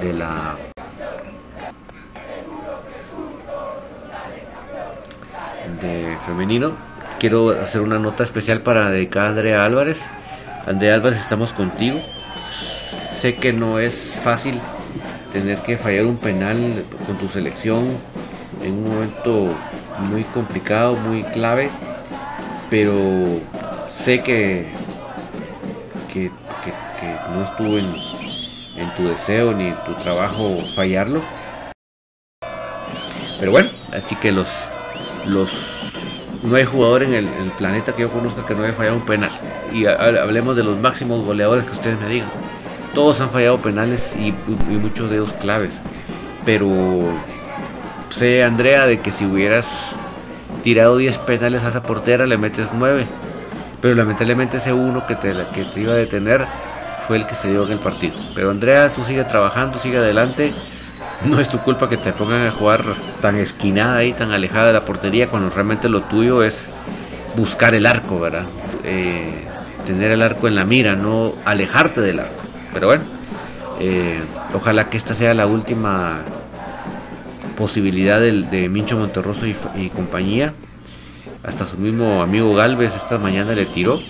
de 0.01 0.13
la 0.13 0.57
de 5.81 6.17
femenino. 6.27 6.73
Quiero 7.21 7.51
hacer 7.51 7.81
una 7.81 7.99
nota 7.99 8.25
especial 8.25 8.63
para 8.63 8.91
dedicar 8.91 9.27
a 9.27 9.29
Andrea 9.29 9.65
Álvarez. 9.65 10.01
Andrea 10.67 10.95
Álvarez, 10.95 11.21
estamos 11.21 11.53
contigo. 11.53 12.01
Sé 13.21 13.35
que 13.35 13.53
no 13.53 13.79
es 13.79 13.95
fácil 14.25 14.59
tener 15.35 15.59
que 15.59 15.77
fallar 15.77 16.07
un 16.07 16.17
penal 16.17 16.85
con 17.07 17.17
tu 17.19 17.29
selección 17.29 17.89
en 18.63 18.73
un 18.73 18.89
momento 18.89 19.53
muy 20.09 20.23
complicado, 20.23 20.95
muy 20.95 21.25
clave, 21.25 21.71
pero 22.71 22.95
sé 24.05 24.23
que, 24.23 24.69
que, 26.13 26.31
no 27.35 27.45
estuvo 27.45 27.79
en, 27.79 28.95
tu 28.97 29.09
deseo 29.09 29.53
ni 29.53 29.67
en 29.67 29.77
tu 29.85 29.93
trabajo 30.05 30.61
fallarlo. 30.77 31.21
Pero 33.41 33.51
bueno, 33.51 33.71
así 33.93 34.15
que 34.15 34.31
los, 34.31 34.47
los 35.27 35.51
no 36.45 36.55
hay 36.55 36.65
jugador 36.65 37.03
en 37.03 37.13
el, 37.13 37.27
planeta 37.59 37.93
que 37.93 38.03
yo 38.03 38.11
conozca 38.11 38.47
que 38.47 38.55
no 38.55 38.63
haya 38.63 38.73
fallado 38.73 38.97
un 38.97 39.05
penal. 39.05 39.33
Y 39.73 39.87
hablemos 39.87 40.55
de 40.55 40.63
los 40.63 40.79
máximos 40.79 41.25
goleadores 41.25 41.65
que 41.65 41.73
ustedes 41.73 42.01
me 42.01 42.09
digan. 42.09 42.29
Todos 42.95 43.21
han 43.21 43.31
fallado 43.31 43.59
penales 43.59 44.15
y, 44.19 44.33
muchos 44.71 45.11
de 45.11 45.17
ellos 45.17 45.33
claves. 45.41 45.73
Pero 46.45 46.69
sé, 48.11 48.45
Andrea, 48.45 48.87
de 48.87 49.01
que 49.01 49.11
si 49.11 49.25
hubieras 49.25 49.67
tirado 50.63 50.97
10 50.97 51.19
penales 51.19 51.63
a 51.65 51.71
esa 51.71 51.83
portera, 51.83 52.27
le 52.27 52.39
metes 52.39 52.69
9. 52.73 53.07
Pero 53.81 53.95
lamentablemente 53.95 54.59
ese 54.59 54.73
uno 54.73 55.07
que 55.07 55.15
te, 55.17 55.35
que 55.53 55.65
te 55.65 55.81
iba 55.81 55.93
a 55.93 55.97
detener 55.97 56.47
fue 57.07 57.17
el 57.17 57.27
que 57.27 57.35
se 57.35 57.49
dio 57.49 57.67
en 57.67 57.73
el 57.73 57.79
partido. 57.79 58.15
Pero 58.35 58.51
Andrea, 58.51 58.91
tú 58.91 59.05
sigue 59.05 59.25
trabajando, 59.25 59.79
sigue 59.79 59.99
adelante. 59.99 60.53
No 61.27 61.41
es 61.41 61.49
tu 61.49 61.59
culpa 61.59 61.89
que 61.89 61.97
te 61.97 62.13
pongan 62.13 62.47
a 62.47 62.51
jugar 62.51 62.85
tan 63.21 63.37
esquinada 63.37 64.05
y 64.05 64.13
tan 64.13 64.33
alejada 64.33 64.69
de 64.69 64.73
la 64.75 64.81
portería 64.81 65.29
cuando 65.29 65.51
realmente 65.51 65.89
lo 65.89 66.03
tuyo 66.03 66.43
es 66.43 66.67
buscar 67.37 67.75
el 67.75 67.87
arco, 67.87 68.21
¿verdad? 68.21 68.45
Eh, 68.85 69.47
tener 69.87 70.11
el 70.13 70.23
arco 70.23 70.49
en 70.49 70.55
la 70.55 70.65
mira, 70.65 70.95
no 70.95 71.33
alejarte 71.45 72.01
del 72.01 72.21
arco. 72.21 72.44
Pero 72.75 72.89
bueno, 72.89 73.05
eh, 73.81 74.21
ojalá 74.53 74.91
que 74.91 74.99
esta 74.99 75.15
sea 75.15 75.33
la 75.33 75.47
última 75.47 76.23
posibilidad 77.57 78.21
de, 78.21 78.69
Mincho 78.69 78.99
Monterroso 78.99 79.47
y, 79.47 79.89
compañía. 79.91 80.53
Hasta 81.45 81.67
su 81.67 81.77
mismo 81.77 82.21
amigo 82.21 82.55
Galvez 82.55 82.93
esta 82.97 83.17
mañana 83.17 83.53
le 83.53 83.67
tiró. 83.67 84.01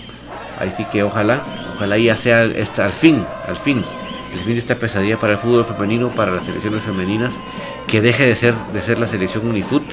Ahí 0.59 0.73
sí 0.75 0.85
que 0.91 1.03
ojalá, 1.03 1.41
ojalá 1.75 1.97
ya 1.97 2.17
sea 2.17 2.39
al 2.39 2.93
fin, 2.93 3.23
al 3.47 3.57
fin, 3.57 3.83
el 4.33 4.39
fin 4.39 4.53
de 4.53 4.59
esta 4.59 4.75
pesadilla 4.79 5.17
para 5.17 5.33
el 5.33 5.39
fútbol 5.39 5.65
femenino, 5.65 6.09
para 6.09 6.31
las 6.31 6.45
selecciones 6.45 6.81
femeninas, 6.81 7.33
que 7.87 8.01
deje 8.01 8.25
de 8.25 8.35
ser, 8.35 8.55
de 8.73 8.81
ser 8.81 8.99
la 8.99 9.07
selección 9.07 9.47
Unifut, 9.47 9.83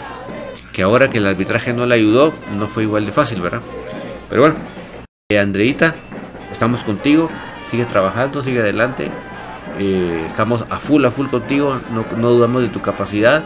que 0.72 0.82
ahora 0.82 1.10
que 1.10 1.18
el 1.18 1.26
arbitraje 1.26 1.72
no 1.72 1.84
le 1.84 1.96
ayudó, 1.96 2.32
no 2.56 2.68
fue 2.68 2.84
igual 2.84 3.04
de 3.04 3.12
fácil, 3.12 3.42
¿verdad? 3.42 3.60
Pero 4.30 4.42
bueno, 4.42 4.56
eh, 5.30 5.38
Andreita, 5.38 5.94
estamos 6.52 6.80
contigo 6.82 7.28
sigue 7.72 7.86
trabajando, 7.86 8.42
sigue 8.42 8.60
adelante. 8.60 9.08
Eh, 9.78 10.26
estamos 10.28 10.62
a 10.68 10.76
full, 10.76 11.04
a 11.06 11.10
full 11.10 11.28
contigo, 11.28 11.80
no, 11.94 12.28
dudamos 12.28 12.60
de 12.60 12.68
tu 12.68 12.82
capacidad 12.82 13.42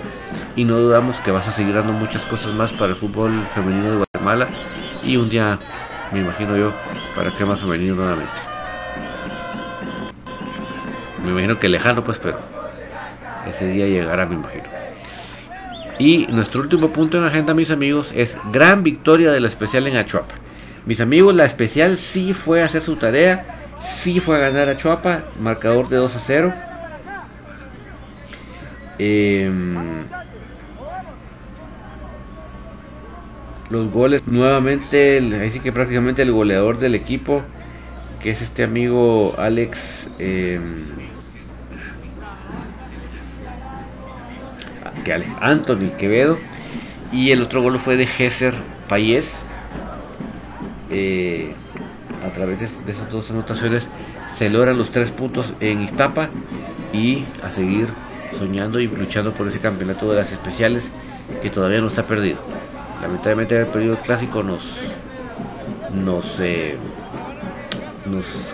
y 0.56 0.64
no 0.64 0.78
dudamos 0.78 1.16
que 1.20 1.30
vas 1.30 1.46
a 1.46 1.52
seguir 1.52 1.74
dando 1.74 1.92
muchas 1.92 2.22
cosas 2.22 2.52
más 2.52 2.72
para 2.72 2.88
el 2.88 2.96
fútbol 2.96 3.30
femenino 3.54 3.90
de 3.90 3.96
Guatemala 3.98 4.48
y 5.04 5.16
un 5.16 5.28
día, 5.28 5.60
me 6.12 6.18
imagino 6.18 6.56
yo, 6.56 6.72
para 7.14 7.30
que 7.30 7.44
más 7.44 7.60
femenino 7.60 7.94
nuevamente. 7.94 8.32
Me 11.24 11.30
imagino 11.30 11.56
que 11.60 11.68
lejano 11.68 12.02
pues, 12.02 12.18
pero 12.18 12.40
ese 13.48 13.68
día 13.68 13.86
llegará, 13.86 14.26
me 14.26 14.34
imagino. 14.34 14.64
Y 16.00 16.26
nuestro 16.26 16.62
último 16.62 16.90
punto 16.90 17.16
en 17.16 17.24
agenda, 17.24 17.54
mis 17.54 17.70
amigos, 17.70 18.10
es 18.12 18.36
gran 18.52 18.82
victoria 18.82 19.30
de 19.30 19.38
la 19.38 19.46
especial 19.46 19.86
en 19.86 19.96
Achuapa. 19.96 20.34
Mis 20.84 21.00
amigos, 21.00 21.36
la 21.36 21.44
especial 21.44 21.98
sí 21.98 22.34
fue 22.34 22.62
a 22.62 22.66
hacer 22.66 22.82
su 22.82 22.96
tarea 22.96 23.55
sí 24.02 24.20
fue 24.20 24.36
a 24.36 24.38
ganar 24.38 24.68
a 24.68 24.76
Chuapa, 24.76 25.24
marcador 25.40 25.88
de 25.88 25.96
2 25.96 26.16
a 26.16 26.20
0. 26.20 26.54
Em, 28.98 30.04
los 33.68 33.90
goles 33.90 34.26
nuevamente, 34.26 35.18
ahí 35.40 35.50
sí 35.50 35.60
que 35.60 35.72
prácticamente 35.72 36.22
el 36.22 36.32
goleador 36.32 36.78
del 36.78 36.94
equipo, 36.94 37.42
que 38.22 38.30
es 38.30 38.42
este 38.42 38.62
amigo 38.62 39.34
Alex. 39.38 40.08
Em, 40.18 40.86
que 45.04 45.12
Alex 45.12 45.30
Anthony 45.40 45.90
Quevedo. 45.98 46.38
Y 47.12 47.30
el 47.30 47.42
otro 47.42 47.62
gol 47.62 47.78
fue 47.78 47.96
de 47.96 48.06
Gesser 48.06 48.54
Payés. 48.88 49.32
Eh, 50.90 51.54
a 52.24 52.32
través 52.32 52.60
de, 52.60 52.66
esas 52.90 53.10
dos 53.10 53.30
anotaciones 53.30 53.88
se 54.28 54.50
logran 54.50 54.78
los 54.78 54.90
tres 54.90 55.10
puntos 55.10 55.52
en 55.60 55.82
Iztapa 55.82 56.28
y 56.92 57.24
a 57.44 57.50
seguir 57.50 57.88
soñando 58.38 58.80
y 58.80 58.86
luchando 58.86 59.32
por 59.32 59.48
ese 59.48 59.58
campeonato 59.58 60.10
de 60.10 60.16
las 60.16 60.32
especiales 60.32 60.84
que 61.42 61.50
todavía 61.50 61.80
no 61.80 61.88
está 61.88 62.04
perdido. 62.04 62.38
Lamentablemente 63.00 63.58
el 63.58 63.66
periodo 63.66 63.96
clásico 63.96 64.42
nos 64.42 64.62
nos 65.94 66.24
eh, 66.40 66.76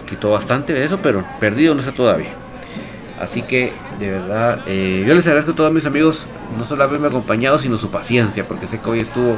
quitó 0.08 0.30
bastante 0.30 0.72
de 0.72 0.84
eso, 0.84 0.98
pero 1.02 1.24
perdido 1.40 1.74
no 1.74 1.80
está 1.80 1.92
todavía. 1.92 2.34
Así 3.20 3.42
que 3.42 3.72
de 3.98 4.10
verdad, 4.10 4.60
eh, 4.66 5.04
yo 5.06 5.14
les 5.14 5.26
agradezco 5.26 5.52
a 5.52 5.54
todos 5.54 5.72
mis 5.72 5.86
amigos, 5.86 6.26
no 6.58 6.64
solo 6.64 6.84
haberme 6.84 7.08
acompañado, 7.08 7.58
sino 7.58 7.78
su 7.78 7.90
paciencia, 7.90 8.46
porque 8.46 8.66
sé 8.66 8.80
que 8.80 8.90
hoy 8.90 9.00
estuvo 9.00 9.36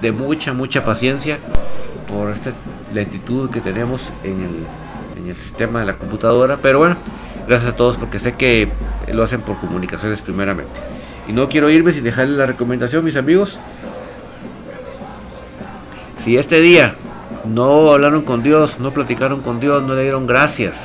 de 0.00 0.12
mucha, 0.12 0.52
mucha 0.52 0.84
paciencia 0.84 1.38
por 2.12 2.30
esta 2.30 2.52
lentitud 2.92 3.50
que 3.50 3.60
tenemos 3.60 4.02
en 4.22 4.42
el, 4.42 5.22
en 5.22 5.30
el 5.30 5.36
sistema 5.36 5.80
de 5.80 5.86
la 5.86 5.94
computadora. 5.94 6.58
Pero 6.60 6.78
bueno, 6.78 6.96
gracias 7.48 7.72
a 7.72 7.76
todos 7.76 7.96
porque 7.96 8.18
sé 8.18 8.34
que 8.34 8.68
lo 9.12 9.22
hacen 9.22 9.40
por 9.40 9.56
comunicaciones 9.58 10.20
primeramente. 10.20 10.72
Y 11.28 11.32
no 11.32 11.48
quiero 11.48 11.70
irme 11.70 11.92
sin 11.92 12.04
dejarles 12.04 12.36
la 12.36 12.46
recomendación, 12.46 13.04
mis 13.04 13.16
amigos. 13.16 13.56
Si 16.18 16.36
este 16.36 16.60
día 16.60 16.96
no 17.44 17.90
hablaron 17.90 18.22
con 18.22 18.42
Dios, 18.42 18.78
no 18.78 18.92
platicaron 18.92 19.40
con 19.40 19.58
Dios, 19.58 19.82
no 19.82 19.94
le 19.94 20.02
dieron 20.02 20.26
gracias, 20.26 20.76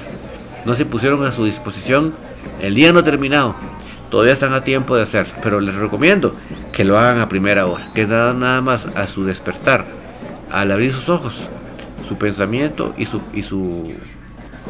no 0.66 0.74
se 0.74 0.86
pusieron 0.86 1.24
a 1.26 1.32
su 1.32 1.46
disposición, 1.46 2.14
el 2.62 2.74
día 2.74 2.92
no 2.94 3.00
ha 3.00 3.04
terminado. 3.04 3.56
Todavía 4.10 4.34
están 4.34 4.54
a 4.54 4.64
tiempo 4.64 4.96
de 4.96 5.04
hacer, 5.04 5.28
pero 5.44 5.60
les 5.60 5.76
recomiendo 5.76 6.34
que 6.72 6.86
lo 6.86 6.98
hagan 6.98 7.20
a 7.20 7.28
primera 7.28 7.66
hora, 7.66 7.90
que 7.94 8.08
nada, 8.08 8.34
nada 8.34 8.62
más 8.62 8.88
a 8.96 9.08
su 9.08 9.26
despertar, 9.26 9.86
al 10.52 10.72
abrir 10.72 10.94
sus 10.94 11.10
ojos, 11.10 11.42
su 12.08 12.18
pensamiento 12.18 12.94
y 12.98 13.06
su, 13.06 13.22
y 13.34 13.44
su 13.44 13.94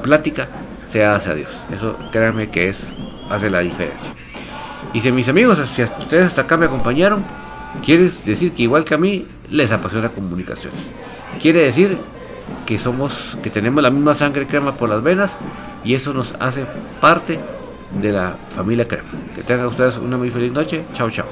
plática 0.02 0.48
se 0.88 1.06
hace 1.06 1.30
a 1.30 1.36
Dios. 1.36 1.52
Eso 1.74 1.98
créanme 2.12 2.50
que 2.50 2.70
es, 2.70 2.80
hace 3.30 3.50
la 3.50 3.60
diferencia. 3.60 4.10
Y 4.94 5.02
si 5.02 5.12
mis 5.12 5.28
amigos, 5.28 5.60
si 5.70 5.84
ustedes 5.84 6.28
hasta 6.28 6.44
acá 6.44 6.58
me 6.58 6.66
acompañaron, 6.66 7.24
quiere 7.84 8.10
decir 8.26 8.52
que 8.54 8.64
igual 8.64 8.84
que 8.84 8.96
a 8.96 8.98
mí 8.98 9.28
les 9.50 9.72
apasiona 9.72 10.10
comunicaciones. 10.10 10.92
Quiere 11.42 11.62
decir 11.62 11.98
que 12.66 12.80
somos, 12.80 13.38
que 13.44 13.50
tenemos 13.50 13.84
la 13.84 13.92
misma 13.92 14.16
sangre 14.16 14.48
crema 14.48 14.74
por 14.74 14.90
las 14.90 15.04
venas 15.04 15.32
y 15.84 15.94
eso 15.94 16.14
nos 16.14 16.34
hace 16.40 16.66
parte 17.02 17.40
de 18.02 18.12
la 18.12 18.36
familia 18.56 18.88
crema. 18.88 19.10
Que 19.36 19.44
tengan 19.44 19.68
ustedes 19.68 19.98
una 19.98 20.18
muy 20.18 20.32
feliz 20.32 20.52
noche. 20.52 20.84
Chao, 20.94 21.10
chao. 21.10 21.28